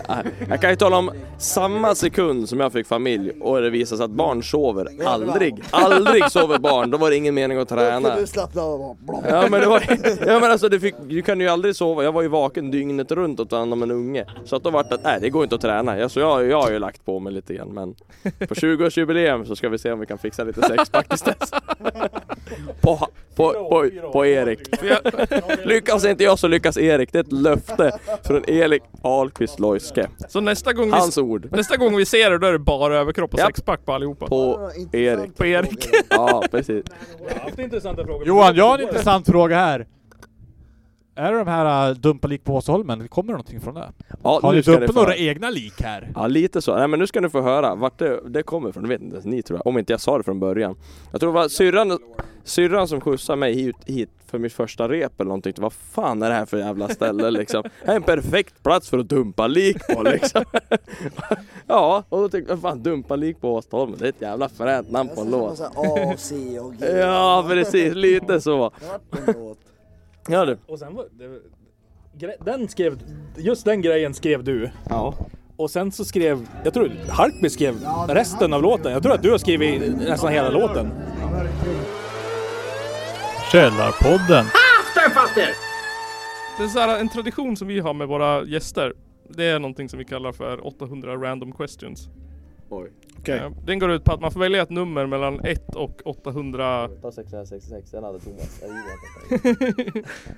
Jag 0.49 0.61
kan 0.61 0.71
ju 0.71 0.77
tala 0.77 0.97
om 0.97 1.11
samma 1.39 1.95
sekund 1.95 2.49
som 2.49 2.61
jag 2.61 2.73
fick 2.73 2.87
familj 2.87 3.31
och 3.41 3.61
det 3.61 3.71
visade 3.71 3.97
sig 3.97 4.05
att 4.05 4.11
barn 4.11 4.43
sover 4.43 4.89
aldrig. 5.05 5.63
Aldrig 5.71 6.31
sover 6.31 6.59
barn. 6.59 6.91
Då 6.91 6.99
var 6.99 7.11
det 7.11 7.17
ingen 7.17 7.35
mening 7.35 7.59
att 7.59 7.69
träna. 7.69 8.17
du 8.17 8.27
slappna 8.27 8.63
av 8.63 8.97
Ja 9.29 9.47
men 9.51 9.61
det 9.61 9.67
var 9.67 9.83
ja, 10.27 10.41
men 10.41 10.51
alltså 10.51 10.69
det 10.69 10.81
fick, 10.81 10.95
du 11.03 11.23
kan 11.23 11.41
ju 11.41 11.49
aldrig 11.49 11.77
sova, 11.77 12.05
jag 12.05 12.13
var 12.13 12.23
ju 12.23 12.29
vaken 12.29 12.71
dygnet 12.71 13.13
runt 13.13 13.41
och 13.41 13.49
tog 13.51 13.59
hand 13.59 13.73
om 13.73 13.83
en 13.83 13.91
unge. 13.91 14.27
Så 14.45 14.57
att 14.57 14.65
då 14.65 14.71
vart 14.71 14.89
det 14.89 14.95
att, 14.95 15.05
nej 15.05 15.19
det 15.21 15.31
går 15.31 15.43
inte 15.43 15.55
att 15.55 15.61
träna. 15.61 15.99
Ja, 15.99 16.09
så 16.09 16.21
jag, 16.21 16.47
jag 16.47 16.63
har 16.63 16.71
ju 16.71 16.79
lagt 16.79 17.05
på 17.05 17.21
mig 17.21 17.33
lite 17.33 17.55
grann 17.55 17.75
men 17.75 17.95
på 18.23 18.55
20-årsjubileum 18.55 19.45
så 19.45 19.57
ska 19.57 19.69
vi 19.69 19.79
se 19.79 19.93
om 19.93 20.01
vi 20.01 20.07
kan 20.07 20.19
fixa 20.19 20.45
lite 20.45 20.63
sexpack 20.63 21.15
istället. 21.15 21.51
På, 22.81 23.09
på, 23.37 23.53
på, 23.53 23.91
på 24.13 24.27
Erik. 24.27 24.61
Lyckas 25.65 26.05
inte 26.05 26.25
jag 26.25 26.39
så 26.39 26.49
lyckas 26.49 26.79
Erik. 26.79 27.13
Det 27.13 27.19
är 27.19 27.23
ett 27.23 27.33
löfte 27.33 27.99
från 28.23 28.51
Erik 28.51 28.83
Ahlqvist 29.05 29.61
Loiske. 29.61 30.09
så 30.29 30.41
nästa 30.41 30.73
gång, 30.73 30.87
vi, 30.87 30.93
Hans 30.93 31.19
ord. 31.19 31.49
nästa 31.53 31.77
gång 31.77 31.97
vi 31.97 32.05
ser 32.07 32.31
det 32.31 32.39
då 32.39 32.47
är 32.47 32.53
det 32.53 32.59
bara 32.59 32.97
överkropp 32.99 33.33
och 33.35 33.39
Japp. 33.41 33.47
sexpack 33.47 33.85
på 33.85 33.93
allihopa. 33.93 34.27
På 34.27 34.71
Erik. 34.93 35.37
På 35.37 35.47
Erik. 35.47 35.89
Ja 36.11 36.43
precis. 36.51 36.85
haft 37.43 37.59
intressanta 37.59 38.05
frågor. 38.05 38.27
Johan, 38.27 38.57
jag 38.57 38.69
har 38.69 38.79
en 38.79 38.85
intressant 38.89 39.27
fråga 39.27 39.57
här. 39.57 39.87
Är 41.17 41.33
det 41.33 41.39
de 41.39 41.47
här 41.49 41.91
uh, 41.91 41.97
dumpa 41.97 42.29
lik 42.29 42.45
på 42.45 42.55
Åsholmen? 42.55 43.09
Kommer 43.09 43.27
det 43.27 43.33
någonting 43.33 43.61
från 43.61 43.75
det? 43.75 43.93
Ja, 44.23 44.41
Har 44.43 44.53
ni 44.53 44.61
dumpat 44.61 44.87
få- 44.95 45.01
några 45.01 45.17
egna 45.17 45.51
lik 45.51 45.83
här? 45.83 46.11
Ja 46.15 46.27
lite 46.27 46.63
så. 46.63 46.77
Nej 46.77 46.89
men 46.89 46.99
nu 47.01 47.07
ska 47.07 47.21
ni 47.21 47.29
få 47.29 47.41
höra 47.41 47.75
vart 47.75 47.99
det, 47.99 48.21
det 48.29 48.43
kommer 48.43 48.69
ifrån. 48.69 48.83
Det 48.83 48.89
vet 48.89 49.01
inte 49.01 49.15
ens 49.15 49.25
ni 49.27 49.43
tror 49.43 49.59
jag. 49.59 49.67
Om 49.67 49.79
inte 49.79 49.93
jag 49.93 50.01
sa 50.01 50.19
det 50.19 50.25
från 50.25 50.41
början. 50.41 50.77
Jag 51.13 51.21
tror 51.21 51.33
det 51.33 51.35
var 51.41 51.49
syrran, 51.49 51.99
syrran 52.45 52.89
som 52.89 53.01
skjutsade 53.01 53.37
mig 53.37 53.55
hit, 53.55 53.77
hit 53.87 54.11
för 54.35 54.39
mitt 54.39 54.53
första 54.53 54.89
rep 54.89 55.21
eller 55.21 55.29
någonting. 55.29 55.53
Vad 55.57 55.73
fan 55.73 56.23
är 56.23 56.29
det 56.29 56.35
här 56.35 56.47
för 56.47 56.57
jävla 56.57 56.89
ställe 56.89 57.31
liksom? 57.31 57.63
Det 57.85 57.91
är 57.91 57.97
en 57.97 58.03
perfekt 58.03 58.63
plats 58.63 58.91
för 58.91 58.99
att 58.99 59.09
dumpa 59.09 59.47
lik 59.47 59.77
på 59.95 60.03
liksom. 60.03 60.45
ja, 61.67 62.05
och 62.09 62.21
då 62.21 62.29
tänkte 62.29 62.53
jag 62.53 62.61
fan 62.61 62.83
dumpa 62.83 63.17
lik 63.17 63.41
på 63.41 63.55
Åstholmen. 63.55 63.99
Det 63.99 64.05
är 64.05 64.09
ett 64.09 64.21
jävla 64.21 64.49
fränt 64.49 64.91
namn 64.91 65.11
på 65.15 65.21
en 65.21 65.31
låt. 65.31 65.61
A, 65.61 66.15
C 66.17 66.61
och 66.61 66.75
G. 66.75 66.87
Ja 66.99 67.45
precis, 67.49 67.95
lite 67.95 68.41
så. 68.41 68.73
Ja 70.29 70.45
du. 70.45 70.59
Och 70.67 70.79
sen 70.79 70.95
var 70.95 71.07
det, 72.13 72.37
den 72.45 72.69
skrev, 72.69 72.99
just 73.37 73.65
den 73.65 73.83
grejen 73.83 74.15
skrev 74.15 74.45
du. 74.45 74.71
Ja. 74.91 75.15
Och 75.57 75.71
sen 75.71 75.93
så 75.93 76.05
skrev, 76.05 76.49
jag 76.65 76.75
tror 76.75 76.91
Harkby 77.09 77.51
skrev 77.51 77.75
resten 78.09 78.53
av 78.53 78.63
låten. 78.63 78.93
Jag 78.93 79.03
tror 79.03 79.15
att 79.15 79.23
du 79.23 79.31
har 79.31 79.39
skrivit 79.39 79.97
nästan 79.97 80.33
hela 80.33 80.51
låten. 80.51 80.91
Källarpodden. 83.55 84.45
Det 86.59 86.65
är 86.65 86.69
så 86.69 86.79
här, 86.79 87.01
en 87.01 87.09
tradition 87.09 87.57
som 87.57 87.69
vi 87.69 87.81
har 87.81 87.95
med 87.95 88.09
våra 88.09 88.45
gäster. 88.45 88.93
Det 89.29 89.45
är 89.45 89.59
någonting 89.59 89.89
som 89.89 89.99
vi 89.99 90.05
kallar 90.05 90.33
för 90.33 90.67
800 90.67 91.17
random 91.17 91.53
questions. 91.53 92.09
Oj. 92.69 92.91
Okej. 93.19 93.39
Eh, 93.39 93.51
Den 93.67 93.79
går 93.79 93.91
ut 93.93 94.05
på 94.05 94.13
att 94.13 94.21
man 94.21 94.31
får 94.33 94.41
välja 94.41 94.63
ett 94.63 94.71
nummer 94.71 95.07
mellan 95.07 95.41
1 95.45 95.75
och 95.75 96.01
800. 96.05 96.89
Ta 97.03 97.13
666, 97.13 97.91
den 97.91 98.05
hade 98.05 98.21
Thomas. 98.21 98.61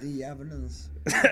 Det 0.00 0.07
är 0.07 0.11
djävulens. 0.18 0.88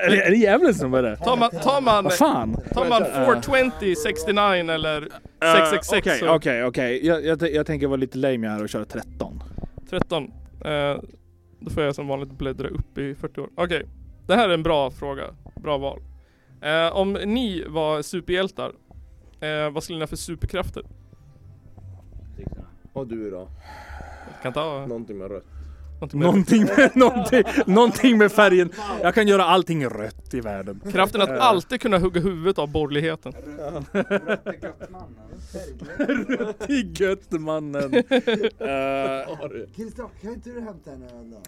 Är 0.07 0.11
det, 0.11 0.47
är 0.47 0.59
det 0.59 0.75
som 0.75 0.91
var 0.91 1.03
det? 1.03 1.17
Tar 1.17 1.37
man, 1.37 1.51
tar 1.51 1.81
man, 1.81 2.05
Vad 2.05 2.13
fan? 2.13 2.57
tar 2.73 2.89
man 2.89 3.05
420, 3.05 3.95
69 4.03 4.43
eller 4.71 5.01
666 5.41 5.93
Eh, 5.93 5.99
Okej, 5.99 6.19
så 6.19 6.35
okej, 6.35 6.65
okej. 6.65 7.07
Jag, 7.07 7.25
jag, 7.25 7.43
jag 7.55 7.67
tänker 7.67 7.87
vara 7.87 7.97
lite 7.97 8.19
lame 8.19 8.49
här 8.49 8.63
och 8.63 8.69
köra 8.69 8.85
13. 8.85 9.43
13. 9.91 10.31
Eh, 10.65 10.97
då 11.61 11.71
får 11.71 11.83
jag 11.83 11.95
som 11.95 12.09
vanligt 12.09 12.39
bläddra 12.39 12.69
upp 12.69 12.99
i 12.99 13.15
40 13.15 13.41
år. 13.41 13.51
Okej, 13.55 13.87
det 14.27 14.35
här 14.35 14.49
är 14.49 14.55
en 14.55 14.63
bra 14.63 14.91
fråga. 14.91 15.25
Bra 15.57 15.79
val. 15.79 16.01
Eh, 16.61 16.97
om 16.97 17.13
ni 17.13 17.65
var 17.69 18.03
superhjältar, 18.03 18.73
eh, 19.41 19.71
vad 19.71 19.83
skulle 19.83 19.99
ni 19.99 20.03
ha 20.03 20.07
för 20.07 20.17
superkrafter? 20.17 20.83
Och 22.93 23.07
du 23.07 23.31
då? 23.31 23.49
Kan 24.43 24.53
ta 24.53 24.87
Någonting 24.87 25.19
med 25.19 25.31
rött. 25.31 25.54
Någonting 26.01 26.19
med 26.21 26.27
Någonting 26.27 26.65
med, 26.65 26.97
någonting, 26.97 27.43
någonting 27.67 28.19
med 28.19 28.33
färgen. 28.33 28.71
Jag 29.03 29.15
kan 29.15 29.29
göra 29.29 29.45
allting 29.45 29.87
rött 29.87 30.35
i 30.35 30.41
världen. 30.41 30.81
kraften 30.93 31.21
att 31.21 31.31
alltid 31.31 31.81
kunna 31.81 31.99
hugga 31.99 32.21
huvudet 32.21 32.59
av 32.59 32.73
borgerligheten. 32.73 33.33
Till 36.67 37.01
Göttemannen. 37.01 37.95
uh, 37.95 38.01
Christer, 39.75 40.05
kan 40.23 40.33
inte 40.35 40.51
du 40.51 40.61
hämta 40.61 40.93
en 40.93 41.03
öl 41.03 41.31
då? 41.31 41.43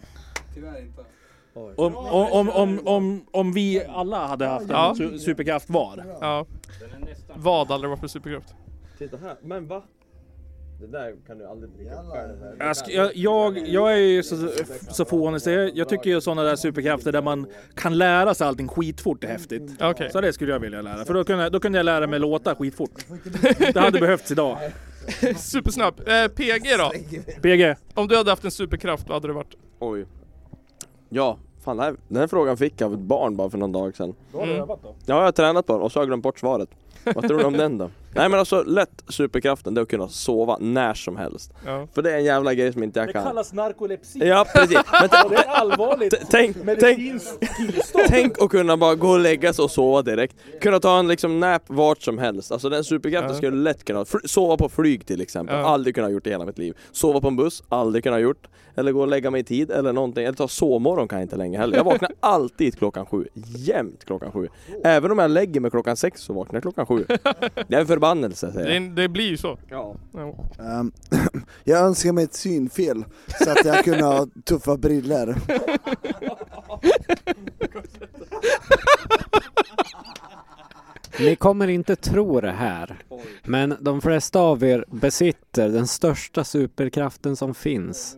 om, 1.54 1.96
om, 1.96 2.28
om, 2.32 2.50
om, 2.50 2.80
om, 2.86 3.26
om 3.30 3.52
vi 3.52 3.84
alla 3.84 4.26
hade 4.26 4.46
haft 4.46 4.70
en 5.00 5.18
superkraft 5.18 5.70
var. 5.70 6.04
Ja. 6.20 6.46
Vad 7.34 7.70
aldrig 7.70 7.90
var 7.90 7.96
för 7.96 8.08
superkraft? 8.08 8.54
Titta 8.98 9.16
här, 9.16 9.36
men 9.42 9.68
va? 9.68 9.82
Det 10.80 10.86
där 10.86 11.14
kan 11.26 11.38
du 11.38 11.46
aldrig 11.46 11.70
dricka 11.72 11.90
själv. 12.12 12.32
Jag, 12.58 12.72
sk- 12.72 12.90
jag, 12.90 13.16
jag, 13.16 13.58
jag 13.68 13.92
är 13.92 13.96
ju 13.96 14.22
så, 14.22 14.48
så 14.90 15.04
fånig 15.04 15.42
så 15.42 15.50
jag, 15.50 15.76
jag 15.76 15.88
tycker 15.88 16.10
ju 16.10 16.20
sådana 16.20 16.42
där 16.42 16.56
superkrafter 16.56 17.12
där 17.12 17.22
man 17.22 17.46
kan 17.74 17.98
lära 17.98 18.34
sig 18.34 18.46
allting 18.46 18.68
skitfort 18.68 19.24
är 19.24 19.28
häftigt. 19.28 19.70
Okej. 19.80 20.10
Så 20.12 20.20
det 20.20 20.32
skulle 20.32 20.52
jag 20.52 20.60
vilja 20.60 20.82
lära. 20.82 21.04
För 21.04 21.14
då 21.14 21.24
kunde, 21.24 21.50
då 21.50 21.60
kunde 21.60 21.78
jag 21.78 21.84
lära 21.84 22.06
mig 22.06 22.18
låta 22.18 22.54
skitfort. 22.54 22.90
Det 23.72 23.76
hade 23.80 24.00
behövts 24.00 24.30
idag. 24.30 24.58
Supersnabb. 25.36 25.94
Eh, 26.08 26.28
PG 26.28 26.64
då? 26.78 26.92
PG, 27.42 27.74
Om 27.94 28.08
du 28.08 28.16
hade 28.16 28.30
haft 28.30 28.44
en 28.44 28.50
superkraft, 28.50 29.08
vad 29.08 29.16
hade 29.16 29.26
det 29.28 29.32
varit? 29.34 29.54
Oj. 29.78 30.06
Ja, 31.08 31.38
fan 31.64 31.76
den 31.76 31.86
här, 31.86 31.96
den 32.08 32.16
här 32.20 32.26
frågan 32.26 32.56
fick 32.56 32.80
jag 32.80 32.86
av 32.86 32.94
ett 32.94 33.00
barn 33.00 33.36
bara 33.36 33.50
för 33.50 33.58
någon 33.58 33.72
dag 33.72 33.96
sedan. 33.96 34.14
Mm. 34.34 34.56
Ja, 34.56 34.78
jag 35.06 35.14
har 35.22 35.32
tränat 35.32 35.66
på 35.66 35.72
den 35.72 35.82
och 35.82 35.92
så 35.92 35.98
har 35.98 36.02
jag 36.02 36.08
glömt 36.08 36.22
bort 36.22 36.38
svaret. 36.38 36.68
Vad 37.14 37.28
tror 37.28 37.38
du 37.38 37.44
om 37.44 37.52
den 37.56 37.78
då? 37.78 37.90
Nej 38.16 38.28
men 38.28 38.38
alltså 38.38 38.62
lätt 38.62 39.04
superkraften 39.08 39.74
det 39.74 39.80
är 39.80 39.82
att 39.82 39.88
kunna 39.88 40.08
sova 40.08 40.58
när 40.60 40.94
som 40.94 41.16
helst. 41.16 41.52
Ja. 41.66 41.86
För 41.94 42.02
det 42.02 42.12
är 42.12 42.16
en 42.16 42.24
jävla 42.24 42.54
grej 42.54 42.72
som 42.72 42.82
inte 42.82 43.00
jag 43.00 43.08
det 43.08 43.12
kan. 43.12 43.24
kallas 43.24 43.52
narkolepsi. 43.52 44.18
Ja 44.18 44.46
precis. 44.54 44.78
Men 45.00 45.08
det 45.30 45.36
är 45.36 45.46
allvarligt 45.48 46.14
tänk, 46.30 46.56
tänk, 46.80 47.22
tänk 48.08 48.42
att 48.42 48.50
kunna 48.50 48.76
bara 48.76 48.94
gå 48.94 49.08
och 49.08 49.20
lägga 49.20 49.52
sig 49.52 49.62
och 49.62 49.70
sova 49.70 50.02
direkt. 50.02 50.36
Kunna 50.60 50.80
ta 50.80 50.98
en 50.98 51.08
liksom 51.08 51.40
nap 51.40 51.62
vart 51.66 52.02
som 52.02 52.18
helst. 52.18 52.52
Alltså 52.52 52.68
den 52.68 52.84
superkraften 52.84 53.30
Ja. 53.30 53.36
skulle 53.36 53.56
lätt 53.56 53.84
kunna 53.84 54.04
Sova 54.24 54.56
på 54.56 54.68
flyg 54.68 55.06
till 55.06 55.20
exempel. 55.20 55.56
Ja. 55.56 55.64
Aldrig 55.66 55.94
kunnat 55.94 56.12
gjort 56.12 56.24
det 56.24 56.30
i 56.30 56.32
hela 56.32 56.44
mitt 56.44 56.58
liv. 56.58 56.74
Sova 56.92 57.20
på 57.20 57.28
en 57.28 57.36
buss, 57.36 57.62
aldrig 57.68 58.04
kunnat 58.04 58.20
gjort. 58.20 58.46
Eller 58.78 58.92
gå 58.92 59.00
och 59.00 59.08
lägga 59.08 59.30
mig 59.30 59.40
i 59.40 59.44
tid 59.44 59.70
eller 59.70 59.92
någonting. 59.92 60.24
Eller 60.24 60.36
ta 60.36 60.48
sovmorgon 60.48 61.08
kan 61.08 61.18
jag 61.18 61.24
inte 61.24 61.36
längre 61.36 61.58
heller. 61.60 61.76
Jag 61.76 61.84
vaknar 61.84 62.10
alltid 62.20 62.78
klockan 62.78 63.06
sju. 63.06 63.24
Jämt 63.56 64.04
klockan 64.04 64.32
sju. 64.32 64.48
Även 64.84 65.10
om 65.10 65.18
jag 65.18 65.30
lägger 65.30 65.60
mig 65.60 65.70
klockan 65.70 65.96
sex 65.96 66.20
så 66.20 66.32
vaknar 66.32 66.54
jag 66.56 66.62
klockan 66.62 66.86
sju. 66.86 67.04
Det 67.68 67.76
är 67.76 67.84
förbannelse 68.06 68.52
säger 68.52 68.80
Det, 68.80 69.02
det 69.02 69.08
blir 69.08 69.28
ju 69.28 69.36
så. 69.36 69.58
Ja. 69.68 69.96
Ja. 70.12 70.34
Ehm, 70.58 70.92
jag 71.64 71.80
önskar 71.80 72.12
mig 72.12 72.24
ett 72.24 72.34
synfel 72.34 73.04
så 73.44 73.50
att 73.50 73.64
jag 73.64 73.84
kunde 73.84 74.04
ha 74.04 74.26
tuffa 74.44 74.76
briller. 74.76 75.36
Ni 81.20 81.36
kommer 81.36 81.68
inte 81.68 81.96
tro 81.96 82.40
det 82.40 82.50
här, 82.50 82.96
men 83.44 83.74
de 83.80 84.00
flesta 84.00 84.40
av 84.40 84.64
er 84.64 84.84
besitter 84.88 85.68
den 85.68 85.86
största 85.86 86.44
superkraften 86.44 87.36
som 87.36 87.54
finns. 87.54 88.16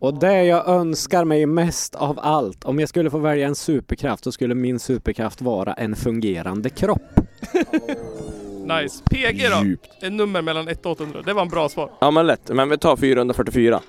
Och 0.00 0.18
det 0.18 0.44
jag 0.44 0.68
önskar 0.68 1.24
mig 1.24 1.46
mest 1.46 1.94
av 1.94 2.18
allt, 2.22 2.64
om 2.64 2.78
jag 2.78 2.88
skulle 2.88 3.10
få 3.10 3.18
välja 3.18 3.46
en 3.46 3.54
superkraft 3.54 4.24
så 4.24 4.32
skulle 4.32 4.54
min 4.54 4.78
superkraft 4.78 5.42
vara 5.42 5.74
en 5.74 5.96
fungerande 5.96 6.70
kropp. 6.70 7.20
Nice. 8.66 9.04
PG 9.10 9.48
då? 9.50 9.64
Djupt. 9.66 10.02
Ett 10.02 10.12
nummer 10.12 10.42
mellan 10.42 10.68
1 10.68 10.86
och 10.86 10.92
800. 10.92 11.22
Det 11.26 11.32
var 11.32 11.42
en 11.42 11.48
bra 11.48 11.68
svar. 11.68 11.90
Ja 12.00 12.10
men 12.10 12.26
lätt, 12.26 12.48
men 12.48 12.68
vi 12.68 12.78
tar 12.78 12.96
444. 12.96 13.80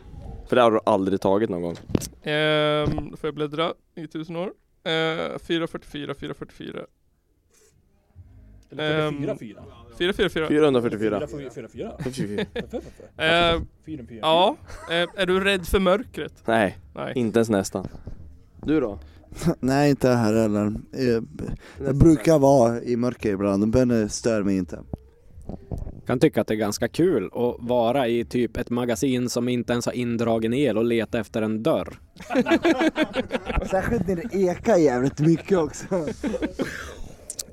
För 0.50 0.56
det 0.56 0.62
har 0.62 0.72
du 0.72 0.80
aldrig 0.86 1.22
tagit 1.22 1.50
någon 1.50 1.62
gång. 1.62 1.76
Ehm, 2.24 3.10
då 3.12 3.18
får 3.18 3.28
jag 3.28 3.34
bläddra 3.36 3.74
i 3.96 4.08
tusen 4.08 4.36
år. 4.36 4.52
Ehm, 4.84 5.40
444, 5.40 6.14
444. 6.20 6.80
Eller 8.72 9.08
Ehm, 9.08 9.18
44. 9.18 9.64
444. 9.98 10.48
444. 10.48 11.28
444. 11.28 12.46
Ehm, 13.18 13.68
ja, 14.22 14.56
Ehm, 14.92 15.08
är 15.16 15.26
du 15.26 15.40
rädd 15.44 15.68
för 15.68 15.80
mörkret? 15.80 16.34
Nej, 16.46 16.78
Nej. 16.96 17.14
inte 17.16 17.40
ens 17.40 17.50
nästan. 17.50 17.88
Du 18.66 18.80
då? 18.80 19.00
Nej 19.60 19.90
inte 19.90 20.10
här 20.10 20.34
heller. 20.34 20.74
Jag, 20.92 21.28
jag 21.86 21.96
brukar 21.96 22.40
vara 22.40 22.82
i 22.82 22.96
mörker 22.96 23.30
ibland, 23.32 23.76
men 23.76 23.88
det 23.88 24.10
stör 24.10 24.44
mig 24.44 24.58
inte. 24.58 24.80
kan 26.08 26.20
tycka 26.20 26.42
att 26.42 26.48
det 26.48 26.54
är 26.54 26.56
ganska 26.56 26.88
kul 26.88 27.26
att 27.26 27.56
vara 27.60 28.08
i 28.08 28.26
typ 28.26 28.58
ett 28.58 28.70
magasin 28.70 29.30
som 29.30 29.50
inte 29.50 29.74
ens 29.74 29.86
har 29.86 29.94
indragen 29.94 30.54
el 30.54 30.78
och 30.78 30.86
leta 30.86 31.20
efter 31.20 31.42
en 31.42 31.64
dörr. 31.64 32.00
Särskilt 33.72 34.08
när 34.08 34.16
det 34.16 34.38
ekar 34.38 34.78
jävligt 34.78 35.20
mycket 35.20 35.58
också. 35.58 35.86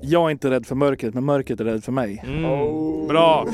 Jag 0.07 0.25
är 0.25 0.29
inte 0.31 0.49
rädd 0.49 0.65
för 0.65 0.75
mörkret, 0.75 1.13
men 1.13 1.23
mörkret 1.23 1.59
är 1.59 1.63
rädd 1.65 1.83
för 1.83 1.91
mig. 1.91 2.23
Mm. 2.25 2.41
Bra! 3.07 3.47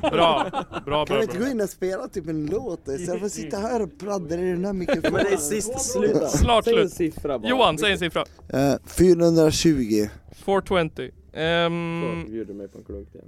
Bra! 0.00 0.46
Bra, 0.50 0.50
Kan 0.70 0.82
bra, 0.84 1.04
vi 1.16 1.22
inte 1.22 1.36
gå 1.38 1.42
bra. 1.44 1.50
in 1.50 1.60
och 1.60 1.68
spela 1.70 2.08
typ 2.08 2.28
en 2.28 2.46
låt 2.46 2.88
istället 2.88 3.18
för 3.20 3.26
att 3.26 3.32
sitta 3.32 3.56
här 3.56 3.82
och 3.82 3.98
pladdra 3.98 4.36
i 4.40 4.50
den 4.50 4.64
här 4.64 4.72
mikrofonen? 4.72 5.12
Men 5.12 5.24
det 5.24 5.32
är 5.32 5.36
sist, 5.36 5.80
sluta. 5.80 6.28
Snart 6.28 6.64
Säg 6.64 6.74
en 6.80 6.90
slut. 6.90 7.12
siffra 7.14 7.38
bara. 7.38 7.48
Johan, 7.48 7.78
säg 7.78 7.92
en 7.92 7.98
siffra. 7.98 8.24
Eh, 8.48 8.74
420. 8.86 10.06
420. 10.32 11.10
Ehm, 11.32 12.02
Så, 12.26 12.30
bjuder 12.30 12.54
mig 12.54 12.68
på 12.68 12.78
en 12.78 12.84
klunk 12.84 13.08
igen. 13.14 13.26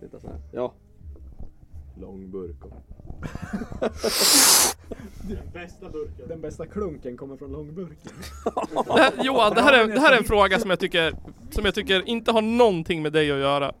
Titta 0.00 0.20
så 0.20 0.26
här. 0.26 0.36
Ja. 0.52 0.72
Lång 2.00 2.30
burk. 2.30 2.56
Den 6.28 6.40
bästa 6.40 6.66
klunken 6.66 7.16
kommer 7.16 7.36
från 7.36 7.52
långburken. 7.52 8.12
det 8.86 8.92
här, 9.02 9.12
Johan, 9.22 9.54
det 9.54 9.62
här, 9.62 9.72
är, 9.72 9.86
det 9.88 10.00
här 10.00 10.12
är 10.12 10.16
en 10.16 10.24
fråga 10.24 10.58
som 10.58 10.70
jag 10.70 10.78
tycker, 10.78 11.14
som 11.50 11.64
jag 11.64 11.74
tycker 11.74 12.08
inte 12.08 12.32
har 12.32 12.42
någonting 12.42 13.02
med 13.02 13.12
dig 13.12 13.32
att 13.32 13.38
göra. 13.38 13.74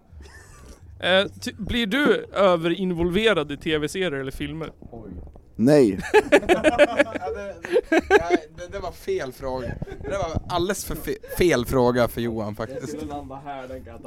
Eh, 1.00 1.26
ty, 1.40 1.52
blir 1.52 1.86
du 1.86 2.26
överinvolverad 2.32 3.52
i 3.52 3.56
tv-serier 3.56 4.12
eller 4.12 4.32
filmer? 4.32 4.72
Nej. 5.56 5.98
det, 8.56 8.68
det 8.72 8.78
var 8.78 8.92
fel 8.92 9.32
fråga. 9.32 9.74
Det 10.02 10.18
var 10.18 10.42
alldeles 10.48 10.84
för 10.84 10.94
fe, 10.94 11.14
fel 11.38 11.66
fråga 11.66 12.08
för 12.08 12.20
Johan 12.20 12.54
faktiskt. 12.56 13.02
landa 13.02 13.40
här, 13.44 13.68
den 13.68 13.84
kan 13.84 14.00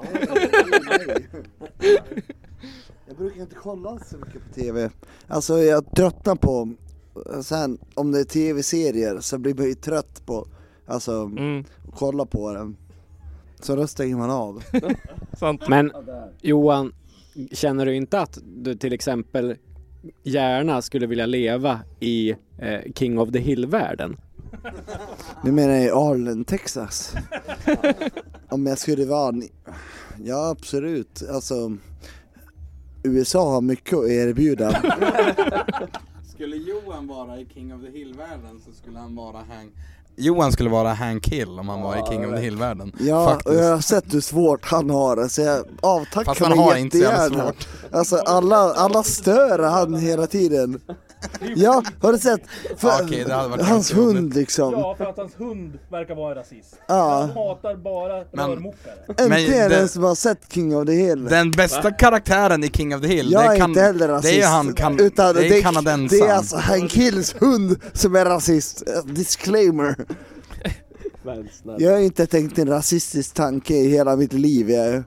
Jag 1.80 1.98
brukar 3.16 3.42
inte 3.42 3.56
kolla 3.56 4.00
så 4.00 4.18
mycket 4.18 4.48
på 4.48 4.54
TV. 4.54 4.90
Alltså 5.28 5.60
jag 5.60 5.96
tröttnar 5.96 6.36
på, 6.36 6.74
sen 7.44 7.78
om 7.94 8.12
det 8.12 8.20
är 8.20 8.24
TV-serier 8.24 9.20
så 9.20 9.38
blir 9.38 9.56
man 9.56 9.66
ju 9.66 9.74
trött 9.74 10.26
på, 10.26 10.48
alltså 10.86 11.12
Mm, 11.12 11.60
att 11.88 11.96
kolla 11.96 12.26
på 12.26 12.54
den. 12.54 12.78
Så 13.60 13.76
då 13.76 13.88
stänger 13.88 14.16
man 14.16 14.30
av. 14.30 14.64
sant. 15.40 15.62
Men 15.68 15.92
Johan, 16.42 16.94
känner 17.52 17.86
du 17.86 17.96
inte 17.96 18.20
att 18.20 18.40
du 18.46 18.76
till 18.76 18.94
exempel 18.94 19.56
gärna 20.24 20.82
skulle 20.82 21.08
vilja 21.08 21.26
leva 21.26 21.80
i 22.00 22.36
eh, 22.58 22.82
King 22.96 23.20
of 23.20 23.32
the 23.32 23.40
Hill-världen? 23.40 24.18
Nu 25.44 25.52
menar 25.52 25.74
jag 25.74 25.84
i 25.86 25.90
Arlen, 25.92 26.46
Texas. 26.46 27.14
Om 28.50 28.66
jag 28.66 28.78
skulle 28.78 29.06
vara, 29.06 29.36
ja 30.24 30.50
absolut, 30.50 31.24
alltså 31.30 31.78
USA 33.08 33.52
har 33.54 33.62
mycket 33.62 33.98
att 33.98 34.10
erbjuda. 34.10 34.72
Skulle 36.34 36.56
Johan 36.56 37.08
vara 37.08 37.38
i 37.40 37.48
King 37.54 37.74
of 37.74 37.82
the 37.82 37.92
Hill-världen 38.00 38.62
så 38.66 38.72
skulle 38.82 39.00
han 39.00 39.16
vara 39.16 39.38
Hank... 39.38 39.74
Johan 40.16 40.52
skulle 40.52 40.70
vara 40.70 40.94
Hank 40.94 41.28
Hill 41.28 41.60
om 41.60 41.70
han 41.70 41.82
var 41.82 41.96
i 41.96 42.02
King 42.10 42.26
of 42.28 42.36
the 42.36 42.42
Hill-världen. 42.42 42.92
Ja, 43.00 43.26
Faktiskt. 43.26 43.48
och 43.48 43.56
jag 43.64 43.72
har 43.72 43.82
sett 43.82 44.14
hur 44.14 44.22
svårt 44.22 44.66
han 44.66 44.90
har 44.90 45.16
det, 45.16 45.30
så 45.30 45.42
jag 45.42 45.66
avtackar 45.82 46.24
Fast 46.26 46.42
han 46.42 46.50
mig 46.50 46.60
har 46.60 46.76
inte 46.78 46.98
så 46.98 47.04
jävla 47.04 47.24
jättegärna. 47.24 47.44
svårt. 47.52 47.68
Alltså 47.92 48.16
alla, 48.18 48.56
alla 48.74 49.04
stör 49.04 49.60
han 49.60 49.94
hela 49.96 50.28
tiden. 50.28 50.80
Ja, 51.56 51.84
har 52.02 52.12
du 52.12 52.18
sett? 52.20 52.42
För, 52.78 52.88
Ja, 52.88 53.00
okej, 53.04 53.24
det 53.28 53.34
hade 53.34 53.48
varit 53.50 53.62
hans 53.62 53.70
ganska 53.92 53.98
roligt. 53.98 54.16
hund 54.18 54.36
liksom. 54.36 54.74
Ja, 54.74 54.96
för 54.98 55.06
att 55.06 55.18
hans 55.18 55.32
hund 55.40 55.80
verkar 55.92 56.16
vara 56.16 56.30
en 56.32 56.36
rasist. 56.38 56.76
Ja. 56.88 57.20
Han 57.20 57.30
hatar 57.30 57.76
bara 57.76 58.24
Men- 58.34 58.50
rörmokare. 58.50 58.94
Äntligen 59.08 59.30
Men 59.60 59.70
det- 59.70 59.76
en 59.80 59.88
som 59.90 60.04
har 60.04 60.16
sett 60.16 60.54
King 60.54 60.76
of 60.78 60.86
the 60.86 60.92
Hill. 60.94 61.26
Den 61.26 61.52
bästa 61.52 61.92
karaktären 61.92 62.64
i 62.64 62.68
King 62.70 62.96
of 62.96 63.02
the 63.02 63.08
Hill, 63.08 63.32
jag 63.32 63.44
det 63.50 63.54
är 63.56 63.58
kan, 63.58 63.70
inte 63.70 63.82
heller 63.82 64.08
rasist. 64.08 64.34
det 64.34 64.42
är 64.42 64.48
han 64.48 64.74
kan, 64.74 65.00
utan 65.00 65.36
det 65.36 65.48
är 65.58 65.62
kanadensaren. 65.62 66.08
Det 66.08 66.28
är 66.28 66.34
alltså 66.38 66.58
Hank 66.58 66.94
Hills 66.94 67.36
hund 67.40 67.76
som 67.94 68.16
är 68.16 68.26
rasist. 68.26 68.84
Eh, 68.88 69.06
Disclaimer. 69.14 69.96
Jag 71.78 71.92
har 71.92 72.00
inte 72.00 72.26
tänkt 72.26 72.58
en 72.60 72.68
rasistisk 72.68 73.34
tanke 73.34 73.74
i 73.74 73.88
hela 73.90 74.16
mitt 74.16 74.34
liv. 74.34 74.70
Jag. 74.70 75.04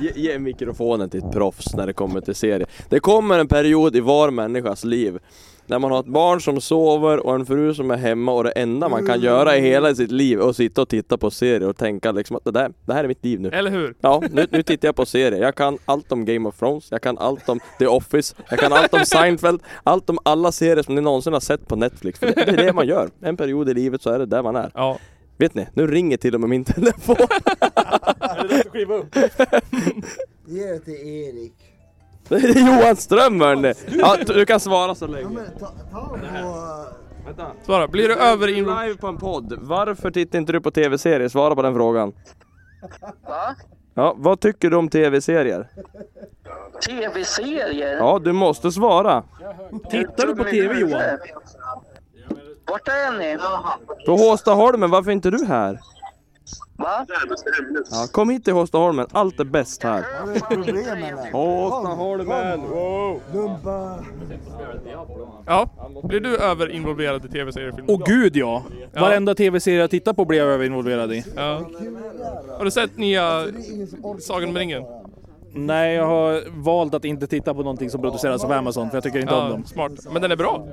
Ge, 0.00 0.12
ge 0.14 0.38
mikrofonen 0.38 1.10
till 1.10 1.24
ett 1.24 1.32
proffs 1.32 1.74
när 1.74 1.86
det 1.86 1.92
kommer 1.92 2.20
till 2.20 2.34
serier. 2.34 2.68
Det 2.88 3.00
kommer 3.00 3.38
en 3.38 3.48
period 3.48 3.96
i 3.96 4.00
var 4.00 4.30
människas 4.30 4.84
liv 4.84 5.18
när 5.66 5.78
man 5.78 5.90
har 5.90 6.00
ett 6.00 6.06
barn 6.06 6.40
som 6.40 6.60
sover 6.60 7.26
och 7.26 7.34
en 7.34 7.46
fru 7.46 7.74
som 7.74 7.90
är 7.90 7.96
hemma 7.96 8.32
och 8.32 8.44
det 8.44 8.50
enda 8.50 8.88
man 8.88 9.06
kan 9.06 9.20
göra 9.20 9.56
i 9.56 9.60
hela 9.60 9.94
sitt 9.94 10.10
liv 10.10 10.40
är 10.40 10.50
att 10.50 10.56
sitta 10.56 10.82
och 10.82 10.88
titta 10.88 11.18
på 11.18 11.30
serier 11.30 11.68
och 11.68 11.76
tänka 11.76 12.12
liksom 12.12 12.36
att 12.36 12.44
det, 12.44 12.50
där, 12.50 12.72
det 12.84 12.92
här 12.92 13.04
är 13.04 13.08
mitt 13.08 13.24
liv 13.24 13.40
nu. 13.40 13.48
Eller 13.48 13.70
hur? 13.70 13.94
Ja, 14.00 14.22
nu, 14.30 14.46
nu 14.50 14.62
tittar 14.62 14.88
jag 14.88 14.96
på 14.96 15.06
serier. 15.06 15.42
Jag 15.42 15.54
kan 15.54 15.78
allt 15.84 16.12
om 16.12 16.24
Game 16.24 16.48
of 16.48 16.58
Thrones, 16.58 16.90
jag 16.90 17.02
kan 17.02 17.18
allt 17.18 17.48
om 17.48 17.60
The 17.78 17.86
Office, 17.86 18.34
jag 18.50 18.58
kan 18.58 18.72
allt 18.72 18.94
om 18.94 19.04
Seinfeld, 19.04 19.62
allt 19.82 20.10
om 20.10 20.18
alla 20.22 20.52
serier 20.52 20.82
som 20.82 20.94
ni 20.94 21.00
någonsin 21.00 21.32
har 21.32 21.40
sett 21.40 21.68
på 21.68 21.76
Netflix. 21.76 22.18
För 22.18 22.26
det, 22.26 22.34
det 22.34 22.52
är 22.52 22.66
det 22.66 22.72
man 22.72 22.86
gör. 22.86 23.10
En 23.20 23.36
period 23.36 23.68
i 23.68 23.74
livet 23.74 24.02
så 24.02 24.10
är 24.10 24.18
det 24.18 24.26
där 24.26 24.42
man 24.42 24.56
är. 24.56 24.70
Ja. 24.74 24.98
Vet 25.42 25.54
ni, 25.54 25.68
nu 25.74 25.86
ringer 25.86 26.16
till 26.16 26.34
och 26.34 26.40
med 26.40 26.50
min 26.50 26.64
telefon. 26.64 27.16
Är 28.20 28.42
det 28.42 28.48
dags 28.48 28.66
att 28.66 28.72
kliva 28.72 28.94
upp? 28.94 29.14
Det 30.46 30.78
till 30.78 30.94
Erik. 30.94 31.52
Det 32.28 32.34
är 32.34 32.66
Johan 32.66 32.96
Ström 32.96 33.40
hörni! 33.40 33.74
Ja, 33.98 34.16
du 34.26 34.46
kan 34.46 34.60
svara 34.60 34.94
så 34.94 35.06
länge. 35.06 35.38
Ta, 35.58 35.66
ta 35.66 36.08
på... 36.08 36.18
Vänta. 37.26 37.46
Svara, 37.62 37.88
blir 37.88 38.08
du 38.08 38.14
överinvolverad? 38.14 38.86
Live 38.86 39.00
på 39.00 39.06
en 39.06 39.18
podd. 39.18 39.58
Varför 39.60 40.10
tittar 40.10 40.38
inte 40.38 40.52
du 40.52 40.60
på 40.60 40.70
tv-serier? 40.70 41.28
Svara 41.28 41.54
på 41.54 41.62
den 41.62 41.74
frågan. 41.74 42.12
Va? 43.28 43.56
Ja, 43.94 44.14
vad 44.18 44.40
tycker 44.40 44.70
du 44.70 44.76
om 44.76 44.88
tv-serier? 44.88 45.68
TV-serier? 46.88 47.96
Ja, 47.96 48.20
du 48.24 48.32
måste 48.32 48.72
svara. 48.72 49.22
Tittar 49.90 50.26
du 50.26 50.36
på 50.36 50.44
TV 50.44 50.80
Johan? 50.80 51.18
Vart 52.72 52.88
är 52.88 53.18
ni? 53.18 53.38
På 54.06 54.16
Håstaholmen, 54.16 54.90
varför 54.90 55.10
är 55.10 55.14
inte 55.14 55.30
du 55.30 55.44
här? 55.44 55.80
Va? 56.76 57.06
Ja, 57.90 58.06
kom 58.12 58.30
hit 58.30 58.44
till 58.44 58.52
Håstaholmen, 58.52 59.06
allt 59.12 59.40
är 59.40 59.44
bäst 59.44 59.82
här. 59.82 60.04
Håstaholmen! 61.32 62.60
Wow. 62.60 63.20
Dumpa. 63.32 63.98
Ja. 65.46 65.70
Blir 66.04 66.20
du 66.20 66.36
överinvolverad 66.36 67.24
i 67.24 67.28
tv-serier? 67.28 67.84
Åh 67.88 68.00
gud 68.06 68.36
ja! 68.36 68.62
Varenda 68.94 69.34
tv-serie 69.34 69.80
jag 69.80 69.90
tittar 69.90 70.12
på 70.12 70.24
blir 70.24 70.38
jag 70.38 70.48
över-involverad 70.48 71.12
i. 71.12 71.24
Ja. 71.36 71.62
Har 72.58 72.64
du 72.64 72.70
sett 72.70 72.96
nya 72.98 73.46
Sagan 74.20 74.48
om 74.48 74.56
ringen? 74.56 74.82
Nej, 75.54 75.94
jag 75.94 76.06
har 76.06 76.42
valt 76.62 76.94
att 76.94 77.04
inte 77.04 77.26
titta 77.26 77.54
på 77.54 77.62
någonting 77.62 77.90
som 77.90 78.00
produceras 78.00 78.44
av 78.44 78.52
Amazon 78.52 78.90
för 78.90 78.96
jag 78.96 79.04
tycker 79.04 79.18
inte 79.18 79.34
om 79.34 79.50
dem. 79.50 79.64
smart. 79.64 79.92
Men 80.12 80.22
den 80.22 80.30
är 80.30 80.36
bra. 80.36 80.66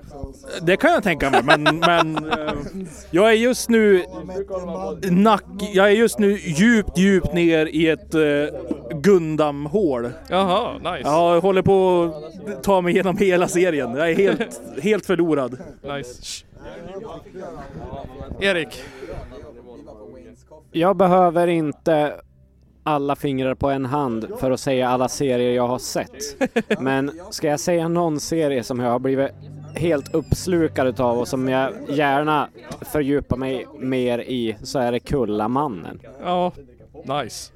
Det 0.62 0.78
kan 0.78 0.92
jag 0.92 1.04
tänka 1.04 1.30
mig, 1.30 1.42
men, 1.44 1.80
men 1.80 2.30
eh, 2.30 2.54
jag 3.12 3.30
är 3.30 3.34
just 3.34 3.70
nu 3.70 4.06
nack, 5.12 5.44
jag 5.74 5.86
är 5.86 5.96
just 5.96 6.20
nu 6.20 6.38
djupt, 6.38 6.98
djupt 6.98 7.34
ner 7.34 7.66
i 7.66 7.88
ett 7.88 8.16
uh, 8.16 8.48
Gundam-hål. 8.92 10.12
Jaha, 10.30 10.74
nice. 10.78 11.10
Jag 11.10 11.42
håller 11.42 11.62
på 11.62 12.12
att 12.48 12.64
ta 12.64 12.82
mig 12.82 12.94
igenom 12.94 13.18
hela 13.18 13.48
serien. 13.48 13.96
Jag 13.96 14.10
är 14.12 14.16
helt, 14.16 14.62
helt 14.82 15.06
förlorad. 15.06 15.58
Nice. 15.84 16.22
Shh. 16.22 16.46
Erik. 18.40 18.84
Jag 20.72 20.96
behöver 20.96 21.48
inte 21.48 22.14
alla 22.90 23.16
fingrar 23.16 23.56
på 23.56 23.70
en 23.70 23.86
hand 23.86 24.28
för 24.40 24.52
att 24.52 24.60
säga 24.60 24.90
alla 24.90 25.10
serier 25.10 25.56
jag 25.56 25.68
har 25.68 25.80
sett. 25.80 26.12
Men 26.80 27.12
ska 27.30 27.48
jag 27.48 27.60
säga 27.60 27.88
någon 27.88 28.20
serie 28.20 28.64
som 28.64 28.80
jag 28.80 28.92
har 28.92 29.00
blivit 29.00 29.32
helt 29.76 30.14
uppslukad 30.14 30.88
utav 30.88 31.18
och 31.20 31.28
som 31.28 31.50
jag 31.50 31.74
gärna 31.90 32.50
fördjupar 32.82 33.38
mig 33.38 33.68
mer 33.80 34.20
i 34.20 34.58
så 34.64 34.80
är 34.80 34.92
det 34.92 35.00
Kullamannen. 35.00 36.00
Ja, 36.24 36.52
nice. 37.06 37.52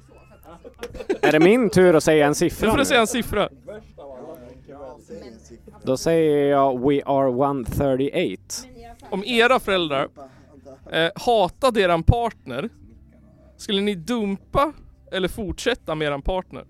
Är 1.21 1.31
det 1.31 1.39
min 1.39 1.69
tur 1.69 1.95
att 1.95 2.03
säga 2.03 2.25
en 2.25 2.31
Nu 2.31 2.35
siffra 2.35 2.69
får 2.69 2.77
du 2.77 2.81
nu? 2.81 2.85
säga 2.85 3.01
en 3.01 3.07
siffra. 3.07 3.49
Då 5.83 5.97
säger 5.97 6.49
jag 6.49 6.79
We 6.89 7.01
are 7.05 7.29
138. 7.29 8.41
Om 9.09 9.23
era 9.23 9.59
föräldrar 9.59 10.07
eh, 10.91 11.09
hatade 11.15 11.81
eran 11.81 12.03
partner, 12.03 12.69
skulle 13.57 13.81
ni 13.81 13.95
dumpa 13.95 14.73
eller 15.13 15.27
fortsätta 15.27 15.95
med 15.95 16.07
eran 16.07 16.21
partner? 16.21 16.65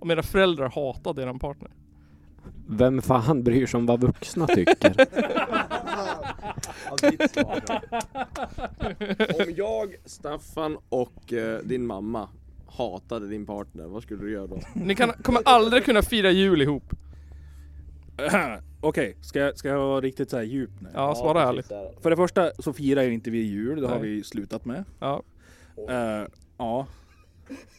Om 0.00 0.10
era 0.10 0.22
föräldrar 0.22 0.68
hatade 0.74 1.22
eran 1.22 1.38
partner. 1.38 1.70
Vem 2.68 3.02
fan 3.02 3.42
bryr 3.42 3.66
sig 3.66 3.78
om 3.78 3.86
vad 3.86 4.00
vuxna 4.00 4.46
tycker? 4.46 4.94
Om 9.42 9.54
jag, 9.56 9.96
Staffan 10.04 10.78
och 10.88 11.32
eh, 11.32 11.58
din 11.58 11.86
mamma 11.86 12.28
hatade 12.66 13.28
din 13.28 13.46
partner, 13.46 13.84
vad 13.84 14.02
skulle 14.02 14.22
du 14.22 14.32
göra 14.32 14.46
då? 14.46 14.58
Ni 14.74 14.94
kan, 14.94 15.12
kommer 15.12 15.40
aldrig 15.44 15.84
kunna 15.84 16.02
fira 16.02 16.30
jul 16.30 16.62
ihop. 16.62 16.82
Okej, 18.80 19.16
ska, 19.20 19.38
jag, 19.38 19.58
ska 19.58 19.68
jag 19.68 19.78
vara 19.78 20.00
riktigt 20.00 20.30
så 20.30 20.36
här 20.36 20.44
djup 20.44 20.70
nu? 20.80 20.88
Ja, 20.94 21.14
svara 21.14 21.42
ärligt. 21.42 21.72
För 22.00 22.10
det 22.10 22.16
första 22.16 22.50
så 22.58 22.72
firar 22.72 23.02
ju 23.02 23.12
inte 23.12 23.30
vi 23.30 23.38
jul, 23.38 23.80
det 23.80 23.88
har 23.88 24.00
Nej. 24.00 24.08
vi 24.08 24.24
slutat 24.24 24.64
med. 24.64 24.84
Ja. 24.98 25.22
Eh, 25.88 26.28
ja. 26.58 26.86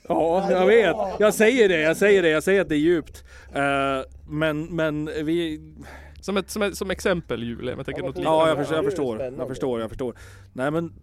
Ja, 0.08 0.52
jag 0.52 0.66
vet. 0.66 0.96
Jag 1.20 1.34
säger 1.34 1.70
det, 1.70 1.80
jag 1.82 1.98
säger 1.98 2.22
det, 2.22 2.30
jag 2.30 2.44
säger 2.44 2.62
att 2.62 2.70
det 2.70 2.76
är 2.76 2.80
djupt. 2.80 3.24
Eh, 3.54 4.02
men, 4.30 4.66
men 4.76 5.06
vi... 5.06 5.62
Som, 6.22 6.38
ett, 6.38 6.50
som, 6.50 6.62
ett, 6.62 6.78
som 6.78 6.92
exempel 6.92 7.44
jul, 7.44 7.74
jag 7.78 7.86
tänker 7.86 8.02
något 8.04 8.18
Ja, 8.18 8.48
jag 8.48 8.60
liknande. 8.60 8.90
förstår, 8.90 9.20
jag 9.22 9.26
förstår, 9.30 9.40
jag 9.40 9.48
förstår, 9.48 9.80
jag 9.82 9.90
förstår. 9.90 10.16
Nej 10.54 10.72
men 10.72 10.94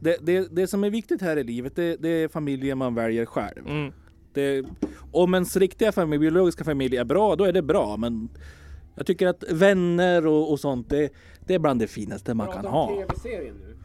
det, 0.00 0.16
det, 0.20 0.48
det 0.56 0.66
som 0.66 0.84
är 0.84 0.90
viktigt 0.90 1.22
här 1.22 1.36
i 1.36 1.44
livet, 1.44 1.76
det, 1.76 1.96
det 1.96 2.08
är 2.08 2.28
familjen 2.28 2.78
man 2.78 2.94
väljer 2.94 3.26
själv. 3.26 3.66
Mm. 3.68 3.92
Det, 4.34 4.64
om 5.12 5.34
ens 5.34 5.56
riktiga 5.56 5.92
familj, 5.92 6.20
biologiska 6.20 6.64
familj 6.64 6.96
är 6.96 7.04
bra, 7.04 7.36
då 7.36 7.44
är 7.44 7.52
det 7.52 7.62
bra. 7.62 7.96
Men 7.96 8.28
jag 8.94 9.06
tycker 9.06 9.26
att 9.26 9.44
vänner 9.50 10.26
och, 10.26 10.50
och 10.52 10.60
sånt, 10.60 10.90
det, 10.90 11.12
det 11.46 11.54
är 11.54 11.58
bland 11.58 11.80
det 11.80 11.86
finaste 11.86 12.34
man 12.34 12.52
kan 12.52 12.64
ha. 12.64 12.88
tv-serien 12.88 13.54
nu. 13.66 13.75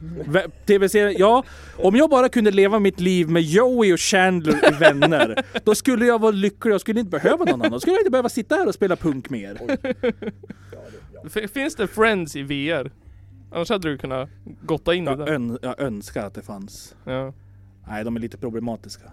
TV-serien, 0.66 1.16
ja. 1.20 1.43
Om 1.78 1.95
jag 1.95 2.10
bara 2.10 2.30
kunde 2.30 2.52
leva 2.52 2.80
mitt 2.80 2.99
liv 2.99 3.30
med 3.30 3.41
Joey 3.43 3.93
och 3.93 3.99
Chandler 3.99 4.74
i 4.74 4.76
Vänner, 4.80 5.43
då 5.64 5.76
skulle 5.76 6.06
jag 6.06 6.20
vara 6.22 6.32
lycklig. 6.32 6.74
Jag 6.74 6.82
skulle 6.82 6.99
inte 6.99 7.10
behöva 7.20 7.45
någon 7.45 7.54
annan. 7.62 7.72
Då 7.72 7.80
skulle 7.80 7.93
jag 7.95 8.02
inte 8.02 8.12
behöva 8.12 8.30
sitta 8.30 8.56
här 8.56 8.68
och 8.68 8.74
spela 8.74 8.95
punk 8.95 9.30
mer. 9.30 9.58
Finns 11.47 11.76
det 11.76 11.88
Friends 11.88 12.36
i 12.36 12.43
VR? 12.43 12.91
Annars 13.54 13.70
hade 13.70 13.89
du 13.89 13.97
kunnat 13.97 14.30
gotta 14.62 14.93
in 14.93 15.04
i 15.04 15.08
Jag, 15.08 15.20
det. 15.20 15.32
ön, 15.36 15.60
jag 15.62 15.80
önskar 15.80 16.26
att 16.26 16.34
det 16.34 16.41
fanns. 16.41 16.95
Ja. 17.06 17.34
Nej, 17.88 18.04
de 18.04 18.16
är 18.16 18.20
lite 18.20 18.38
problematiska. 18.38 19.04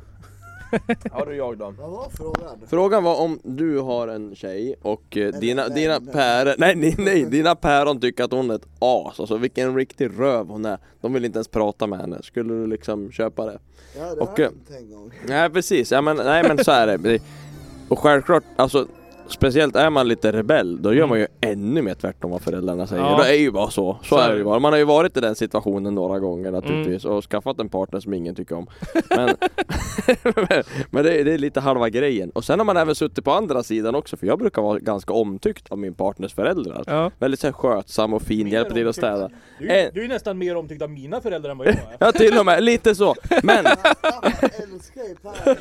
Har 1.12 1.26
du 1.26 1.36
jag 1.36 1.58
då? 1.58 1.74
Vad 1.78 1.90
var 1.90 2.08
frågan? 2.16 2.58
Frågan 2.68 3.04
var 3.04 3.20
om 3.20 3.38
du 3.42 3.78
har 3.78 4.08
en 4.08 4.34
tjej 4.34 4.74
och 4.82 5.16
eh, 5.16 5.32
dina, 5.40 5.68
dina 5.68 6.00
päron, 6.00 6.54
nej, 6.58 6.74
nej 6.76 6.94
nej, 6.98 7.24
dina 7.24 7.54
päron 7.54 8.00
tycker 8.00 8.24
att 8.24 8.32
hon 8.32 8.50
är 8.50 8.54
ett 8.54 8.66
as, 8.78 9.20
alltså 9.20 9.36
vilken 9.36 9.76
riktig 9.76 10.10
röv 10.20 10.46
hon 10.48 10.64
är. 10.64 10.78
De 11.00 11.12
vill 11.12 11.24
inte 11.24 11.36
ens 11.36 11.48
prata 11.48 11.86
med 11.86 11.98
henne, 11.98 12.22
skulle 12.22 12.54
du 12.54 12.66
liksom 12.66 13.12
köpa 13.12 13.46
det? 13.46 13.58
Ja, 13.98 14.14
det 14.14 14.20
Och, 14.20 14.28
har 14.28 14.40
eh, 14.40 14.44
hänt 14.44 14.70
en 14.78 14.90
gång. 14.90 15.10
Nej 15.26 15.50
precis, 15.50 15.92
ja, 15.92 16.00
men, 16.00 16.16
nej 16.16 16.44
men 16.48 16.64
så 16.64 16.70
är 16.70 16.86
det. 16.86 16.96
Det- 16.96 17.22
Och 17.88 17.98
självklart, 17.98 18.44
alltså 18.56 18.86
Speciellt 19.28 19.76
är 19.76 19.90
man 19.90 20.08
lite 20.08 20.32
rebell, 20.32 20.82
då 20.82 20.94
gör 20.94 21.06
man 21.06 21.18
ju 21.18 21.26
ännu 21.40 21.82
mer 21.82 21.94
tvärtom 21.94 22.30
vad 22.30 22.42
föräldrarna 22.42 22.86
säger. 22.86 23.02
Ja. 23.02 23.20
Det 23.22 23.28
är 23.30 23.38
ju 23.40 23.50
bara 23.50 23.70
så, 23.70 23.98
så, 24.02 24.08
Så 24.08 24.18
är 24.18 24.28
är 24.28 24.32
det 24.32 24.38
ju 24.38 24.44
bara. 24.44 24.58
Man 24.58 24.72
har 24.72 24.78
ju 24.78 24.84
varit 24.84 25.16
i 25.16 25.20
den 25.20 25.34
situationen 25.34 25.94
några 25.94 26.18
gånger 26.18 26.50
naturligtvis 26.50 27.04
och 27.04 27.24
skaffat 27.24 27.60
en 27.60 27.68
partner 27.68 28.00
som 28.00 28.14
ingen 28.14 28.34
tycker 28.34 28.54
om. 28.56 28.66
Men, 29.10 29.28
men 30.90 31.04
det, 31.04 31.20
är, 31.20 31.24
det 31.24 31.32
är 31.34 31.38
lite 31.38 31.60
halva 31.60 31.88
grejen. 31.88 32.30
Och 32.30 32.44
sen 32.44 32.58
har 32.60 32.64
man 32.66 32.76
även 32.76 32.94
suttit 32.94 33.24
på 33.24 33.32
andra 33.32 33.62
sidan 33.62 33.94
också, 33.94 34.16
för 34.16 34.26
jag 34.26 34.38
brukar 34.38 34.62
vara 34.62 34.78
ganska 34.78 35.12
omtyckt 35.12 35.72
av 35.72 35.78
min 35.78 35.94
partners 35.94 36.34
föräldrar. 36.34 36.84
Ja. 36.86 37.10
Väldigt 37.18 37.40
så 37.40 37.52
skötsam 37.52 38.14
och 38.14 38.22
fin, 38.22 38.46
hjälper 38.48 38.74
till 38.74 38.88
att 38.88 38.96
städa. 38.96 39.30
Du, 39.58 39.68
Eh. 39.68 39.88
du 39.94 40.04
är 40.04 40.08
nästan 40.08 40.38
mer 40.38 40.56
omtyckt 40.56 40.82
av 40.82 40.90
mina 40.90 41.20
föräldrar 41.20 41.50
än 41.50 41.58
vad 41.58 41.66
jag 41.66 41.74
är. 41.74 41.96
Ja 41.98 42.12
till 42.12 42.38
och 42.38 42.46
med, 42.46 42.62
lite 42.64 42.94
så. 42.94 43.14
Men 43.42 43.66
älskar 44.42 45.02
ju 45.08 45.14
Per. 45.22 45.56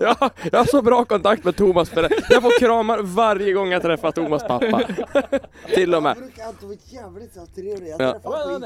ja, 0.00 0.30
jag 0.52 0.58
har 0.58 0.64
så 0.64 0.82
bra 0.82 1.04
kontakt 1.04 1.44
med 1.44 1.56
Thomas 1.56 1.90
föräldrar. 1.90 2.18
Jag 2.44 2.52
får 2.52 2.66
kramar 2.66 2.98
varje 3.02 3.52
gång 3.52 3.72
jag 3.72 3.82
träffar 3.82 4.10
Thomas 4.12 4.42
pappa. 4.46 4.82
till 5.74 5.94
och 5.94 6.02
med. 6.02 6.16
Jag 6.16 6.22
brukar 6.24 6.66
vara 6.66 6.76
jävligt 6.90 7.34
så 7.34 7.46
trevlig. 7.46 7.90
Jag 7.90 8.00
Ja. 8.00 8.12
träffar 8.12 8.52
honom 8.52 8.62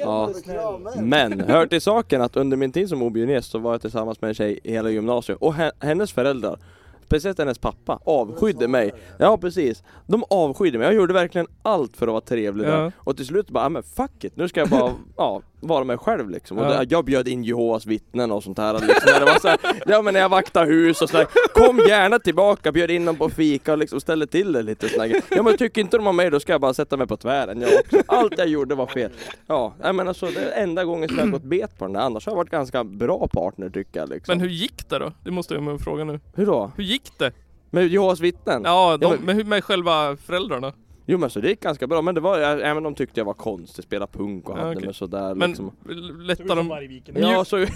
Ja. 0.00 0.26
och 0.26 0.44
kramar 0.44 0.90
henne. 0.92 1.28
Men, 1.36 1.40
hör 1.40 1.66
till 1.66 1.80
saken 1.80 2.22
att 2.22 2.36
under 2.36 2.56
min 2.56 2.72
tid 2.72 2.88
som 2.88 3.02
objudgäst 3.02 3.50
så 3.50 3.58
var 3.58 3.72
jag 3.72 3.80
tillsammans 3.80 4.20
med 4.20 4.28
en 4.28 4.34
tjej 4.34 4.60
i 4.64 4.72
hela 4.72 4.90
gymnasiet 4.90 5.38
och 5.40 5.54
he- 5.54 5.72
hennes 5.80 6.12
föräldrar 6.12 6.58
Speciellt 7.06 7.38
hennes 7.38 7.58
pappa 7.58 7.98
avskydde 8.04 8.68
mig. 8.68 8.92
Ja 9.18 9.38
precis. 9.38 9.82
De 10.06 10.24
avskydde 10.30 10.78
mig. 10.78 10.86
Jag 10.86 10.94
gjorde 10.94 11.12
verkligen 11.14 11.46
allt 11.62 11.96
för 11.96 12.06
att 12.06 12.10
vara 12.12 12.20
trevlig 12.20 12.66
Ja. 12.66 12.70
där. 12.70 12.92
Och 12.98 13.16
till 13.16 13.26
slut 13.26 13.50
bara, 13.50 13.64
"Ja, 13.64 13.68
men 13.68 13.82
fuck 13.82 14.24
it. 14.24 14.36
Nu 14.36 14.48
ska 14.48 14.60
jag 14.60 14.68
bara 14.68 14.92
ja, 15.16 15.42
vara 15.60 15.84
mig 15.84 15.98
själv 15.98 16.30
liksom. 16.30 16.58
Och 16.58 16.64
Ja. 16.64 16.84
jag 16.88 17.04
bjöd 17.04 17.28
in 17.28 17.44
Jehovas 17.44 17.86
vittnen 17.86 18.30
och 18.32 18.42
sånt 18.42 18.58
här. 18.58 18.72
Liksom. 18.72 19.12
Det 19.18 19.24
var 19.24 19.38
så 19.40 19.48
här, 19.48 19.58
ja 19.86 20.02
men 20.02 20.14
när 20.14 20.20
jag 20.20 20.28
vaktade 20.28 20.66
hus 20.66 21.02
och 21.02 21.10
sådär. 21.10 21.26
Kom 21.54 21.78
gärna 21.78 22.18
tillbaka, 22.18 22.72
bjöd 22.72 22.90
in 22.90 23.04
dem 23.04 23.16
på 23.16 23.28
fika 23.30 23.72
och 23.72 23.78
liksom 23.78 24.00
ställde 24.00 24.26
till 24.26 24.52
det 24.52 24.62
lite 24.62 24.88
sådär. 24.88 25.22
Ja 25.28 25.42
men 25.42 25.56
tycker 25.56 25.80
inte 25.80 25.96
de 25.96 26.06
om 26.06 26.16
mig 26.16 26.30
då 26.30 26.40
ska 26.40 26.52
jag 26.52 26.60
bara 26.60 26.74
sätta 26.74 26.96
mig 26.96 27.06
på 27.06 27.16
tvären 27.16 27.60
jag 27.60 27.70
också. 27.80 27.96
Allt 28.06 28.38
jag 28.38 28.48
gjorde 28.48 28.74
var 28.74 28.86
fel. 28.86 29.10
Ja, 29.46 29.74
jag 29.82 29.94
menar 29.94 30.12
så 30.12 30.26
det 30.26 30.40
är 30.40 30.62
enda 30.62 30.84
gången 30.84 31.08
som 31.08 31.18
jag 31.18 31.30
gått 31.30 31.42
bet 31.42 31.78
på 31.78 31.84
den 31.84 31.92
där. 31.92 32.00
Annars 32.00 32.26
har 32.26 32.32
jag 32.32 32.36
varit 32.36 32.50
ganska 32.50 32.84
bra 32.84 33.28
partner 33.32 33.70
tycker 33.70 34.00
jag 34.00 34.08
liksom. 34.08 34.32
Men 34.32 34.40
hur 34.40 34.48
gick 34.48 34.88
det 34.88 34.98
då? 34.98 35.12
Det 35.24 35.30
måste 35.30 35.54
jag 35.54 35.62
med 35.62 35.80
fråga 35.80 36.04
nu. 36.04 36.20
Hur 36.34 36.46
då? 36.46 36.70
Hur 36.76 36.84
gick 36.84 37.18
det? 37.18 37.32
Med 37.70 37.88
Jehovas 37.88 38.20
vittnen? 38.20 38.62
Ja, 38.64 38.96
de, 38.96 39.04
Ja, 39.06 39.10
men- 39.16 39.24
men 39.26 39.36
hur 39.36 39.44
med 39.44 39.64
själva 39.64 40.16
föräldrarna? 40.16 40.72
Jo 41.10 41.18
men 41.18 41.30
så 41.30 41.40
det 41.40 41.48
gick 41.48 41.60
ganska 41.60 41.86
bra, 41.86 42.02
men 42.02 42.14
det 42.14 42.20
var, 42.20 42.38
även 42.40 42.82
de 42.82 42.94
tyckte 42.94 43.20
jag 43.20 43.24
var 43.24 43.34
konstig, 43.34 43.84
spela 43.84 44.06
punk 44.06 44.48
och 44.48 44.58
Ja, 44.58 44.62
hade 44.62 44.76
okej. 44.76 44.86
mig 44.86 44.94
sådär 44.94 45.34
Men 45.34 45.50
liksom. 45.50 45.72
lättar 46.20 46.56
de... 46.56 46.68
Vargviken. 46.68 47.14
Ja 47.18 47.28
Mjuk, 47.36 47.46
så, 47.48 47.66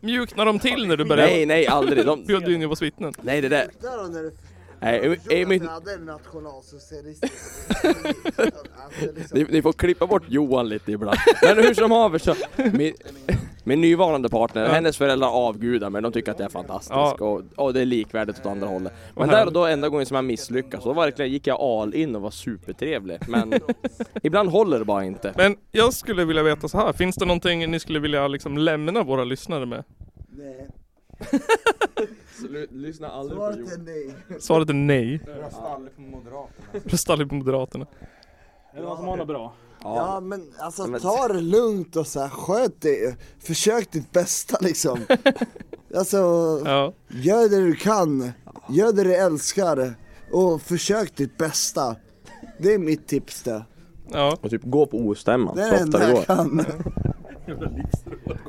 mjuknar 0.00 0.46
de 0.46 0.58
till 0.58 0.86
när 0.88 0.96
du 0.96 1.04
började? 1.04 1.30
nej 1.32 1.46
nej 1.46 1.66
aldrig, 1.66 2.06
de, 2.06 2.24
Bjöd 2.24 2.44
du 2.44 2.54
in 2.54 2.60
Jehovas 2.60 2.82
vittnen? 2.82 3.12
nej 3.22 3.40
det 3.40 3.48
där, 3.48 3.66
nej, 4.80 5.00
alltså, 8.84 9.12
liksom. 9.14 9.38
ni, 9.38 9.46
ni 9.50 9.62
får 9.62 9.72
klippa 9.72 10.06
bort 10.06 10.22
Johan 10.28 10.68
lite 10.68 10.92
ibland. 10.92 11.18
Men 11.42 11.56
hur 11.56 11.74
som 11.74 11.90
haver 11.90 12.18
så, 12.18 12.34
min, 12.72 12.94
min 13.64 13.80
nuvarande 13.80 14.28
partner, 14.28 14.62
Ja. 14.62 14.68
hennes 14.68 14.96
föräldrar 14.96 15.28
avgudar 15.28 15.90
mig, 15.90 16.02
de 16.02 16.12
tycker 16.12 16.30
att 16.32 16.38
det 16.38 16.44
är 16.44 16.48
fantastiskt 16.48 16.90
Ja. 16.90 17.16
och, 17.20 17.42
och 17.56 17.74
det 17.74 17.80
är 17.80 17.84
likvärdigt 17.84 18.38
åt 18.40 18.46
andra 18.46 18.66
hållet. 18.66 18.92
Men 19.16 19.28
där 19.28 19.46
och 19.46 19.52
då, 19.52 19.66
enda 19.66 19.88
gången 19.88 20.06
som 20.06 20.14
jag 20.14 20.24
misslyckas, 20.24 20.84
då 20.84 20.92
verkligen 20.92 21.30
gick 21.32 21.46
jag 21.46 21.60
all 21.60 21.94
in 21.94 22.16
och 22.16 22.22
var 22.22 22.30
supertrevlig. 22.30 23.18
Men 23.28 23.52
ibland 24.22 24.48
håller 24.50 24.78
det 24.78 24.84
bara 24.84 25.04
inte. 25.04 25.32
Men 25.36 25.56
jag 25.70 25.92
skulle 25.94 26.24
vilja 26.24 26.42
veta 26.42 26.68
så 26.68 26.78
här. 26.78 26.92
finns 26.92 27.16
det 27.16 27.24
någonting 27.24 27.70
ni 27.70 27.80
skulle 27.80 27.98
vilja 27.98 28.28
liksom 28.28 28.58
lämna 28.58 29.02
våra 29.02 29.24
lyssnare 29.24 29.66
med? 29.66 29.84
Nej, 30.30 30.68
Lyssna 32.70 33.08
aldrig 33.08 33.38
svaret 33.38 33.72
är 33.72 33.78
nej. 33.78 34.14
Svaret 34.40 34.68
är 34.70 34.74
nej. 34.74 35.20
Rösta 35.26 35.60
aldrig 35.62 35.96
på 35.96 36.02
Moderaterna. 36.02 36.80
Rösta 36.84 37.12
aldrig 37.12 37.28
på 37.28 37.34
Moderaterna. 37.34 37.86
Är 38.72 38.76
det 38.80 38.82
någon 38.82 38.96
som 38.96 39.06
har 39.06 39.16
något 39.16 39.26
bra? 39.28 39.52
Ja 39.82 40.20
men 40.20 40.48
alltså 40.58 40.86
Men- 40.86 41.00
ta 41.00 41.28
det 41.28 41.40
lugnt 41.40 41.96
och 41.96 42.06
så 42.06 42.20
här, 42.20 42.28
sköt 42.28 42.80
dig. 42.80 43.16
Försök 43.40 43.90
ditt 43.92 44.12
bästa 44.12 44.58
liksom. 44.60 44.98
Alltså, 45.96 46.16
Ja. 46.64 46.92
gör 47.08 47.48
det 47.48 47.60
du 47.60 47.74
kan. 47.74 48.32
Gör 48.68 48.92
det 48.92 49.04
du 49.04 49.14
älskar. 49.14 49.94
Och 50.32 50.62
försök 50.62 51.16
ditt 51.16 51.38
bästa. 51.38 51.96
Det 52.58 52.74
är 52.74 52.78
mitt 52.78 53.06
tips 53.08 53.42
det. 53.42 53.64
Ja. 54.12 54.36
Och 54.42 54.50
typ 54.50 54.62
gå 54.64 54.86
på 54.86 54.98
ostämman 54.98 55.56
Det 55.56 55.62
är 55.62 55.78
så 55.78 55.84
det 55.84 55.84
ofta 55.84 55.98
det 55.98 56.06
jag 56.08 56.16
går. 56.16 56.22
kan. 56.24 56.64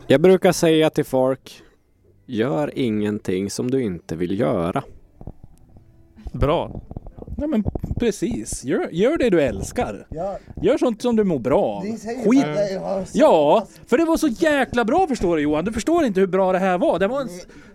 Jag 0.08 0.22
brukar 0.22 0.52
säga 0.52 0.90
till 0.90 1.06
folk, 1.06 1.62
gör 2.26 2.78
ingenting 2.80 3.50
som 3.50 3.72
du 3.72 3.82
inte 3.84 4.16
vill 4.16 4.40
göra. 4.40 4.84
Bra. 6.34 6.82
Ja 7.38 7.48
men 7.48 7.64
precis, 8.00 8.64
gör, 8.64 8.90
gör 8.92 9.18
det 9.18 9.30
du 9.30 9.42
älskar. 9.42 10.08
Ja, 10.10 10.38
Gör 10.62 10.78
sånt 10.78 11.02
som 11.02 11.16
du 11.16 11.24
mår 11.24 11.40
bra 11.40 11.62
av. 11.66 11.82
Skit 11.82 12.44
så- 13.08 13.18
Ja, 13.18 13.68
för 13.88 13.98
det 13.98 14.06
var 14.06 14.18
så 14.18 14.28
jäkla 14.28 14.86
bra 14.86 15.08
förstår 15.08 15.36
du 15.36 15.42
Johan. 15.42 15.66
Du 15.66 15.72
förstår 15.74 16.04
inte 16.06 16.20
hur 16.20 16.28
bra 16.28 16.52
det 16.52 16.60
här 16.60 16.78
var. 16.78 17.00
Det, 17.00 17.08
var 17.08 17.22
en, 17.22 17.28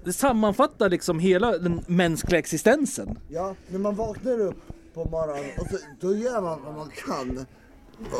det 0.04 0.12
sammanfattar 0.12 0.88
liksom 0.88 1.18
hela 1.18 1.58
den 1.58 1.80
mänskliga 1.86 2.38
existensen. 2.38 3.18
Ja, 3.28 3.54
när 3.68 3.78
man 3.78 3.94
vaknar 3.94 4.40
upp 4.40 4.62
på 4.94 5.04
morgonen 5.04 5.44
och 5.58 5.66
så, 5.70 5.76
då 6.00 6.16
gör 6.16 6.40
man 6.40 6.58
vad 6.64 6.74
man 6.74 6.90
kan. 7.06 7.46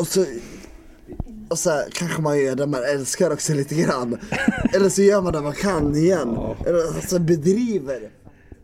Och 0.01 0.07
så, 0.07 0.24
och 1.51 1.59
så 1.59 1.70
här, 1.70 1.84
kanske 1.93 2.22
man 2.22 2.39
gör 2.39 2.55
det 2.55 2.66
man 2.66 2.84
älskar 2.84 3.32
också 3.32 3.55
lite 3.55 3.74
grann. 3.74 4.18
Eller 4.74 4.89
så 4.89 5.03
gör 5.03 5.22
man 5.22 5.32
det 5.32 5.41
man 5.41 5.53
kan 5.53 5.97
igen. 5.97 6.39
Eller 6.66 6.78
alltså 6.97 7.18
bedriver 7.18 8.11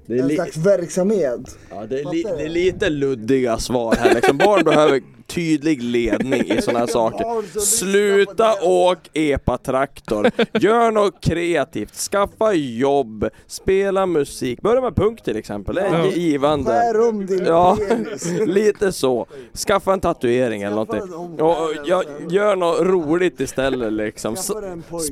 en 0.09 0.31
slags 0.31 0.57
verksamhet. 0.57 1.59
ja, 1.71 1.87
det, 1.89 2.01
är 2.01 2.13
li- 2.13 2.23
det 2.39 2.45
är 2.45 2.49
lite 2.49 2.91
luddiga 2.91 3.59
svar 3.59 3.95
här 3.99 4.15
liksom. 4.15 4.39
Barn 4.39 4.65
behöver 4.65 5.03
tydlig 5.27 5.83
ledning 5.83 6.41
i 6.51 6.63
sådana 6.63 6.79
här 6.79 6.87
saker. 6.93 7.61
Sluta 7.61 8.55
åk 8.63 8.99
epa-traktor. 9.13 10.31
Gör 10.61 10.91
något 10.91 11.21
kreativt. 11.21 11.95
Skaffa 11.95 12.53
jobb. 12.55 13.29
Spela 13.47 14.07
musik. 14.07 14.61
Börja 14.63 14.81
med 14.81 14.97
punk 14.97 15.23
till 15.23 15.37
exempel. 15.37 15.75
Det 15.75 15.81
är 15.81 15.99
Ja. 15.99 16.07
givande. 16.11 16.71
Skär 16.71 17.09
om 17.09 17.27
din 17.27 17.45
Ja, 17.45 17.79
lite 18.47 18.93
så. 18.93 19.27
Skaffa 19.67 19.93
en 19.93 20.01
tatuering 20.01 20.63
eller 20.63 20.77
någonting. 20.77 21.15
Och, 21.45 21.71
jag, 21.85 22.05
gör 22.29 22.57
något 22.57 22.81
roligt 22.81 23.41
istället 23.41 23.93
liksom. 23.93 24.37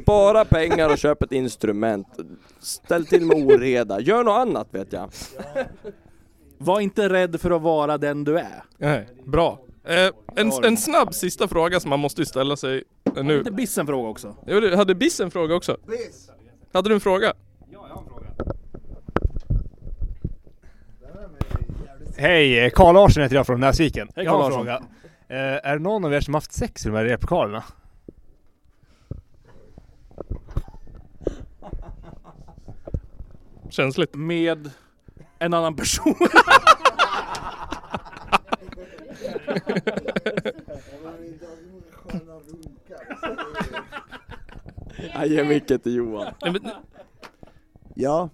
Spara 0.02 0.44
pengar 0.44 0.90
och 0.92 0.98
köp 0.98 1.22
ett 1.22 1.32
instrument. 1.32 2.06
Ställ 2.60 3.06
till 3.06 3.26
med 3.26 3.36
oreda. 3.36 4.00
Gör 4.00 4.24
något 4.24 4.38
annat 4.38 4.68
vet 4.70 4.92
jag. 4.92 5.10
Var 6.58 6.80
inte 6.80 7.08
rädd 7.08 7.40
för 7.40 7.50
att 7.50 7.62
vara 7.62 7.98
den 7.98 8.24
du 8.24 8.38
är. 8.38 8.62
Nej, 8.78 9.08
bra. 9.24 9.58
Eh, 9.84 10.10
en, 10.36 10.52
en 10.64 10.76
snabb 10.76 11.14
sista 11.14 11.48
fråga 11.48 11.80
som 11.80 11.90
man 11.90 12.00
måste 12.00 12.26
ställa 12.26 12.56
sig 12.56 12.84
eh, 13.16 13.24
nu. 13.24 13.36
Hade 13.38 13.50
Biss 13.50 13.78
en 13.78 13.86
fråga 13.86 14.08
också? 14.08 14.36
Jo, 14.46 14.60
det- 14.60 14.76
hade 14.76 14.94
Biss 14.94 15.20
en 15.20 15.30
fråga 15.30 15.54
också? 15.54 15.76
Hade 16.72 16.88
du 16.88 16.94
en 16.94 17.00
fråga? 17.00 17.34
Hej, 22.16 22.70
Karl 22.70 22.94
Larsson 22.94 23.22
heter 23.22 23.36
jag 23.36 23.46
från 23.46 23.60
Näsviken. 23.60 24.08
Hej, 24.16 24.24
jag 24.24 24.32
har 24.32 24.38
en 24.38 24.44
Larsson. 24.44 24.64
fråga. 24.66 24.82
Eh, 25.28 25.70
är 25.70 25.76
det 25.76 25.82
någon 25.82 26.04
av 26.04 26.14
er 26.14 26.20
som 26.20 26.34
haft 26.34 26.52
sex 26.52 26.86
i 26.86 26.88
de 26.88 26.94
här 26.96 27.04
replokalerna? 27.04 27.62
Känsligt. 33.70 34.14
Med 34.14 34.70
en 35.38 35.54
annan 35.54 35.76
person. 35.76 36.14
Jag 45.14 45.26
ger 45.26 45.44
micken 45.44 45.80
till 45.80 45.94
Johan. 45.94 46.34
Ja. 47.94 48.30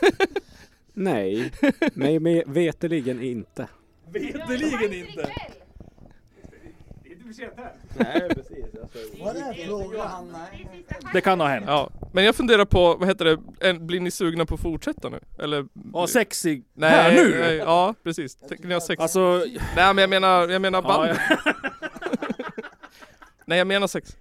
Nej, 0.92 1.52
mig 1.94 2.18
med 2.18 2.42
veteligen 2.46 3.22
inte. 3.22 3.68
Veterligen 4.12 4.92
inte. 4.92 5.30
Nej 7.98 8.28
precis. 8.34 8.64
Vad 9.20 9.36
är 9.36 9.66
frågan? 9.66 10.34
Det 11.12 11.20
kan 11.20 11.40
ha 11.40 11.46
hänt. 11.48 11.64
Ja, 11.68 11.90
men 12.12 12.24
jag 12.24 12.34
funderar 12.34 12.64
på, 12.64 12.94
vad 12.94 13.08
heter 13.08 13.24
det, 13.24 13.38
en- 13.68 13.86
blir 13.86 14.00
ni 14.00 14.10
sugna 14.10 14.46
på 14.46 14.54
att 14.54 14.60
fortsätta 14.60 15.08
nu? 15.08 15.20
Eller? 15.38 15.66
Ja, 15.92 16.06
sexig. 16.06 16.64
Nej, 16.74 16.90
Här 16.90 17.12
nu? 17.12 17.38
nej, 17.40 17.56
ja 17.56 17.94
precis. 18.02 18.34
Tänker 18.36 18.68
ni 18.68 18.74
ha 18.74 18.80
sex? 18.80 19.00
Alltså... 19.02 19.44
Nej 19.76 19.94
men 19.94 19.98
jag 19.98 20.10
menar, 20.10 20.48
jag 20.48 20.62
menar 20.62 20.82
Ja, 20.82 20.88
band. 20.88 21.10
ja. 21.10 21.52
nej 23.44 23.58
jag 23.58 23.66
menar 23.66 23.86
sex. 23.86 24.16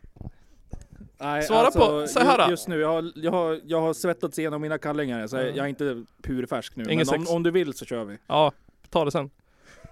Nej, 1.20 1.43
Svara 1.43 1.66
alltså, 1.66 1.80
på, 1.80 2.08
så 2.08 2.20
här. 2.20 2.49
Just 2.49 2.68
nu, 2.68 2.80
jag 2.80 2.88
har, 2.89 3.12
jag 3.16 3.32
har, 3.32 3.60
jag 3.66 3.82
har 3.82 3.93
svettats 3.93 4.39
igenom 4.39 4.62
mina 4.62 4.78
kallingar 4.78 5.28
så 5.28 5.36
Ja. 5.38 5.41
jag 5.43 5.58
är 5.58 5.68
inte 5.68 6.03
purfärsk 6.24 6.76
nu. 6.76 6.84
Ingen 6.84 6.95
men 6.97 7.05
sex. 7.05 7.30
om, 7.30 7.36
om 7.36 7.43
du 7.43 7.51
vill 7.51 7.74
så 7.74 7.86
kör 7.86 8.03
vi. 8.03 8.18
Ja, 8.28 8.51
ta 8.89 9.05
det 9.05 9.12
sen. 9.12 9.30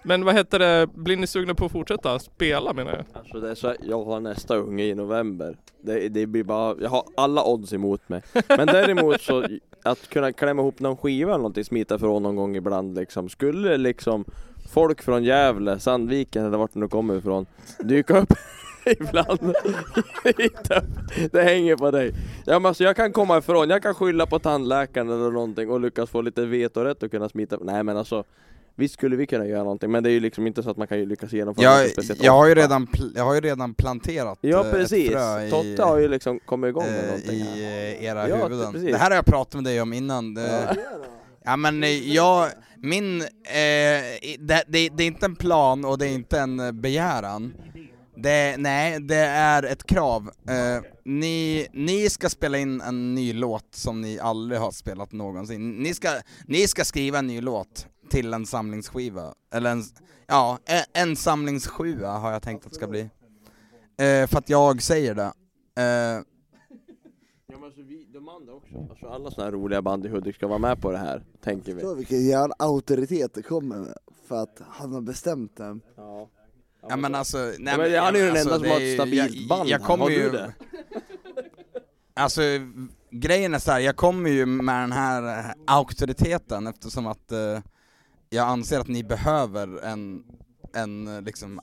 Men 0.07 0.25
vad 0.25 0.35
heter 0.35 0.59
det, 0.59 0.87
blir 0.93 1.17
ni 1.17 1.27
sugna 1.27 1.55
på 1.55 1.65
att 1.65 1.71
fortsätta 1.71 2.19
spela 2.19 2.73
menar 2.73 2.91
jag? 2.91 3.05
Alltså 3.13 3.39
det 3.39 3.49
är 3.49 3.55
så, 3.55 3.73
jag 3.83 4.03
har 4.03 4.19
nästa 4.19 4.55
unge 4.55 4.83
i 4.83 4.95
november. 4.95 5.57
Det, 5.81 6.09
det 6.09 6.25
blir 6.25 6.43
bara, 6.43 6.75
jag 6.81 6.89
har 6.89 7.03
alla 7.17 7.43
odds 7.45 7.73
emot 7.73 8.09
mig. 8.09 8.21
Men 8.47 8.67
däremot 8.67 9.21
så, 9.21 9.47
att 9.83 10.09
kunna 10.09 10.31
klämma 10.31 10.61
ihop 10.61 10.79
någon 10.79 10.97
skiva 10.97 11.29
eller 11.29 11.37
någonting, 11.37 11.65
smita 11.65 11.99
från 11.99 12.23
någon 12.23 12.35
gång 12.35 12.55
ibland 12.55 12.95
liksom. 12.95 13.29
Skulle 13.29 13.77
liksom 13.77 14.25
folk 14.73 15.01
från 15.01 15.23
Gävle, 15.23 15.79
Sandviken 15.79 16.45
eller 16.45 16.57
vart 16.57 16.73
det 16.73 16.79
nu 16.79 16.87
kommer 16.87 17.17
ifrån, 17.17 17.45
dyka 17.79 18.19
upp 18.19 18.33
ibland. 18.85 19.53
det 21.31 21.43
hänger 21.43 21.75
på 21.75 21.91
dig. 21.91 22.13
Ja, 22.45 22.59
men 22.59 22.65
alltså, 22.65 22.83
jag 22.83 22.95
kan 22.95 23.13
komma 23.13 23.37
ifrån, 23.37 23.69
jag 23.69 23.83
kan 23.83 23.95
skylla 23.95 24.25
på 24.25 24.39
tandläkaren 24.39 25.09
eller 25.09 25.31
någonting 25.31 25.69
och 25.69 25.79
lyckas 25.79 26.09
få 26.09 26.21
lite 26.21 26.45
vetorätt 26.45 27.03
och 27.03 27.11
kunna 27.11 27.29
smita. 27.29 27.57
Nej 27.61 27.83
men 27.83 27.97
alltså 27.97 28.23
Visst 28.77 28.93
skulle 28.93 29.15
vi 29.15 29.27
kunna 29.27 29.45
göra 29.45 29.63
någonting, 29.63 29.91
men 29.91 30.03
det 30.03 30.09
är 30.09 30.11
ju 30.11 30.19
liksom 30.19 30.47
inte 30.47 30.63
så 30.63 30.69
att 30.69 30.77
man 30.77 30.87
kan 30.87 30.99
lyckas 31.03 31.31
genomföra 31.33 31.63
Jag, 31.65 31.81
något 31.83 31.91
speciellt 31.91 32.23
jag, 32.23 32.31
har 32.31 32.47
ju 32.47 32.55
redan, 32.55 32.87
jag 33.15 33.23
har 33.23 33.33
ju 33.35 33.41
redan 33.41 33.73
planterat 33.73 34.37
Ja 34.41 34.65
eh, 34.65 34.71
precis, 34.71 35.11
frö 35.11 35.49
Totte 35.49 35.83
har 35.83 35.97
ju 35.97 36.07
liksom 36.07 36.39
kommit 36.39 36.69
igång 36.69 36.85
med 36.85 36.99
eh, 36.99 37.05
någonting 37.05 37.35
i 37.39 37.43
här. 37.43 37.57
eh, 37.61 38.03
era 38.05 38.29
Ja, 38.29 38.35
huvuden. 38.47 38.73
precis. 38.73 38.91
Det 38.91 38.97
här 38.97 39.09
har 39.09 39.15
jag 39.15 39.25
pratat 39.25 39.53
med 39.55 39.63
dig 39.63 39.81
om 39.81 39.93
innan. 39.93 40.33
Det, 40.33 40.77
ja 41.45 41.55
men 41.57 41.83
jag, 42.13 42.49
min, 42.77 43.21
eh, 43.21 43.27
det, 44.39 44.63
det, 44.67 44.89
det 44.89 45.03
är 45.03 45.07
inte 45.07 45.25
en 45.25 45.35
plan 45.35 45.85
och 45.85 45.97
det 45.97 46.07
är 46.07 46.13
inte 46.13 46.39
en 46.39 46.81
begäran. 46.81 47.53
Det, 48.17 48.55
nej, 48.57 48.99
det 49.01 49.15
är 49.25 49.63
ett 49.63 49.83
krav. 49.83 50.29
Eh, 50.49 50.83
ni, 51.05 51.67
ni 51.73 52.09
ska 52.09 52.29
spela 52.29 52.57
in 52.57 52.81
en 52.81 53.15
ny 53.15 53.33
låt 53.33 53.67
som 53.75 54.01
ni 54.01 54.19
aldrig 54.19 54.61
har 54.61 54.71
spelat 54.71 55.11
någonsin. 55.11 55.71
Ni 55.71 55.93
ska, 55.93 56.09
ni 56.47 56.67
ska 56.67 56.83
skriva 56.85 57.19
en 57.19 57.27
ny 57.27 57.41
låt 57.41 57.87
till 58.09 58.33
en 58.33 58.45
samlingsskiva. 58.45 59.33
Eller 59.51 59.71
en, 59.71 59.83
ja, 60.27 60.59
en, 60.65 61.09
en 61.09 61.15
samlingssjua 61.15 62.11
har 62.11 62.31
jag 62.31 62.41
tänkt 62.41 62.65
att 62.65 62.71
det 62.71 62.75
ska 62.75 62.87
bli. 62.87 63.01
Eh, 63.97 64.27
för 64.27 64.37
att 64.37 64.49
jag 64.49 64.81
säger 64.81 65.15
det. 65.15 65.31
Eh, 65.81 66.23
Ja 67.47 67.59
men 67.59 67.63
alltså 67.63 67.81
vi, 67.81 68.05
de 68.13 68.29
andra 68.29 68.53
också. 68.53 68.87
Alltså 68.89 69.07
alla 69.07 69.31
såna 69.31 69.45
här 69.45 69.51
roliga 69.51 69.81
band 69.81 70.05
i 70.05 70.09
Hudik 70.09 70.35
ska 70.35 70.47
vara 70.47 70.59
med 70.59 70.81
på 70.81 70.91
det 70.91 70.97
här, 70.97 71.23
tänker 71.43 71.73
vi. 71.73 71.81
Förstår 71.81 71.95
vilken 71.95 72.25
jävla 72.25 72.55
auktoritet 72.59 73.33
det 73.33 73.41
kommer 73.41 73.75
med, 73.77 73.93
för 74.27 74.43
att 74.43 74.61
han 74.69 74.93
har 74.93 75.01
bestämt 75.01 75.57
det. 75.57 75.79
Ja. 75.95 76.29
Ja 76.89 76.95
men 76.95 77.15
alltså, 77.15 77.37
nej, 77.37 77.55
Ja, 77.59 77.77
men 77.77 78.03
han 78.03 78.15
är 78.15 78.19
ju 78.19 78.25
den 78.25 78.31
alltså, 78.31 78.53
enda 78.55 78.59
som 78.59 78.69
har 78.69 78.81
ett 78.81 78.93
stabilt 78.93 79.35
jag, 79.35 79.47
band 79.49 79.69
Jag 79.69 79.81
kommer 79.81 80.03
Har 80.03 80.09
du 80.09 80.15
ju, 80.15 80.29
det? 80.29 80.53
Alltså 82.13 82.41
grejen 83.11 83.53
är 83.53 83.59
så 83.59 83.71
här, 83.71 83.79
jag 83.79 83.95
kommer 83.95 84.29
ju 84.29 84.45
med 84.45 84.81
den 84.83 84.91
här 84.91 85.39
eh, 85.39 85.51
auktoriteten 85.67 86.67
eftersom 86.67 87.07
att 87.07 87.31
eh, 87.31 87.59
jag 88.29 88.47
anser 88.47 88.79
att 88.79 88.87
ni 88.87 89.03
behöver 89.03 89.83
en, 89.83 90.23
en 90.73 91.23
liksom 91.25 91.61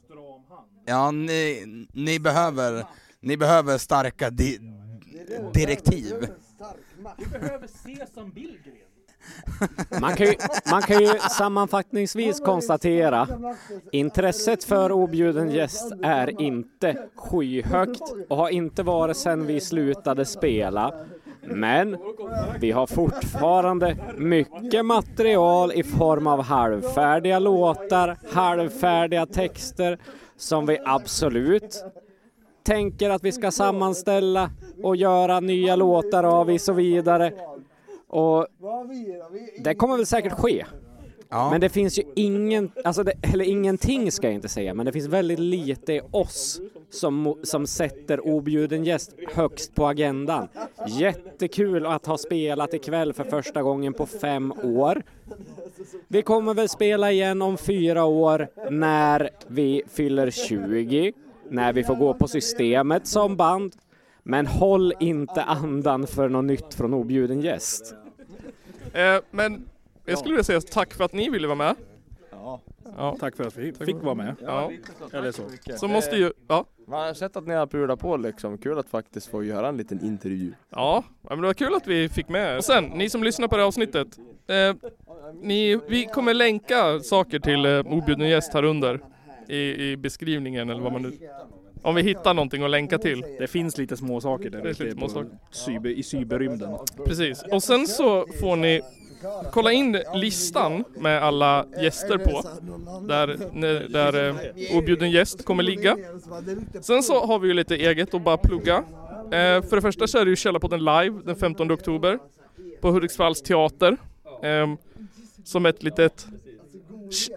Ja, 0.85 1.11
ni, 1.11 1.67
ni 1.93 2.21
behöver, 2.21 2.85
ni 3.21 3.37
behöver 3.37 3.79
starka 3.79 4.31
di, 4.31 4.59
direktiv. 5.55 6.15
Vi 7.19 7.27
behöver 7.39 7.67
Sesam 7.67 8.31
Billgren. 8.31 8.77
Man 10.01 10.17
kan, 10.17 10.27
ju, 10.27 10.35
man 10.71 10.83
kan 10.83 11.01
ju 11.01 11.09
sammanfattningsvis 11.19 12.41
konstatera 12.41 13.29
intresset 13.93 14.65
för 14.65 14.93
objuden 14.93 15.51
gäst 15.51 15.93
är 16.03 16.41
inte 16.41 17.09
skyhögt 17.17 18.03
och 18.29 18.37
har 18.37 18.49
inte 18.49 18.83
varit 18.83 19.17
sedan 19.17 19.47
vi 19.47 19.61
slutade 19.61 20.25
spela. 20.25 20.95
Men 21.43 21.97
vi 22.61 22.71
har 22.71 22.87
fortfarande 22.87 23.97
mycket 24.17 24.87
material 24.87 25.73
i 25.73 25.83
form 25.83 26.27
av 26.27 26.43
halvfärdiga 26.43 27.39
låtar, 27.39 28.19
halvfärdiga 28.33 29.27
texter 29.27 29.99
som 30.37 30.67
vi 30.67 30.79
absolut 30.85 31.85
tänker 32.63 33.11
att 33.11 33.25
vi 33.25 33.33
ska 33.33 33.51
sammanställa 33.51 34.51
och 34.83 34.97
göra 34.97 35.41
nya 35.41 35.77
låtar 35.77 36.25
av 36.25 36.51
och 36.51 36.59
så 36.59 36.73
vidare. 36.73 37.33
Och 38.09 38.47
det 39.65 39.75
kommer 39.75 39.97
väl 39.97 40.07
säkert 40.07 40.33
ske. 40.33 40.65
Ja. 41.33 41.51
Men 41.51 41.61
det 41.61 41.69
finns 41.69 41.99
ju 41.99 42.03
ingen, 42.17 42.71
alltså 42.85 43.03
det, 43.03 43.13
eller 43.33 43.45
ingenting 43.45 44.13
ska 44.13 44.27
jag 44.27 44.35
inte 44.35 44.49
säga, 44.49 44.75
men 44.75 44.87
det 44.87 44.93
finns 44.93 45.07
väldigt 45.07 45.39
lite 45.39 45.93
i 45.93 46.01
oss 46.11 46.61
som, 46.91 47.39
som 47.43 47.67
sätter 47.67 48.27
objuden 48.27 48.85
gäst 48.85 49.15
högst 49.35 49.75
på 49.75 49.87
agendan. 49.87 50.49
Jättekul 50.89 51.87
att 51.87 52.07
ha 52.07 52.19
spelat 52.19 52.75
ikväll 52.75 53.13
för 53.13 53.25
första 53.25 53.63
gången 53.63 53.93
på 53.93 54.07
fem 54.07 54.53
år. 54.63 55.03
Vi 56.09 56.23
kommer 56.23 56.55
väl 56.55 56.69
spela 56.69 57.13
igen 57.13 57.43
om 57.43 57.59
fyra 57.59 58.05
år 58.05 58.49
när 58.71 59.31
vi 59.47 59.83
fyller 59.93 60.31
20, 60.31 61.13
när 61.49 61.73
vi 61.73 61.85
får 61.85 61.95
gå 61.95 62.15
på 62.15 62.29
systemet 62.29 63.07
som 63.07 63.37
band. 63.37 63.73
Men 64.23 64.47
håll 64.47 64.93
inte 65.01 65.43
andan 65.43 66.07
för 66.07 66.29
något 66.29 66.45
nytt 66.45 66.75
från 66.75 66.95
objuden 66.95 67.41
gäst. 67.41 67.95
Eh, 68.93 69.21
men 69.31 69.65
jag 70.05 70.19
skulle 70.19 70.33
vilja 70.35 70.45
säga 70.45 70.61
tack 70.61 70.95
för 70.95 71.05
att 71.05 71.13
ni 71.13 71.31
ville 71.31 71.47
vara 71.47 71.57
med. 71.59 71.75
Ja. 72.31 72.61
Ja. 72.97 73.17
Tack 73.21 73.37
för 73.37 73.45
att 73.47 73.57
vi 73.57 73.73
fick 73.73 73.97
vara 73.97 74.15
med. 74.15 74.35
Ja. 74.41 74.71
Eller 75.13 75.33
så. 75.33 75.43
Så 75.77 75.89
måste 75.89 76.17
ju, 76.17 76.33
ja. 76.49 76.65
Man 76.87 77.07
har 77.07 77.15
sett 77.15 77.37
att 77.37 77.47
ni 77.47 77.55
har 77.55 77.67
pulat 77.67 78.01
på 78.01 78.17
liksom, 78.17 78.59
kul 78.59 78.79
att 78.79 78.89
faktiskt 78.89 79.27
få 79.27 79.45
göra 79.45 79.69
en 79.69 79.77
liten 79.77 80.05
intervju. 80.05 80.53
Ja, 80.71 81.05
men 81.23 81.41
det 81.41 81.47
var 81.47 81.55
kul 81.55 81.75
att 81.75 81.87
vi 81.87 82.09
fick 82.09 82.29
med 82.29 82.57
Och 82.57 82.65
sen, 82.65 82.85
ni 82.85 83.11
som 83.11 83.23
lyssnar 83.23 83.49
på 83.49 83.57
det 83.57 83.63
här 83.63 83.67
avsnittet. 83.69 84.09
Eh, 84.47 84.75
ni, 85.43 85.81
vi 85.89 86.05
kommer 86.07 86.35
länka 86.35 87.01
saker 87.01 87.39
till 87.39 87.67
eh, 87.67 87.79
objuden 87.79 88.29
gäst 88.29 88.55
här 88.55 88.65
under. 88.65 89.01
I, 89.49 89.91
I 89.91 89.97
beskrivningen 89.97 90.71
eller 90.71 90.81
vad 90.83 90.93
man 90.93 91.03
nu... 91.03 91.13
Om 91.83 91.95
vi 91.95 92.03
hittar 92.03 92.35
någonting 92.35 92.63
att 92.63 92.71
länka 92.71 92.99
till. 92.99 93.25
Det 93.39 93.47
finns 93.47 93.79
lite 93.79 93.97
små 93.97 94.21
saker 94.21 94.51
där 94.51 94.63
Det 94.63 94.71
ute 94.71 94.85
lite 94.85 94.97
små 94.97 95.09
saker. 95.09 95.31
cyber, 95.51 95.91
i 95.91 96.03
cyberrymden. 96.03 96.77
Precis. 97.05 97.43
Och 97.53 97.63
sen 97.63 97.87
så 97.87 98.27
får 98.41 98.57
ni 98.57 98.81
kolla 99.53 99.73
in 99.73 99.99
listan 100.15 100.85
med 100.97 101.23
alla 101.23 101.67
gäster 101.83 102.19
på. 102.19 102.43
Där, 103.09 103.89
där 103.89 104.29
eh, 104.29 104.77
objuden 104.77 105.11
gäst 105.11 105.45
kommer 105.45 105.63
ligga. 105.63 105.97
Sen 106.81 107.03
så 107.03 107.27
har 107.27 107.39
vi 107.39 107.49
ju 107.49 107.55
lite 107.55 107.75
eget 107.77 108.15
att 108.15 108.23
bara 108.25 108.37
plugga. 108.37 108.77
Eh, 109.25 109.63
för 109.63 109.77
det 109.77 109.83
första 109.83 110.07
så 110.07 110.19
är 110.19 110.25
det 110.25 110.31
ju 110.31 110.37
Källarpodden 110.37 110.81
live 110.85 111.21
den 111.25 111.37
15 111.37 111.73
oktober 111.73 112.19
på 112.81 112.91
Hudiksvalls 112.91 113.43
teater. 113.43 113.97
Ehm, 114.43 114.77
som 115.45 115.67
ett 115.67 115.83
litet 115.83 116.27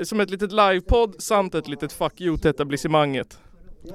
som 0.03 0.19
ett 0.19 0.29
litet 0.29 0.51
livepodd 0.51 1.15
samt 1.19 1.55
ett 1.55 1.67
litet 1.67 1.93
fuck 1.93 2.21
you 2.21 2.37
till 2.37 2.49
etablissemanget. 2.49 3.37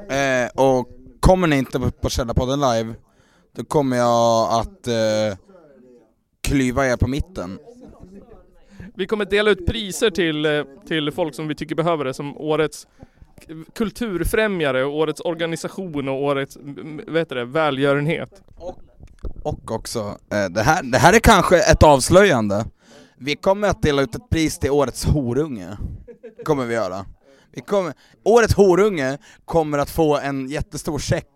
Eh, 0.08 0.62
och 0.64 0.88
kommer 1.20 1.46
ni 1.46 1.56
inte 1.58 1.80
på- 1.80 1.90
på 1.90 2.08
Källarpodden 2.08 2.60
live, 2.60 2.94
då 3.56 3.64
kommer 3.64 3.96
jag 3.96 4.52
att 4.60 4.86
eh, 4.86 5.38
klyva 6.42 6.86
er 6.86 6.96
på 6.96 7.06
mitten. 7.08 7.58
Vi 8.94 9.06
kommer 9.06 9.24
dela 9.24 9.50
ut 9.50 9.66
priser 9.66 10.10
till, 10.10 10.46
eh, 10.46 10.64
till 10.86 11.12
folk 11.12 11.34
som 11.34 11.48
vi 11.48 11.54
tycker 11.54 11.74
behöver 11.74 12.04
det 12.04 12.14
som 12.14 12.36
årets 12.36 12.86
kulturfrämjare, 13.74 14.84
årets 14.84 15.20
organisation 15.20 16.08
och 16.08 16.22
årets 16.22 16.58
vad 17.06 17.18
heter 17.18 17.36
det, 17.36 17.44
välgörenhet. 17.44 18.42
Och 19.42 19.70
också, 19.70 19.98
eh, 20.32 20.44
det, 20.50 20.62
här, 20.62 20.82
det 20.82 20.98
här 20.98 21.12
är 21.12 21.18
kanske 21.18 21.58
ett 21.58 21.82
avslöjande. 21.82 22.64
Vi 23.18 23.36
kommer 23.36 23.68
att 23.68 23.82
dela 23.82 24.02
ut 24.02 24.14
ett 24.14 24.30
pris 24.30 24.58
till 24.58 24.70
Årets 24.70 25.04
horunge. 25.04 25.76
kommer 26.44 26.66
vi 26.66 26.74
göra. 26.74 27.06
Vi 27.52 27.60
kommer, 27.60 27.92
årets 28.24 28.54
horunge 28.54 29.18
kommer 29.44 29.78
att 29.78 29.90
få 29.90 30.18
en 30.18 30.48
jättestor 30.48 30.98
check 30.98 31.26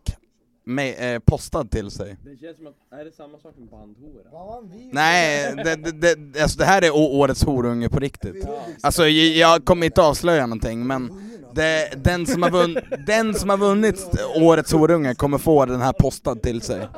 med, 0.65 1.15
eh, 1.15 1.19
postad 1.19 1.71
till 1.71 1.91
sig. 1.91 2.17
Det 2.25 2.37
känns 2.41 2.57
som 2.57 2.67
att, 2.67 3.01
är 3.01 3.05
det 3.05 3.13
samma 3.13 3.39
sak 3.39 3.55
med 3.59 3.69
bandhora? 3.69 4.61
Nej, 4.93 5.55
det, 5.65 5.77
det, 5.77 6.15
det, 6.15 6.43
alltså 6.43 6.59
det 6.59 6.65
här 6.65 6.83
är 6.83 6.91
å- 6.91 7.19
årets 7.19 7.45
horunge 7.45 7.89
på 7.89 7.99
riktigt. 8.01 8.47
Alltså 8.83 9.09
jag, 9.09 9.37
jag 9.37 9.65
kommer 9.65 9.87
inte 9.87 10.03
avslöja 10.03 10.47
någonting 10.47 10.87
men 10.87 11.31
det, 11.55 11.91
den, 12.05 12.27
som 12.27 12.43
har 12.43 12.51
vunn, 12.51 12.79
den 13.07 13.35
som 13.35 13.51
har 13.51 13.57
vunnit 13.57 14.01
årets 14.37 14.73
horunge 14.73 15.15
kommer 15.15 15.39
få 15.39 15.65
den 15.67 15.81
här 15.81 15.93
postad 15.93 16.43
till 16.43 16.61
sig. 16.61 16.89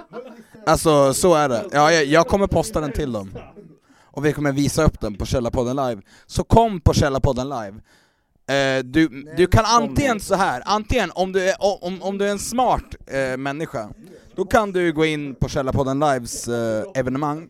Alltså 0.66 1.14
så 1.14 1.34
är 1.34 1.48
det. 1.48 1.64
Ja, 1.72 1.92
jag, 1.92 2.04
jag 2.04 2.26
kommer 2.26 2.46
posta 2.46 2.80
den 2.80 2.92
till 2.92 3.12
dem. 3.12 3.30
Och 4.02 4.24
vi 4.26 4.32
kommer 4.32 4.52
visa 4.52 4.84
upp 4.84 5.00
den 5.00 5.14
på 5.14 5.26
Källarpodden 5.26 5.76
live. 5.76 6.02
Så 6.26 6.44
kom 6.44 6.80
på 6.80 6.92
Källarpodden 6.94 7.48
live. 7.48 7.74
Eh, 8.48 8.84
du, 8.84 9.08
du 9.36 9.46
kan 9.46 9.64
antingen 9.64 10.20
så 10.20 10.34
här, 10.34 10.62
antingen 10.66 11.10
om 11.14 11.32
du 11.32 11.48
är, 11.48 11.54
om, 11.84 12.02
om 12.02 12.18
du 12.18 12.24
är 12.26 12.30
en 12.30 12.38
smart 12.38 12.94
eh, 13.06 13.36
människa, 13.36 13.88
då 14.34 14.44
kan 14.44 14.72
du 14.72 14.92
gå 14.92 15.04
in 15.04 15.34
på 15.34 15.48
Källarpodden 15.48 15.98
Lives 16.00 16.48
eh, 16.48 16.84
evenemang, 16.94 17.48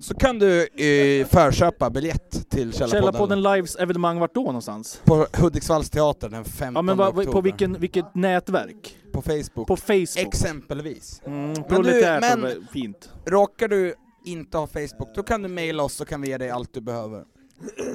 så 0.00 0.14
kan 0.14 0.38
du 0.38 0.60
eh, 0.66 1.26
förköpa 1.26 1.90
biljett 1.90 2.50
till 2.50 2.72
Källarpodden, 2.72 2.88
Källarpodden 3.02 3.42
Lives 3.42 3.76
evenemang 3.76 4.18
vart 4.18 4.34
då 4.34 4.42
någonstans? 4.44 5.00
på 5.04 5.26
Hudiksvalls 5.38 5.90
teater 5.90 6.28
den 6.28 6.44
15 6.44 6.74
Ja 6.74 6.82
men 6.82 6.96
vad- 6.96 7.08
oktober. 7.08 7.32
på 7.32 7.40
vilken, 7.40 7.80
vilket 7.80 8.14
nätverk? 8.14 8.98
På 9.12 9.22
Facebook. 9.22 9.66
På 9.66 9.76
Facebook? 9.76 10.16
Exempelvis. 10.18 11.22
Mm, 11.26 11.54
Men 11.68 11.82
du, 11.82 12.18
men 12.20 12.66
fint. 12.72 13.10
råkar 13.26 13.68
du 13.68 13.94
inte 14.24 14.58
ha 14.58 14.66
Facebook, 14.66 15.14
då 15.14 15.22
kan 15.22 15.42
du 15.42 15.48
mejla 15.48 15.82
oss 15.82 15.94
så 15.94 16.04
kan 16.04 16.20
vi 16.20 16.28
ge 16.28 16.38
dig 16.38 16.50
allt 16.50 16.74
du 16.74 16.80
behöver. 16.80 17.24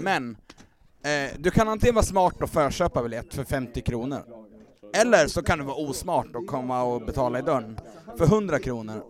Men, 0.01 0.37
eh, 1.03 1.31
du 1.39 1.51
kan 1.51 1.67
antingen 1.67 1.95
vara 1.95 2.05
smart 2.05 2.41
och 2.41 2.49
förköpa 2.49 3.03
biljett 3.03 3.33
för 3.33 3.43
50 3.43 3.81
kronor. 3.81 4.21
Eller 4.95 5.27
så 5.27 5.43
kan 5.43 5.59
du 5.59 5.65
vara 5.65 5.75
osmart 5.75 6.35
och 6.35 6.47
komma 6.47 6.83
och 6.83 7.01
betala 7.05 7.39
i 7.39 7.41
dörren 7.41 7.79
för 8.17 8.25
100 8.25 8.59
kronor. 8.59 9.01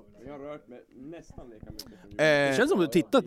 Det 2.18 2.50
Eh, 2.50 2.58
känns 2.58 2.70
som 2.70 2.80
du 2.80 2.88
tittar, 2.88 3.24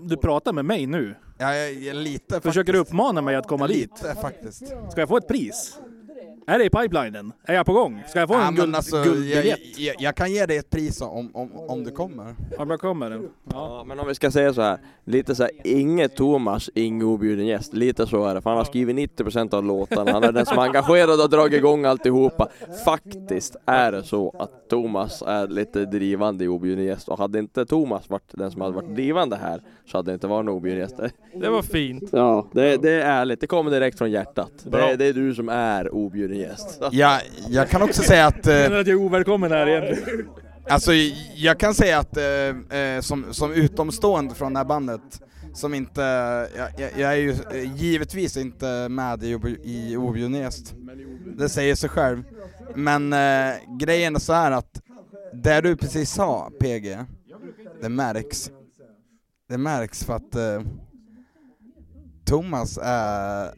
du 0.00 0.16
pratar 0.16 0.52
med 0.52 0.64
mig 0.64 0.86
nu. 0.86 1.14
Ja, 1.38 1.54
jag, 1.54 1.72
jag 1.72 1.96
lite 1.96 2.40
Försöker 2.40 2.72
du 2.72 2.78
uppmana 2.78 3.20
mig 3.20 3.36
att 3.36 3.46
komma 3.48 3.66
dit? 3.66 3.90
Lite 4.02 4.14
faktiskt. 4.20 4.66
Ska 4.66 5.00
jag 5.00 5.08
få 5.08 5.16
ett 5.16 5.28
pris? 5.28 5.78
Är 6.46 6.58
det 6.58 6.64
i 6.64 6.70
pipelinen? 6.70 7.32
Är 7.44 7.54
jag 7.54 7.66
på 7.66 7.72
gång? 7.72 8.02
Ska 8.08 8.18
jag 8.18 8.28
få 8.28 8.34
Ja, 8.34 8.48
en 8.48 8.54
guld, 8.54 8.76
alltså, 8.76 8.96
jag, 8.96 9.04
guldbiljett? 9.04 9.78
jag, 9.78 9.96
jag 9.98 10.14
kan 10.14 10.32
ge 10.32 10.46
dig 10.46 10.56
ett 10.56 10.70
pris 10.70 11.00
om, 11.00 11.30
om, 11.34 11.50
om 11.52 11.84
du 11.84 11.90
kommer. 11.90 12.34
Om 12.58 12.70
jag 12.70 12.80
kommer? 12.80 13.22
Ja, 13.52 13.84
men 13.86 13.98
om 14.00 14.08
vi 14.08 14.14
ska 14.14 14.30
säga 14.30 14.52
så 14.54 14.62
här, 14.62 14.78
lite 15.04 15.34
så 15.34 15.42
här, 15.42 15.52
inget 15.64 16.16
Thomas, 16.16 16.70
ingen 16.74 17.06
objuden 17.06 17.46
gäst. 17.46 17.74
Lite 17.74 18.06
så 18.06 18.24
är 18.24 18.34
det, 18.34 18.40
för 18.42 18.50
han 18.50 18.56
har 18.56 18.64
skrivit 18.64 18.96
90% 19.18 19.54
av 19.54 19.64
låtarna. 19.64 20.12
Han 20.12 20.24
är 20.24 20.32
den 20.32 20.46
som 20.46 20.58
är 20.58 20.62
engagerad 20.62 21.10
och 21.10 21.18
har 21.18 21.28
dragit 21.28 21.58
igång 21.58 21.84
alltihopa. 21.84 22.48
Faktiskt 22.84 23.56
är 23.66 23.92
det 23.92 24.02
så 24.02 24.36
att 24.38 24.68
Thomas 24.68 25.22
är 25.26 25.48
lite 25.48 25.84
drivande 25.84 26.44
i 26.44 26.48
objuden 26.48 26.84
gäst 26.84 27.08
och 27.08 27.18
hade 27.18 27.38
inte 27.38 27.66
Thomas 27.66 28.10
varit 28.10 28.30
den 28.32 28.50
som 28.50 28.60
hade 28.60 28.74
varit 28.74 28.94
drivande 28.94 29.36
här 29.36 29.62
så 29.86 29.98
hade 29.98 30.10
det 30.10 30.14
inte 30.14 30.26
varit 30.26 30.44
någon 30.46 30.54
objuden 30.56 30.78
gäst. 30.80 30.96
Det 31.34 31.48
var 31.50 31.62
fint. 31.62 32.04
Ja, 32.12 32.46
det, 32.52 32.76
det 32.76 32.90
är 32.90 33.20
ärligt. 33.20 33.40
Det 33.40 33.46
kommer 33.46 33.70
direkt 33.70 33.98
från 33.98 34.10
hjärtat. 34.10 34.52
Det, 34.64 34.96
det 34.96 35.04
är 35.06 35.12
du 35.12 35.34
som 35.34 35.48
är 35.48 35.94
objuden 35.94 36.09
gäst. 36.14 36.78
Jag, 36.92 37.20
jag 37.48 37.68
kan 37.68 37.82
också 37.82 38.02
säga 38.02 38.26
att... 38.26 38.46
eh, 38.46 38.54
Menar 38.54 38.78
att 38.78 38.86
jag 38.86 39.00
är 39.00 39.04
ovälkommen 39.04 39.52
här 39.52 39.66
igen? 39.66 39.96
Alltså 40.68 40.92
jag 41.34 41.58
kan 41.60 41.74
säga 41.74 41.98
att 41.98 42.16
eh, 42.16 42.78
eh, 42.80 43.00
som, 43.00 43.24
som 43.30 43.52
utomstående 43.52 44.34
från 44.34 44.52
det 44.52 44.58
här 44.58 44.64
bandet, 44.64 45.00
som 45.54 45.74
inte, 45.74 46.00
jag, 46.56 46.68
jag, 46.78 46.90
jag 46.98 47.12
är 47.12 47.16
ju 47.16 47.30
eh, 47.30 47.76
givetvis 47.76 48.36
inte 48.36 48.88
med 48.88 49.22
i, 49.22 49.38
i 49.64 49.96
Objuden 49.96 50.34
Gäst. 50.34 50.74
Det 51.36 51.48
säger 51.48 51.74
sig 51.74 51.88
själv. 51.90 52.22
Men 52.74 53.12
eh, 53.12 53.54
grejen 53.78 54.14
är 54.16 54.20
så 54.20 54.32
här 54.32 54.50
att 54.50 54.80
det 55.32 55.60
du 55.60 55.76
precis 55.76 56.10
sa 56.10 56.50
PG, 56.60 56.98
det 57.82 57.88
märks. 57.88 58.50
Det 59.48 59.58
märks 59.58 60.04
för 60.04 60.14
att 60.16 60.34
eh, 60.34 60.62
Thomas 62.24 62.78
är, 62.82 63.44
eh, 63.44 63.50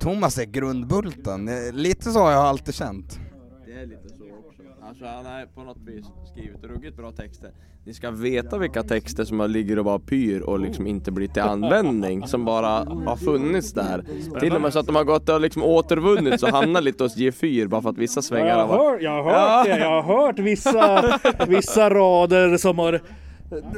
Thomas 0.00 0.38
är 0.38 0.44
grundbulten. 0.44 1.48
Eh, 1.48 1.54
Lite 1.72 2.10
så 2.10 2.18
har 2.20 2.30
jag 2.32 2.40
alltid 2.40 2.74
känt. 2.74 3.18
Det 3.66 3.72
är 3.72 3.86
lite 3.86 4.08
så 4.08 4.14
också. 4.48 4.62
Alltså 4.88 5.04
han 5.04 5.26
har 5.26 5.46
på 5.54 5.60
något 5.62 5.78
vis 5.86 6.06
skrivit 6.32 6.64
ruggigt 6.64 6.96
bra 6.96 7.12
texter. 7.12 7.50
Ni 7.84 7.94
ska 7.94 8.10
veta 8.10 8.58
vilka 8.58 8.82
texter 8.82 9.24
som 9.24 9.40
har- 9.40 9.48
ligger 9.48 9.78
och 9.78 9.84
bara 9.84 9.98
pyr 9.98 10.40
och 10.40 10.60
liksom 10.60 10.86
inte 10.86 11.10
blir 11.12 11.28
till 11.28 11.42
användning. 11.42 12.26
Som 12.26 12.44
bara 12.44 12.68
har 13.06 13.16
funnits 13.16 13.72
där. 13.72 14.04
Till 14.40 14.52
och 14.56 14.62
med 14.62 14.72
så 14.72 14.78
att 14.78 14.86
de 14.86 14.94
har 14.96 15.04
gått 15.04 15.28
och 15.28 15.40
liksom 15.40 15.62
återvunnits 15.62 16.42
och 16.42 16.48
hamnat 16.48 16.84
lite 16.84 17.04
hos 17.04 17.16
G4 17.16 17.66
bara 17.68 17.82
för 17.82 17.90
att 17.90 17.98
vissa 17.98 18.22
svängar 18.22 18.46
Jag 18.48 18.54
har 18.56 18.66
har, 18.66 18.78
varit... 18.78 18.92
hört, 18.92 19.02
jag 19.02 19.22
har 19.22 19.56
hört 19.56 19.66
det, 19.66 19.78
jag 19.78 20.02
har 20.02 20.26
hört 20.26 20.38
vissa, 20.38 21.18
vissa 21.48 21.90
rader 21.90 22.56
som 22.56 22.78
har 22.78 23.00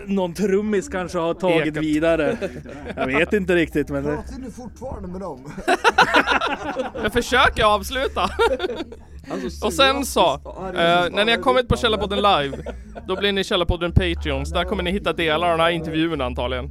någon 0.06 0.34
trummis 0.34 0.88
kanske 0.88 1.18
har 1.18 1.34
tagit 1.34 1.66
Ekat. 1.66 1.82
vidare. 1.82 2.36
Jag 2.96 3.06
vet 3.06 3.32
inte 3.32 3.54
riktigt 3.54 3.88
men... 3.88 4.04
Pratar 4.04 4.38
du 4.44 4.50
fortfarande 4.50 5.08
med 5.08 5.20
dem? 5.20 5.52
Jag 7.02 7.12
försöker 7.12 7.64
avsluta. 7.64 8.30
Och 9.64 9.72
sen 9.72 10.04
så, 10.04 10.34
eh, 10.34 11.10
när 11.10 11.24
ni 11.24 11.32
har 11.32 11.42
kommit 11.42 11.68
på 11.68 11.76
Källarpodden 11.76 12.18
live, 12.18 12.58
då 13.08 13.16
blir 13.16 13.32
ni 13.32 13.44
Källarpodden 13.44 13.92
Patreons. 13.92 14.52
Där 14.52 14.64
kommer 14.64 14.82
ni 14.82 14.90
hitta 14.90 15.12
delar 15.12 15.50
av 15.50 15.58
den 15.58 15.60
här 15.60 15.70
intervjun 15.70 16.20
antagligen. 16.20 16.70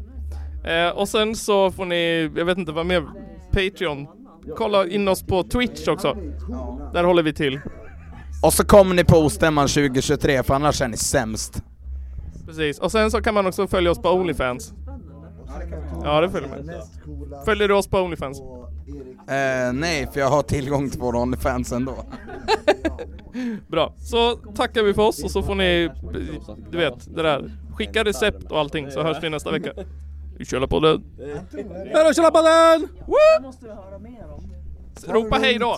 Eh, 0.65 0.89
och 0.89 1.09
sen 1.09 1.35
så 1.35 1.71
får 1.71 1.85
ni, 1.85 2.31
jag 2.35 2.45
vet 2.45 2.57
inte 2.57 2.71
vad 2.71 2.85
mer, 2.85 3.03
Patreon. 3.51 4.07
Kolla 4.57 4.87
in 4.87 5.07
oss 5.07 5.23
på 5.23 5.43
Twitch 5.43 5.87
också. 5.87 6.17
Där 6.93 7.03
håller 7.03 7.23
vi 7.23 7.33
till. 7.33 7.59
Och 8.43 8.53
så 8.53 8.65
kommer 8.65 8.95
ni 8.95 9.03
på 9.03 9.17
Ostämman 9.17 9.67
2023 9.67 10.43
för 10.43 10.53
annars 10.53 10.81
är 10.81 10.87
ni 10.87 10.97
sämst. 10.97 11.63
Precis. 12.51 12.79
Och 12.79 12.91
sen 12.91 13.11
så 13.11 13.21
kan 13.21 13.33
man 13.33 13.45
också 13.45 13.67
följa 13.67 13.91
oss 13.91 14.01
på 14.01 14.09
Onlyfans. 14.09 14.73
Ja, 16.03 16.21
det 16.21 16.29
följer 16.29 16.49
med. 16.49 16.81
Följer 17.45 17.67
du 17.67 17.73
oss 17.73 17.87
på 17.87 17.99
Onlyfans? 17.99 18.39
Eh, 19.27 19.73
nej, 19.73 20.07
för 20.13 20.19
jag 20.19 20.29
har 20.29 20.41
tillgång 20.41 20.89
till 20.89 20.99
vår 20.99 21.15
OnlyFans 21.15 21.71
ändå. 21.71 22.05
Bra. 23.67 23.93
Så 23.97 24.35
tackar 24.35 24.83
vi 24.83 24.93
för 24.93 25.01
oss 25.01 25.23
och 25.23 25.31
så 25.31 25.43
får 25.43 25.55
ni, 25.55 25.89
du 26.71 26.77
vet, 26.77 27.15
det 27.15 27.23
där. 27.23 27.51
Skicka 27.75 28.03
recept 28.03 28.51
och 28.51 28.59
allting 28.59 28.91
så 28.91 29.03
hörs 29.03 29.23
vi 29.23 29.29
nästa 29.29 29.51
vecka. 29.51 29.73
Vi 30.37 30.45
kör 30.45 30.67
på 30.67 30.79
den. 30.79 31.03
Här 31.93 32.05
har 32.05 32.13
Källarpodden! 32.13 32.87
Ropa 35.07 35.35
hej 35.35 35.57
då! 35.59 35.77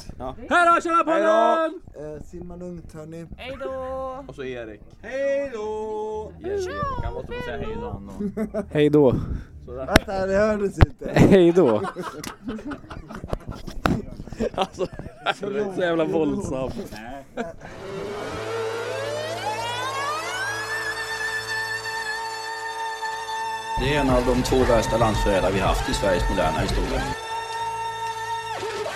Här 0.49 0.71
har 0.71 0.81
Källarpodden! 0.81 1.81
Eh, 1.95 2.23
simma 2.23 2.55
lugnt 2.55 2.93
hörni. 2.93 3.25
Hej 3.37 3.57
då! 3.59 4.23
Och 4.27 4.35
så 4.35 4.43
Erik. 4.43 4.81
Hej 5.01 5.49
då! 5.53 6.31
Yes, 6.45 6.67
Erik. 6.67 6.75
Han 7.03 7.13
måste 7.13 7.33
få 7.33 7.41
säga 7.41 7.57
hej 7.57 7.75
då 7.81 7.89
han. 7.89 8.65
Hej 8.71 8.89
då. 8.89 9.15
Vänta, 9.67 10.25
det 10.25 10.37
hördes 10.37 10.77
inte. 10.77 11.11
Hej 11.15 11.51
då. 11.51 11.81
Alltså, 14.55 14.87
Så 15.35 15.81
jävla 15.81 16.05
våldsam. 16.05 16.69
Det 23.79 23.95
är 23.95 23.99
en 23.99 24.09
av 24.09 24.25
de 24.25 24.43
två 24.43 24.57
värsta 24.57 24.97
landsförrädare 24.97 25.51
vi 25.53 25.59
haft 25.59 25.89
i 25.89 25.93
Sveriges 25.93 26.29
moderna 26.29 26.59
historia. 26.59 27.01